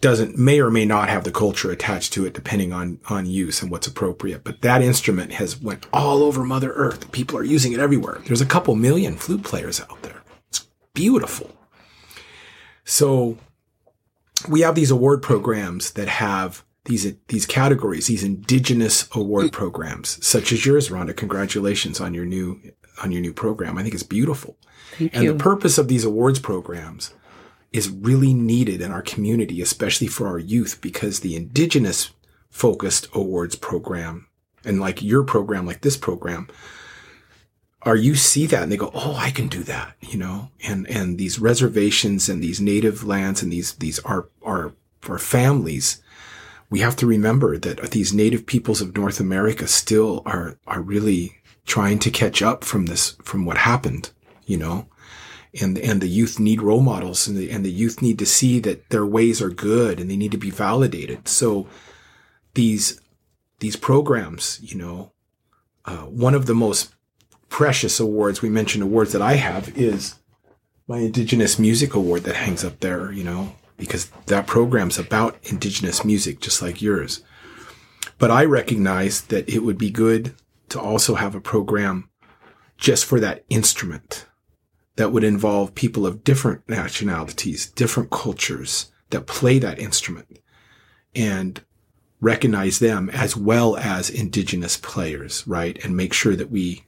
doesn't 0.00 0.36
may 0.36 0.60
or 0.60 0.70
may 0.70 0.84
not 0.84 1.08
have 1.08 1.24
the 1.24 1.30
culture 1.30 1.70
attached 1.70 2.12
to 2.14 2.26
it 2.26 2.34
depending 2.34 2.72
on 2.72 2.98
on 3.08 3.26
use 3.26 3.62
and 3.62 3.70
what's 3.70 3.86
appropriate. 3.86 4.44
But 4.44 4.62
that 4.62 4.82
instrument 4.82 5.32
has 5.32 5.60
went 5.60 5.86
all 5.92 6.22
over 6.22 6.44
mother 6.44 6.72
earth. 6.72 7.10
People 7.12 7.38
are 7.38 7.44
using 7.44 7.72
it 7.72 7.80
everywhere. 7.80 8.20
There's 8.26 8.40
a 8.40 8.46
couple 8.46 8.74
million 8.74 9.16
flute 9.16 9.42
players 9.42 9.80
out 9.80 10.02
there. 10.02 10.22
It's 10.48 10.66
beautiful. 10.94 11.50
So 12.84 13.38
we 14.48 14.60
have 14.62 14.74
these 14.74 14.90
award 14.90 15.22
programs 15.22 15.92
that 15.92 16.08
have 16.08 16.64
these 16.84 17.14
these 17.28 17.46
categories 17.46 18.08
these 18.08 18.24
indigenous 18.24 19.08
award 19.14 19.52
programs 19.52 20.24
such 20.26 20.52
as 20.52 20.66
yours 20.66 20.88
Rhonda. 20.88 21.16
Congratulations 21.16 22.00
on 22.00 22.12
your 22.12 22.24
new 22.24 22.60
on 23.02 23.12
your 23.12 23.20
new 23.20 23.32
program. 23.32 23.78
I 23.78 23.82
think 23.82 23.94
it's 23.94 24.02
beautiful. 24.02 24.56
Thank 24.98 25.14
and 25.14 25.24
you. 25.24 25.32
the 25.32 25.38
purpose 25.38 25.78
of 25.78 25.88
these 25.88 26.04
awards 26.04 26.38
programs 26.38 27.14
is 27.72 27.88
really 27.88 28.34
needed 28.34 28.80
in 28.80 28.90
our 28.90 29.02
community, 29.02 29.62
especially 29.62 30.06
for 30.06 30.26
our 30.26 30.38
youth, 30.38 30.80
because 30.80 31.20
the 31.20 31.36
indigenous 31.36 32.10
focused 32.50 33.08
awards 33.14 33.56
program 33.56 34.26
and 34.64 34.80
like 34.80 35.02
your 35.02 35.24
program, 35.24 35.66
like 35.66 35.80
this 35.80 35.96
program, 35.96 36.48
are 37.82 37.96
you 37.96 38.14
see 38.14 38.46
that 38.46 38.62
and 38.62 38.70
they 38.70 38.76
go, 38.76 38.90
Oh, 38.94 39.14
I 39.16 39.30
can 39.30 39.48
do 39.48 39.62
that, 39.64 39.94
you 40.00 40.18
know, 40.18 40.50
and, 40.62 40.86
and 40.88 41.18
these 41.18 41.38
reservations 41.38 42.28
and 42.28 42.42
these 42.42 42.60
native 42.60 43.04
lands 43.04 43.42
and 43.42 43.52
these, 43.52 43.74
these 43.74 43.98
are, 44.00 44.28
are, 44.42 44.72
our 45.08 45.18
families. 45.18 46.00
We 46.70 46.80
have 46.80 46.94
to 46.96 47.06
remember 47.06 47.58
that 47.58 47.90
these 47.90 48.14
native 48.14 48.46
peoples 48.46 48.80
of 48.80 48.96
North 48.96 49.18
America 49.18 49.66
still 49.66 50.22
are, 50.24 50.58
are 50.66 50.80
really 50.80 51.38
trying 51.66 51.98
to 52.00 52.10
catch 52.10 52.40
up 52.40 52.64
from 52.64 52.86
this, 52.86 53.16
from 53.22 53.44
what 53.44 53.58
happened, 53.58 54.10
you 54.46 54.56
know, 54.56 54.86
and 55.60 55.78
and 55.78 56.00
the 56.00 56.08
youth 56.08 56.38
need 56.38 56.62
role 56.62 56.80
models 56.80 57.28
and 57.28 57.36
the, 57.36 57.50
and 57.50 57.64
the 57.64 57.70
youth 57.70 58.00
need 58.00 58.18
to 58.18 58.26
see 58.26 58.58
that 58.60 58.88
their 58.90 59.04
ways 59.04 59.42
are 59.42 59.50
good 59.50 60.00
and 60.00 60.10
they 60.10 60.16
need 60.16 60.32
to 60.32 60.38
be 60.38 60.50
validated. 60.50 61.28
So 61.28 61.66
these 62.54 63.00
these 63.60 63.76
programs 63.76 64.58
you 64.62 64.76
know 64.76 65.12
uh, 65.84 66.04
one 66.04 66.34
of 66.34 66.46
the 66.46 66.54
most 66.54 66.94
precious 67.48 68.00
awards 68.00 68.42
we 68.42 68.48
mentioned 68.48 68.82
awards 68.82 69.12
that 69.12 69.22
i 69.22 69.34
have 69.34 69.76
is 69.76 70.16
my 70.88 70.98
indigenous 70.98 71.58
music 71.58 71.94
award 71.94 72.24
that 72.24 72.36
hangs 72.36 72.64
up 72.64 72.80
there 72.80 73.12
you 73.12 73.22
know 73.22 73.54
because 73.76 74.10
that 74.26 74.46
program's 74.46 74.96
about 74.96 75.36
indigenous 75.42 76.04
music 76.04 76.38
just 76.40 76.62
like 76.62 76.80
yours. 76.80 77.22
But 78.18 78.30
i 78.30 78.44
recognize 78.44 79.22
that 79.22 79.48
it 79.48 79.60
would 79.60 79.78
be 79.78 79.90
good 79.90 80.34
to 80.68 80.80
also 80.80 81.16
have 81.16 81.34
a 81.34 81.40
program 81.40 82.08
just 82.76 83.04
for 83.04 83.18
that 83.20 83.44
instrument 83.48 84.26
that 84.96 85.12
would 85.12 85.24
involve 85.24 85.74
people 85.74 86.06
of 86.06 86.24
different 86.24 86.68
nationalities, 86.68 87.70
different 87.70 88.10
cultures 88.10 88.92
that 89.10 89.26
play 89.26 89.58
that 89.58 89.78
instrument 89.78 90.38
and 91.14 91.62
recognize 92.20 92.78
them 92.78 93.10
as 93.10 93.36
well 93.36 93.76
as 93.76 94.08
indigenous 94.08 94.76
players, 94.76 95.46
right? 95.46 95.82
And 95.84 95.96
make 95.96 96.12
sure 96.12 96.36
that 96.36 96.50
we 96.50 96.84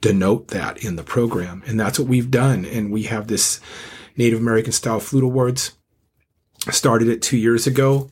denote 0.00 0.48
that 0.48 0.84
in 0.84 0.96
the 0.96 1.04
program. 1.04 1.62
And 1.66 1.78
that's 1.78 1.98
what 1.98 2.08
we've 2.08 2.30
done. 2.30 2.64
And 2.64 2.90
we 2.90 3.04
have 3.04 3.28
this 3.28 3.60
Native 4.16 4.40
American 4.40 4.72
style 4.72 5.00
flute 5.00 5.24
awards. 5.24 5.72
Started 6.70 7.08
it 7.08 7.22
two 7.22 7.36
years 7.36 7.66
ago. 7.66 8.10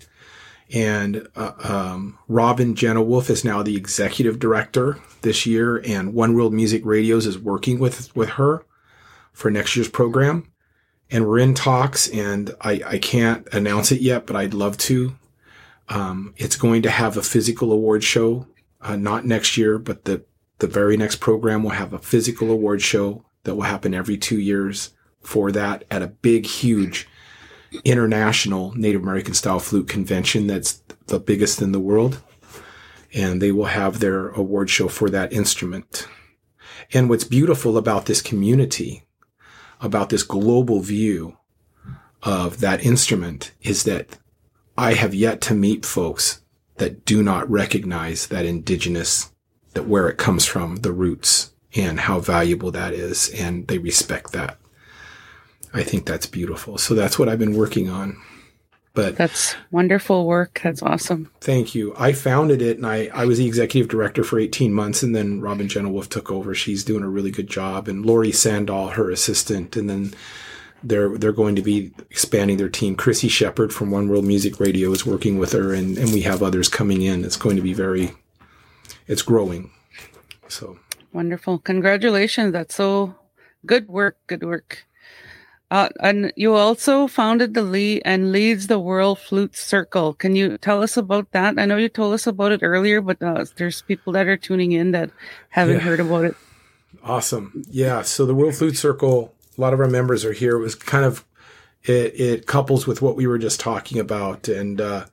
And 0.72 1.26
uh, 1.34 1.53
um, 1.64 2.18
Robin 2.28 2.74
Jenna 2.76 3.03
Wolf 3.03 3.28
is 3.28 3.45
now 3.45 3.62
the 3.62 3.76
executive 3.76 4.38
director 4.38 4.99
this 5.22 5.45
year, 5.45 5.82
and 5.84 6.14
One 6.14 6.34
World 6.34 6.55
Music 6.55 6.82
Radios 6.84 7.26
is 7.26 7.38
working 7.38 7.80
with 7.80 8.14
with 8.14 8.30
her 8.30 8.64
for 9.33 9.51
next 9.51 9.76
year's 9.76 9.89
program. 9.89 10.51
And 11.11 11.26
we're 11.26 11.39
in 11.39 11.55
talks, 11.55 12.09
and 12.09 12.55
I, 12.61 12.83
I 12.87 12.99
can't 12.99 13.49
announce 13.53 13.91
it 13.91 14.01
yet, 14.01 14.26
but 14.26 14.37
I'd 14.37 14.55
love 14.55 14.78
to. 14.78 15.16
Um, 15.89 16.35
it's 16.37 16.55
going 16.55 16.83
to 16.83 16.91
have 16.91 17.16
a 17.16 17.22
physical 17.22 17.72
award 17.72 18.05
show, 18.05 18.47
uh, 18.81 18.95
not 18.95 19.26
next 19.26 19.57
year, 19.57 19.78
but 19.78 20.05
the 20.05 20.24
the 20.61 20.66
very 20.66 20.97
next 20.97 21.16
program 21.16 21.62
will 21.62 21.70
have 21.70 21.93
a 21.93 21.99
physical 21.99 22.51
award 22.51 22.83
show 22.83 23.24
that 23.45 23.55
will 23.55 23.62
happen 23.62 23.95
every 23.95 24.16
two 24.16 24.39
years 24.39 24.91
for 25.20 25.51
that 25.53 25.85
at 25.91 26.03
a 26.03 26.07
big, 26.07 26.47
huge 26.47 27.09
international 27.85 28.72
Native 28.76 29.03
American 29.03 29.35
style 29.35 29.59
flute 29.59 29.89
convention 29.89 30.47
that's 30.47 30.83
the 31.07 31.18
biggest 31.18 31.62
in 31.62 31.72
the 31.72 31.81
world. 31.81 32.20
And 33.12 33.41
they 33.41 33.53
will 33.53 33.66
have 33.66 33.99
their 33.99 34.28
award 34.28 34.70
show 34.70 34.89
for 34.89 35.11
that 35.11 35.33
instrument. 35.33 36.07
And 36.93 37.09
what's 37.09 37.24
beautiful 37.24 37.76
about 37.76 38.07
this 38.07 38.22
community, 38.22 39.05
about 39.81 40.11
this 40.11 40.22
global 40.22 40.81
view 40.81 41.37
of 42.22 42.61
that 42.61 42.85
instrument 42.85 43.53
is 43.62 43.85
that 43.85 44.18
I 44.76 44.95
have 44.95 45.14
yet 45.14 45.41
to 45.43 45.55
meet 45.55 45.87
folks 45.87 46.43
that 46.76 47.05
do 47.05 47.22
not 47.22 47.51
recognize 47.51 48.26
that 48.28 48.45
indigenous 48.45 49.31
that 49.74 49.87
where 49.87 50.09
it 50.09 50.18
comes 50.18 50.45
from, 50.45 50.76
the 50.76 50.93
roots 50.93 51.53
and 51.74 52.01
how 52.01 52.20
valuable 52.20 52.70
that 52.72 52.93
is. 52.93 53.28
And 53.31 53.66
they 53.68 53.78
respect 53.78 54.33
that. 54.33 54.59
I 55.72 55.83
think 55.83 56.07
that's 56.07 56.26
beautiful. 56.26 56.78
So 56.78 56.95
that's 56.95 57.18
what 57.18 57.28
I've 57.28 57.39
been 57.39 57.57
working 57.57 57.89
on. 57.89 58.16
But 58.93 59.16
that's 59.16 59.55
wonderful 59.70 60.26
work. 60.26 60.61
That's 60.64 60.82
awesome. 60.82 61.30
Thank 61.41 61.74
you. 61.74 61.95
I 61.97 62.12
founded 62.12 62.61
it 62.61 62.76
and 62.76 62.86
I, 62.86 63.09
I 63.14 63.24
was 63.24 63.38
the 63.38 63.47
executive 63.47 63.88
director 63.88 64.24
for 64.24 64.38
18 64.38 64.72
months 64.72 65.03
and 65.03 65.14
then 65.14 65.41
Robin 65.41 65.68
Jenna 65.68 66.03
took 66.03 66.30
over. 66.30 66.55
She's 66.55 66.84
doing 66.84 67.05
a 67.05 67.09
really 67.09 67.30
good 67.30 67.49
job 67.49 67.86
and 67.86 68.05
Lori 68.05 68.32
Sandall, 68.32 68.88
her 68.88 69.11
assistant. 69.11 69.76
And 69.76 69.88
then 69.88 70.12
they're, 70.82 71.16
they're 71.16 71.32
going 71.32 71.55
to 71.55 71.62
be 71.62 71.93
expanding 72.11 72.57
their 72.57 72.68
team. 72.68 72.97
Chrissy 72.97 73.28
Shepard 73.28 73.72
from 73.72 73.93
One 73.93 74.09
World 74.09 74.24
Music 74.24 74.59
Radio 74.59 74.91
is 74.91 75.07
working 75.07 75.38
with 75.38 75.53
her 75.53 75.72
and, 75.72 75.97
and 75.97 76.12
we 76.12 76.22
have 76.22 76.43
others 76.43 76.68
coming 76.68 77.03
in. 77.03 77.24
It's 77.24 77.36
going 77.36 77.57
to 77.57 77.62
be 77.62 77.74
very, 77.74 78.12
it's 79.07 79.22
growing. 79.22 79.70
So 80.49 80.78
wonderful. 81.12 81.59
Congratulations. 81.61 82.53
That's 82.53 82.74
so 82.74 83.14
good 83.64 83.86
work. 83.88 84.18
Good 84.26 84.43
work. 84.43 84.84
Uh, 85.71 85.89
and 86.01 86.33
you 86.35 86.55
also 86.55 87.07
founded 87.07 87.55
the 87.55 87.62
lead 87.62 88.03
and 88.05 88.33
leads 88.33 88.66
the 88.66 88.79
World 88.79 89.18
Flute 89.18 89.57
Circle. 89.57 90.14
Can 90.14 90.35
you 90.35 90.59
tell 90.59 90.83
us 90.83 90.97
about 90.97 91.31
that? 91.31 91.59
I 91.59 91.64
know 91.64 91.77
you 91.77 91.89
told 91.89 92.12
us 92.12 92.27
about 92.27 92.51
it 92.51 92.61
earlier, 92.62 93.01
but 93.01 93.23
uh, 93.23 93.45
there's 93.57 93.83
people 93.83 94.12
that 94.14 94.27
are 94.27 94.37
tuning 94.37 94.73
in 94.73 94.91
that 94.91 95.11
haven't 95.51 95.77
yeah. 95.77 95.83
heard 95.83 96.01
about 96.01 96.25
it. 96.25 96.37
Awesome. 97.05 97.62
Yeah. 97.71 98.03
So 98.03 98.27
the 98.27 98.35
World 98.35 98.57
Flute 98.57 98.77
Circle, 98.77 99.33
a 99.57 99.61
lot 99.61 99.73
of 99.73 99.81
our 99.81 99.89
members 99.89 100.25
are 100.25 100.33
here. 100.33 100.57
It 100.57 100.62
was 100.62 100.75
kind 100.75 101.05
of, 101.05 101.25
it, 101.85 102.18
it 102.21 102.47
couples 102.47 102.89
with 102.89 103.01
what 103.01 103.14
we 103.14 103.29
were 103.29 103.39
just 103.39 103.61
talking 103.61 104.01
about. 104.01 104.49
And, 104.49 104.81
uh, 104.81 105.07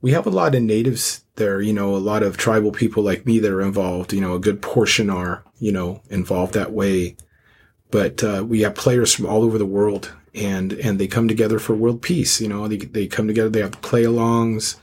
we 0.00 0.12
have 0.12 0.26
a 0.26 0.30
lot 0.30 0.54
of 0.54 0.62
natives 0.62 1.24
there, 1.36 1.60
you 1.60 1.72
know, 1.72 1.94
a 1.94 1.98
lot 1.98 2.24
of 2.24 2.36
tribal 2.36 2.72
people 2.72 3.04
like 3.04 3.24
me 3.24 3.38
that 3.38 3.52
are 3.52 3.62
involved, 3.62 4.12
you 4.12 4.20
know, 4.20 4.34
a 4.34 4.40
good 4.40 4.60
portion 4.60 5.08
are, 5.08 5.44
you 5.60 5.70
know, 5.70 6.02
involved 6.10 6.54
that 6.54 6.72
way. 6.72 7.16
But 7.92 8.24
uh, 8.24 8.44
we 8.46 8.62
have 8.62 8.74
players 8.74 9.14
from 9.14 9.26
all 9.26 9.44
over 9.44 9.58
the 9.58 9.66
world 9.66 10.12
and 10.34 10.72
and 10.72 10.98
they 10.98 11.06
come 11.06 11.28
together 11.28 11.60
for 11.60 11.74
world 11.74 12.02
peace, 12.02 12.40
you 12.40 12.48
know, 12.48 12.66
they, 12.66 12.78
they 12.78 13.06
come 13.06 13.28
together, 13.28 13.48
they 13.48 13.60
have 13.60 13.80
play 13.82 14.02
alongs. 14.02 14.76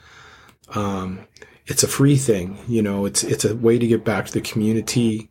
Um, 0.76 1.26
it's 1.66 1.84
a 1.84 1.88
free 1.88 2.16
thing, 2.16 2.57
you 2.68 2.82
know, 2.82 3.05
it's 3.05 3.24
it's 3.24 3.43
a 3.43 3.55
way 3.55 3.78
to 3.78 3.88
get 3.88 4.05
back 4.05 4.28
to 4.28 4.34
the 4.34 4.41
community. 4.41 5.30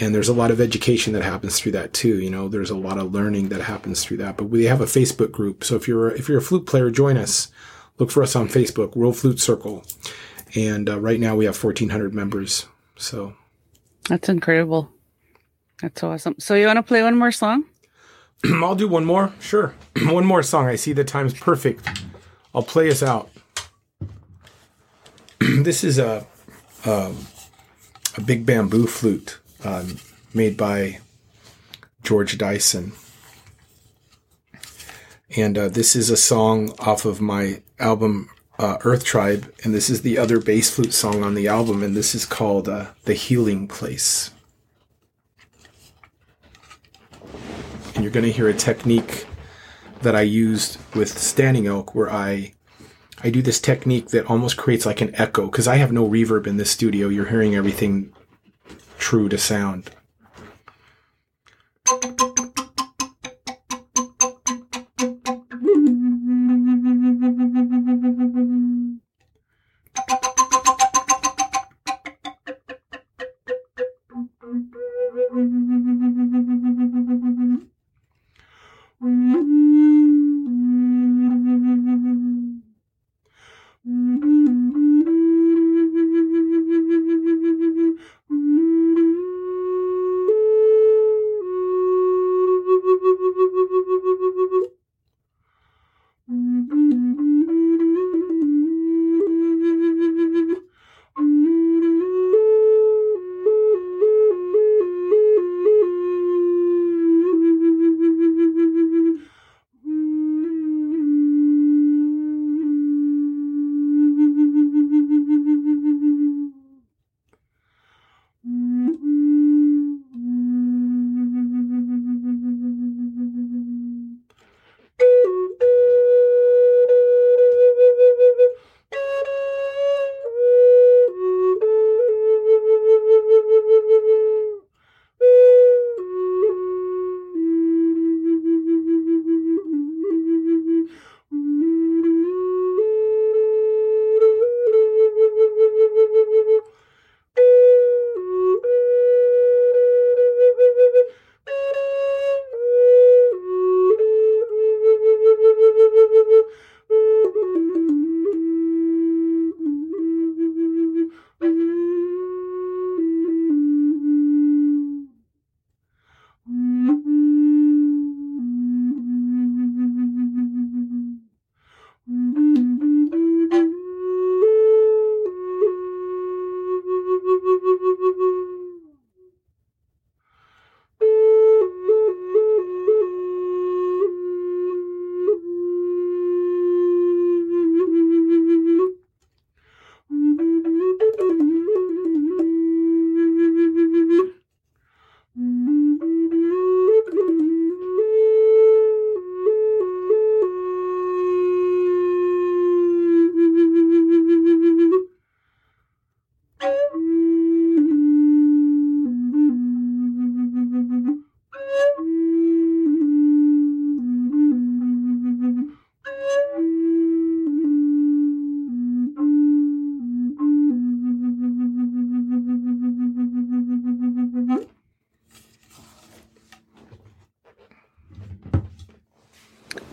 And 0.00 0.14
there's 0.14 0.28
a 0.28 0.34
lot 0.34 0.52
of 0.52 0.60
education 0.60 1.12
that 1.14 1.24
happens 1.24 1.58
through 1.58 1.72
that 1.72 1.92
too. 1.92 2.20
You 2.20 2.30
know, 2.30 2.46
there's 2.46 2.70
a 2.70 2.76
lot 2.76 2.98
of 2.98 3.12
learning 3.12 3.48
that 3.48 3.62
happens 3.62 4.04
through 4.04 4.18
that. 4.18 4.36
But 4.36 4.44
we 4.44 4.66
have 4.66 4.80
a 4.80 4.84
Facebook 4.84 5.32
group. 5.32 5.64
So 5.64 5.74
if 5.74 5.88
you're 5.88 6.10
if 6.10 6.28
you're 6.28 6.38
a 6.38 6.42
flute 6.42 6.66
player, 6.66 6.90
join 6.90 7.16
us 7.16 7.50
look 7.98 8.10
for 8.10 8.22
us 8.22 8.36
on 8.36 8.48
Facebook, 8.48 8.96
World 8.96 9.16
Flute 9.16 9.40
Circle. 9.40 9.84
And 10.54 10.88
uh, 10.88 11.00
right 11.00 11.20
now 11.20 11.36
we 11.36 11.44
have 11.44 11.62
1,400 11.62 12.14
members. 12.14 12.66
So 12.96 13.34
that's 14.08 14.28
incredible. 14.28 14.90
That's 15.82 16.02
awesome. 16.02 16.34
So 16.38 16.54
you 16.54 16.66
want 16.66 16.78
to 16.78 16.82
play 16.82 17.02
one 17.02 17.16
more 17.16 17.32
song? 17.32 17.64
I'll 18.44 18.74
do 18.74 18.88
one 18.88 19.04
more. 19.04 19.32
Sure. 19.40 19.74
one 20.06 20.24
more 20.24 20.42
song. 20.42 20.66
I 20.66 20.76
see 20.76 20.92
the 20.92 21.04
time's 21.04 21.34
perfect. 21.34 21.88
I'll 22.54 22.62
play 22.62 22.90
us 22.90 23.02
out. 23.02 23.30
this 25.40 25.84
is 25.84 25.98
a, 25.98 26.26
a, 26.84 27.14
a 28.16 28.20
big 28.20 28.44
bamboo 28.44 28.86
flute 28.86 29.38
um, 29.64 29.98
made 30.34 30.56
by 30.56 31.00
George 32.02 32.38
Dyson. 32.38 32.92
And 35.36 35.58
uh, 35.58 35.68
this 35.68 35.94
is 35.94 36.10
a 36.10 36.16
song 36.16 36.72
off 36.78 37.04
of 37.04 37.20
my 37.20 37.62
album 37.78 38.30
uh, 38.58 38.78
Earth 38.82 39.04
Tribe, 39.04 39.52
and 39.62 39.72
this 39.72 39.88
is 39.88 40.02
the 40.02 40.18
other 40.18 40.40
bass 40.40 40.74
flute 40.74 40.92
song 40.92 41.22
on 41.22 41.34
the 41.34 41.46
album, 41.46 41.82
and 41.82 41.96
this 41.96 42.14
is 42.14 42.26
called 42.26 42.68
uh, 42.68 42.86
The 43.04 43.14
Healing 43.14 43.68
Place. 43.68 44.32
You're 48.08 48.22
going 48.22 48.24
to 48.24 48.32
hear 48.32 48.48
a 48.48 48.54
technique 48.54 49.26
that 50.00 50.16
I 50.16 50.22
used 50.22 50.78
with 50.94 51.10
Standing 51.18 51.68
Oak 51.68 51.94
where 51.94 52.10
I 52.10 52.54
I 53.22 53.28
do 53.28 53.42
this 53.42 53.60
technique 53.60 54.08
that 54.08 54.30
almost 54.30 54.56
creates 54.56 54.86
like 54.86 55.02
an 55.02 55.14
echo 55.16 55.44
because 55.44 55.68
I 55.68 55.76
have 55.76 55.92
no 55.92 56.08
reverb 56.08 56.46
in 56.46 56.56
this 56.56 56.70
studio. 56.70 57.10
You're 57.10 57.26
hearing 57.26 57.54
everything 57.54 58.14
true 58.96 59.28
to 59.28 59.36
sound. 59.36 59.90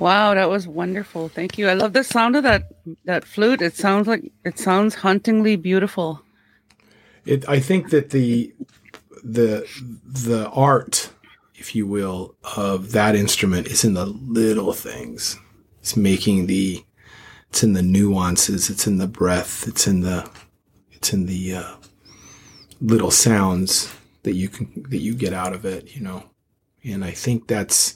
Wow, 0.06 0.36
that 0.36 0.52
was 0.52 0.68
wonderful. 0.68 1.30
Thank 1.30 1.58
you. 1.58 1.68
I 1.68 1.74
love 1.74 1.94
the 1.94 2.04
sound 2.04 2.36
of 2.36 2.44
that 2.44 2.72
that 3.06 3.26
flute. 3.26 3.60
It 3.60 3.76
sounds 3.76 4.08
like 4.08 4.32
it 4.44 4.60
sounds 4.60 4.94
hauntingly 4.94 5.56
beautiful. 5.56 6.22
It, 7.26 7.50
I 7.50 7.60
think 7.60 7.90
that 7.90 8.12
the 8.12 8.54
the 9.24 9.66
the 10.06 10.48
art, 10.50 11.10
if 11.56 11.74
you 11.74 11.88
will, 11.88 12.36
of 12.56 12.92
that 12.92 13.16
instrument 13.16 13.66
is 13.66 13.84
in 13.84 13.96
the 13.96 14.06
little 14.06 14.74
things. 14.74 15.40
It's 15.80 15.98
making 15.98 16.46
the 16.46 16.86
it's 17.50 17.64
in 17.64 17.74
the 17.74 17.82
nuances. 17.82 18.70
It's 18.70 18.86
in 18.86 19.00
the 19.00 19.08
breath. 19.08 19.68
It's 19.68 19.88
in 19.88 20.02
the 20.02 20.30
it's 20.92 21.14
in 21.14 21.26
the 21.26 21.56
uh, 21.56 21.76
little 22.80 23.10
sounds 23.10 23.92
that 24.22 24.36
you 24.36 24.50
can 24.50 24.86
that 24.90 25.02
you 25.02 25.16
get 25.16 25.34
out 25.34 25.54
of 25.54 25.66
it. 25.66 25.96
You 25.96 26.04
know, 26.04 26.30
and 26.84 27.04
I 27.04 27.10
think 27.10 27.48
that's 27.48 27.96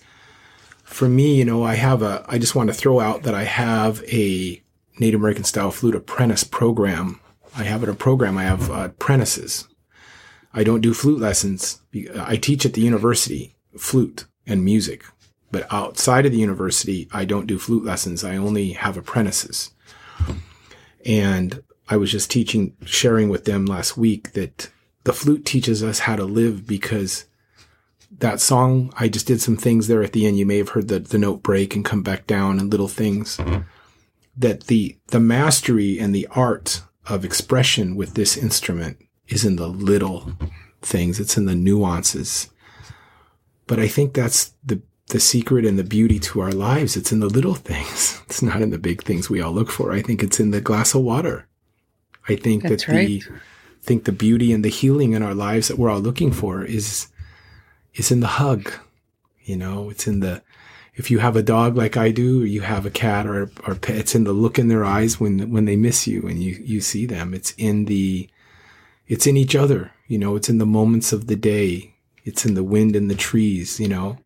for 0.89 1.07
me, 1.07 1.35
you 1.35 1.45
know, 1.45 1.63
I 1.63 1.75
have 1.75 2.01
a, 2.01 2.25
I 2.27 2.39
just 2.39 2.55
want 2.55 2.69
to 2.69 2.73
throw 2.73 2.99
out 2.99 3.23
that 3.23 3.35
I 3.35 3.43
have 3.43 4.03
a 4.07 4.61
Native 4.99 5.19
American 5.19 5.43
style 5.43 5.71
flute 5.71 5.95
apprentice 5.95 6.43
program. 6.43 7.19
I 7.55 7.63
have 7.63 7.83
it 7.83 7.89
a 7.89 7.93
program. 7.93 8.37
I 8.37 8.43
have 8.43 8.71
uh, 8.71 8.85
apprentices. 8.85 9.67
I 10.51 10.63
don't 10.63 10.81
do 10.81 10.95
flute 10.95 11.19
lessons. 11.19 11.81
I 12.19 12.37
teach 12.37 12.65
at 12.65 12.73
the 12.73 12.81
university 12.81 13.55
flute 13.77 14.25
and 14.47 14.65
music, 14.65 15.03
but 15.51 15.71
outside 15.71 16.25
of 16.25 16.31
the 16.31 16.39
university, 16.39 17.07
I 17.13 17.23
don't 17.23 17.45
do 17.45 17.59
flute 17.59 17.85
lessons. 17.85 18.23
I 18.23 18.35
only 18.35 18.71
have 18.71 18.97
apprentices. 18.97 19.71
And 21.05 21.63
I 21.87 21.97
was 21.97 22.11
just 22.11 22.31
teaching, 22.31 22.75
sharing 22.83 23.29
with 23.29 23.45
them 23.45 23.65
last 23.65 23.95
week 23.95 24.33
that 24.33 24.71
the 25.03 25.13
flute 25.13 25.45
teaches 25.45 25.83
us 25.83 25.99
how 25.99 26.15
to 26.15 26.25
live 26.25 26.65
because 26.65 27.25
that 28.19 28.39
song, 28.39 28.93
I 28.97 29.07
just 29.07 29.27
did 29.27 29.41
some 29.41 29.57
things 29.57 29.87
there 29.87 30.03
at 30.03 30.13
the 30.13 30.25
end. 30.25 30.37
You 30.37 30.45
may 30.45 30.57
have 30.57 30.69
heard 30.69 30.87
the, 30.87 30.99
the 30.99 31.17
note 31.17 31.43
break 31.43 31.75
and 31.75 31.85
come 31.85 32.03
back 32.03 32.27
down 32.27 32.59
and 32.59 32.71
little 32.71 32.87
things 32.87 33.39
that 34.37 34.67
the, 34.67 34.97
the 35.07 35.19
mastery 35.19 35.99
and 35.99 36.15
the 36.15 36.27
art 36.31 36.81
of 37.07 37.25
expression 37.25 37.95
with 37.95 38.13
this 38.13 38.37
instrument 38.37 38.97
is 39.27 39.43
in 39.43 39.57
the 39.57 39.67
little 39.67 40.33
things. 40.81 41.19
It's 41.19 41.37
in 41.37 41.45
the 41.45 41.55
nuances. 41.55 42.49
But 43.67 43.79
I 43.79 43.87
think 43.87 44.13
that's 44.13 44.53
the, 44.63 44.81
the 45.07 45.19
secret 45.19 45.65
and 45.65 45.77
the 45.77 45.83
beauty 45.83 46.19
to 46.19 46.39
our 46.39 46.51
lives. 46.51 46.95
It's 46.95 47.11
in 47.11 47.19
the 47.19 47.27
little 47.27 47.55
things. 47.55 48.21
It's 48.29 48.43
not 48.43 48.61
in 48.61 48.69
the 48.69 48.77
big 48.77 49.01
things 49.01 49.27
we 49.27 49.41
all 49.41 49.51
look 49.51 49.71
for. 49.71 49.91
I 49.91 50.03
think 50.03 50.21
it's 50.21 50.39
in 50.39 50.51
the 50.51 50.61
glass 50.61 50.93
of 50.93 51.01
water. 51.01 51.47
I 52.29 52.35
think 52.35 52.61
that's 52.61 52.85
that 52.85 52.91
the, 52.91 53.23
right. 53.27 53.41
think 53.81 54.03
the 54.03 54.11
beauty 54.11 54.53
and 54.53 54.63
the 54.63 54.69
healing 54.69 55.13
in 55.13 55.23
our 55.23 55.33
lives 55.33 55.67
that 55.67 55.79
we're 55.79 55.89
all 55.89 55.99
looking 55.99 56.31
for 56.31 56.63
is 56.63 57.07
is 57.99 58.11
in 58.11 58.19
the 58.19 58.27
hug. 58.27 58.71
You 59.43 59.57
know, 59.57 59.89
it's 59.89 60.07
in 60.07 60.19
the, 60.19 60.41
if 60.95 61.09
you 61.09 61.19
have 61.19 61.35
a 61.35 61.43
dog 61.43 61.75
like 61.75 61.97
I 61.97 62.11
do, 62.11 62.43
or 62.43 62.45
you 62.45 62.61
have 62.61 62.85
a 62.85 62.91
cat 62.91 63.25
or, 63.25 63.51
or 63.65 63.75
pet, 63.75 63.97
it's 63.97 64.15
in 64.15 64.23
the 64.23 64.33
look 64.33 64.59
in 64.59 64.67
their 64.67 64.85
eyes 64.85 65.19
when, 65.19 65.51
when 65.51 65.65
they 65.65 65.75
miss 65.75 66.07
you 66.07 66.27
and 66.27 66.41
you, 66.41 66.61
you 66.63 66.81
see 66.81 67.05
them. 67.05 67.33
It's 67.33 67.53
in 67.57 67.85
the, 67.85 68.29
it's 69.07 69.27
in 69.27 69.37
each 69.37 69.55
other. 69.55 69.91
You 70.07 70.17
know, 70.17 70.35
it's 70.35 70.49
in 70.49 70.57
the 70.57 70.65
moments 70.65 71.13
of 71.13 71.27
the 71.27 71.35
day. 71.35 71.95
It's 72.25 72.45
in 72.45 72.53
the 72.53 72.63
wind 72.63 72.95
and 72.95 73.09
the 73.09 73.15
trees, 73.15 73.79
you 73.79 73.87
know, 73.87 74.19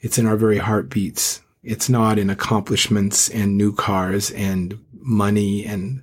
it's 0.00 0.18
in 0.18 0.26
our 0.26 0.36
very 0.36 0.58
heartbeats. 0.58 1.40
It's 1.62 1.88
not 1.88 2.18
in 2.18 2.28
accomplishments 2.28 3.28
and 3.28 3.56
new 3.56 3.72
cars 3.72 4.30
and 4.32 4.78
money 4.92 5.64
and 5.64 6.02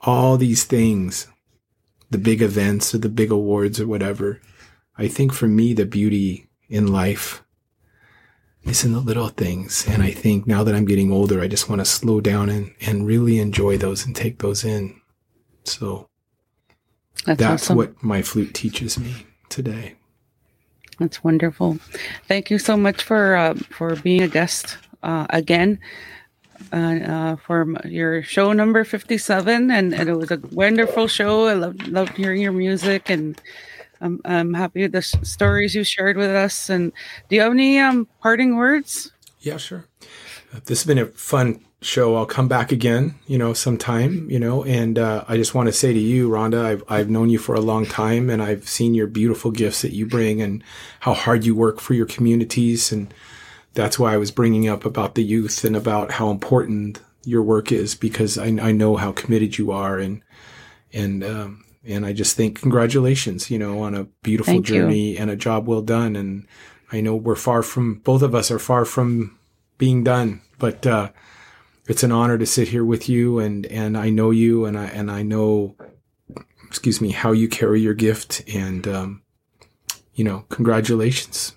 all 0.00 0.36
these 0.36 0.64
things, 0.64 1.28
the 2.10 2.18
big 2.18 2.40
events 2.40 2.94
or 2.94 2.98
the 2.98 3.08
big 3.08 3.30
awards 3.30 3.80
or 3.80 3.86
whatever. 3.86 4.40
I 5.02 5.08
think 5.08 5.32
for 5.32 5.48
me, 5.48 5.72
the 5.74 5.84
beauty 5.84 6.48
in 6.68 6.86
life 6.92 7.42
is 8.62 8.84
in 8.84 8.92
the 8.92 9.00
little 9.00 9.28
things. 9.28 9.84
And 9.88 10.00
I 10.00 10.12
think 10.12 10.46
now 10.46 10.62
that 10.62 10.76
I'm 10.76 10.84
getting 10.84 11.10
older, 11.10 11.40
I 11.40 11.48
just 11.48 11.68
want 11.68 11.80
to 11.80 11.84
slow 11.84 12.20
down 12.20 12.48
and, 12.48 12.72
and 12.80 13.04
really 13.04 13.40
enjoy 13.40 13.76
those 13.76 14.06
and 14.06 14.14
take 14.14 14.38
those 14.38 14.64
in. 14.64 15.00
So 15.64 16.08
that's, 17.26 17.40
that's 17.40 17.62
awesome. 17.64 17.76
what 17.76 18.02
my 18.02 18.22
flute 18.22 18.54
teaches 18.54 18.96
me 18.96 19.26
today. 19.48 19.96
That's 21.00 21.24
wonderful. 21.24 21.78
Thank 22.28 22.50
you 22.50 22.60
so 22.60 22.76
much 22.76 23.02
for 23.02 23.34
uh, 23.34 23.54
for 23.70 23.96
being 23.96 24.22
a 24.22 24.28
guest 24.28 24.78
uh, 25.02 25.26
again 25.30 25.80
uh, 26.72 26.76
uh 26.76 27.36
for 27.36 27.66
your 27.84 28.22
show 28.22 28.52
number 28.52 28.84
fifty 28.84 29.18
seven, 29.18 29.70
and, 29.70 29.94
and, 29.94 30.08
it 30.08 30.14
was 30.14 30.30
a 30.30 30.40
wonderful 30.52 31.08
show. 31.08 31.46
I 31.46 31.54
loved 31.54 31.88
loved 31.88 32.16
hearing 32.16 32.42
your 32.42 32.52
music 32.52 33.10
and 33.10 33.40
I'm, 34.02 34.20
I'm 34.24 34.52
happy 34.52 34.82
with 34.82 34.92
the 34.92 35.02
stories 35.02 35.74
you 35.74 35.84
shared 35.84 36.16
with 36.16 36.30
us. 36.30 36.68
And 36.68 36.92
do 37.28 37.36
you 37.36 37.42
have 37.42 37.52
any 37.52 37.78
um, 37.78 38.08
parting 38.20 38.56
words? 38.56 39.12
Yeah, 39.40 39.56
sure. 39.56 39.86
Uh, 40.52 40.60
this 40.64 40.80
has 40.80 40.86
been 40.86 40.98
a 40.98 41.06
fun 41.06 41.64
show. 41.80 42.16
I'll 42.16 42.26
come 42.26 42.48
back 42.48 42.72
again, 42.72 43.14
you 43.26 43.38
know, 43.38 43.54
sometime, 43.54 44.30
you 44.30 44.38
know, 44.38 44.64
and 44.64 44.98
uh, 44.98 45.24
I 45.28 45.36
just 45.36 45.54
want 45.54 45.68
to 45.68 45.72
say 45.72 45.92
to 45.92 45.98
you, 45.98 46.28
Rhonda, 46.28 46.64
I've, 46.64 46.84
I've 46.88 47.10
known 47.10 47.30
you 47.30 47.38
for 47.38 47.54
a 47.54 47.60
long 47.60 47.86
time 47.86 48.28
and 48.30 48.42
I've 48.42 48.68
seen 48.68 48.94
your 48.94 49.06
beautiful 49.06 49.50
gifts 49.50 49.82
that 49.82 49.92
you 49.92 50.06
bring 50.06 50.40
and 50.40 50.62
how 51.00 51.14
hard 51.14 51.44
you 51.44 51.54
work 51.54 51.80
for 51.80 51.94
your 51.94 52.06
communities. 52.06 52.92
And 52.92 53.12
that's 53.74 53.98
why 53.98 54.14
I 54.14 54.18
was 54.18 54.30
bringing 54.30 54.68
up 54.68 54.84
about 54.84 55.14
the 55.14 55.24
youth 55.24 55.64
and 55.64 55.76
about 55.76 56.12
how 56.12 56.30
important 56.30 57.00
your 57.24 57.42
work 57.42 57.72
is 57.72 57.94
because 57.94 58.36
I, 58.38 58.46
I 58.46 58.72
know 58.72 58.96
how 58.96 59.12
committed 59.12 59.58
you 59.58 59.70
are 59.72 59.98
and, 59.98 60.22
and, 60.92 61.24
um, 61.24 61.64
and 61.84 62.06
I 62.06 62.12
just 62.12 62.36
think 62.36 62.60
congratulations, 62.60 63.50
you 63.50 63.58
know, 63.58 63.82
on 63.82 63.94
a 63.94 64.04
beautiful 64.22 64.54
Thank 64.54 64.66
journey 64.66 65.12
you. 65.12 65.18
and 65.18 65.30
a 65.30 65.36
job 65.36 65.66
well 65.66 65.82
done. 65.82 66.14
And 66.14 66.46
I 66.92 67.00
know 67.00 67.16
we're 67.16 67.36
far 67.36 67.62
from 67.62 67.94
both 67.96 68.22
of 68.22 68.34
us 68.34 68.50
are 68.50 68.58
far 68.58 68.84
from 68.84 69.38
being 69.78 70.04
done, 70.04 70.42
but 70.58 70.86
uh, 70.86 71.10
it's 71.88 72.02
an 72.02 72.12
honor 72.12 72.38
to 72.38 72.46
sit 72.46 72.68
here 72.68 72.84
with 72.84 73.08
you 73.08 73.38
and 73.38 73.66
and 73.66 73.96
I 73.96 74.10
know 74.10 74.30
you 74.30 74.64
and 74.64 74.78
I 74.78 74.86
and 74.86 75.10
I 75.10 75.22
know, 75.22 75.74
excuse 76.66 77.00
me, 77.00 77.10
how 77.10 77.32
you 77.32 77.48
carry 77.48 77.80
your 77.80 77.94
gift 77.94 78.42
and 78.52 78.86
um, 78.86 79.22
you 80.14 80.24
know, 80.24 80.44
congratulations. 80.50 81.56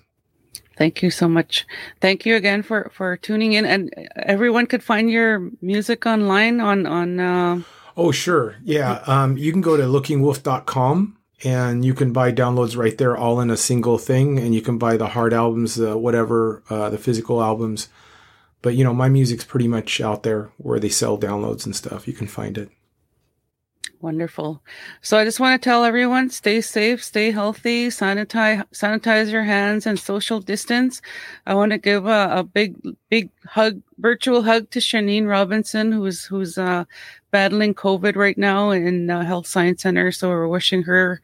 Thank 0.76 1.02
you 1.02 1.10
so 1.10 1.28
much. 1.28 1.64
Thank 2.00 2.26
you 2.26 2.34
again 2.34 2.62
for 2.62 2.90
for 2.92 3.16
tuning 3.16 3.52
in 3.52 3.64
and 3.64 3.94
everyone 4.16 4.66
could 4.66 4.82
find 4.82 5.08
your 5.08 5.50
music 5.62 6.04
online 6.04 6.60
on 6.60 6.86
on. 6.86 7.20
Uh 7.20 7.62
Oh, 7.96 8.12
sure. 8.12 8.56
Yeah. 8.62 9.02
Um, 9.06 9.38
you 9.38 9.52
can 9.52 9.62
go 9.62 9.76
to 9.76 9.84
lookingwolf.com 9.84 11.16
and 11.44 11.84
you 11.84 11.94
can 11.94 12.12
buy 12.12 12.32
downloads 12.32 12.76
right 12.76 12.96
there, 12.96 13.16
all 13.16 13.40
in 13.40 13.50
a 13.50 13.56
single 13.56 13.98
thing. 13.98 14.38
And 14.38 14.54
you 14.54 14.60
can 14.60 14.76
buy 14.78 14.96
the 14.96 15.08
hard 15.08 15.32
albums, 15.32 15.80
uh, 15.80 15.96
whatever, 15.96 16.62
uh, 16.68 16.90
the 16.90 16.98
physical 16.98 17.42
albums. 17.42 17.88
But, 18.60 18.74
you 18.74 18.84
know, 18.84 18.94
my 18.94 19.08
music's 19.08 19.44
pretty 19.44 19.68
much 19.68 20.00
out 20.00 20.22
there 20.24 20.50
where 20.58 20.78
they 20.78 20.88
sell 20.88 21.18
downloads 21.18 21.64
and 21.64 21.74
stuff. 21.74 22.06
You 22.06 22.14
can 22.14 22.26
find 22.26 22.58
it. 22.58 22.70
Wonderful. 24.00 24.62
So 25.00 25.16
I 25.16 25.24
just 25.24 25.40
want 25.40 25.60
to 25.60 25.64
tell 25.64 25.84
everyone 25.84 26.30
stay 26.30 26.60
safe, 26.60 27.02
stay 27.02 27.30
healthy, 27.30 27.88
sanitize 27.88 28.64
sanitize 28.72 29.30
your 29.30 29.44
hands 29.44 29.86
and 29.86 29.98
social 29.98 30.40
distance. 30.40 31.00
I 31.46 31.54
want 31.54 31.72
to 31.72 31.78
give 31.78 32.06
a, 32.06 32.28
a 32.30 32.44
big 32.44 32.76
big 33.08 33.30
hug 33.46 33.80
virtual 33.98 34.42
hug 34.42 34.70
to 34.70 34.80
Shanine 34.80 35.26
Robinson 35.26 35.92
who's 35.92 36.24
who's 36.26 36.58
uh, 36.58 36.84
battling 37.30 37.74
COVID 37.74 38.16
right 38.16 38.36
now 38.36 38.70
in 38.70 39.08
uh, 39.08 39.24
Health 39.24 39.46
Science 39.46 39.82
Center. 39.82 40.12
So 40.12 40.28
we're 40.28 40.48
wishing 40.48 40.82
her 40.82 41.20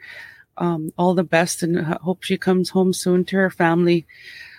um, 0.56 0.92
all 0.96 1.14
the 1.14 1.24
best 1.24 1.62
and 1.62 1.78
hope 1.78 2.22
she 2.22 2.38
comes 2.38 2.70
home 2.70 2.92
soon 2.92 3.24
to 3.26 3.36
her 3.36 3.50
family. 3.50 4.06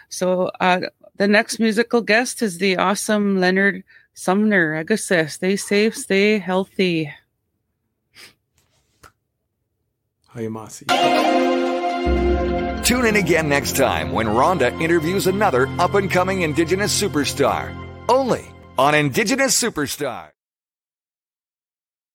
So 0.09 0.51
uh, 0.59 0.81
the 1.17 1.27
next 1.27 1.59
musical 1.59 2.01
guest 2.01 2.41
is 2.41 2.59
the 2.59 2.77
awesome 2.77 3.39
Leonard 3.39 3.83
Sumner. 4.13 4.75
I 4.75 4.83
guess 4.83 5.11
stay 5.33 5.55
safe, 5.55 5.97
stay 5.97 6.37
healthy. 6.37 7.11
Hayamasi. 10.33 10.87
Tune 12.83 13.05
in 13.05 13.15
again 13.15 13.47
next 13.47 13.77
time 13.77 14.11
when 14.11 14.27
Rhonda 14.27 14.79
interviews 14.81 15.27
another 15.27 15.67
up 15.79 15.93
and 15.93 16.11
coming 16.11 16.41
Indigenous 16.41 16.99
superstar. 16.99 17.73
Only 18.09 18.45
on 18.77 18.95
Indigenous 18.95 19.59
Superstar. 19.61 20.31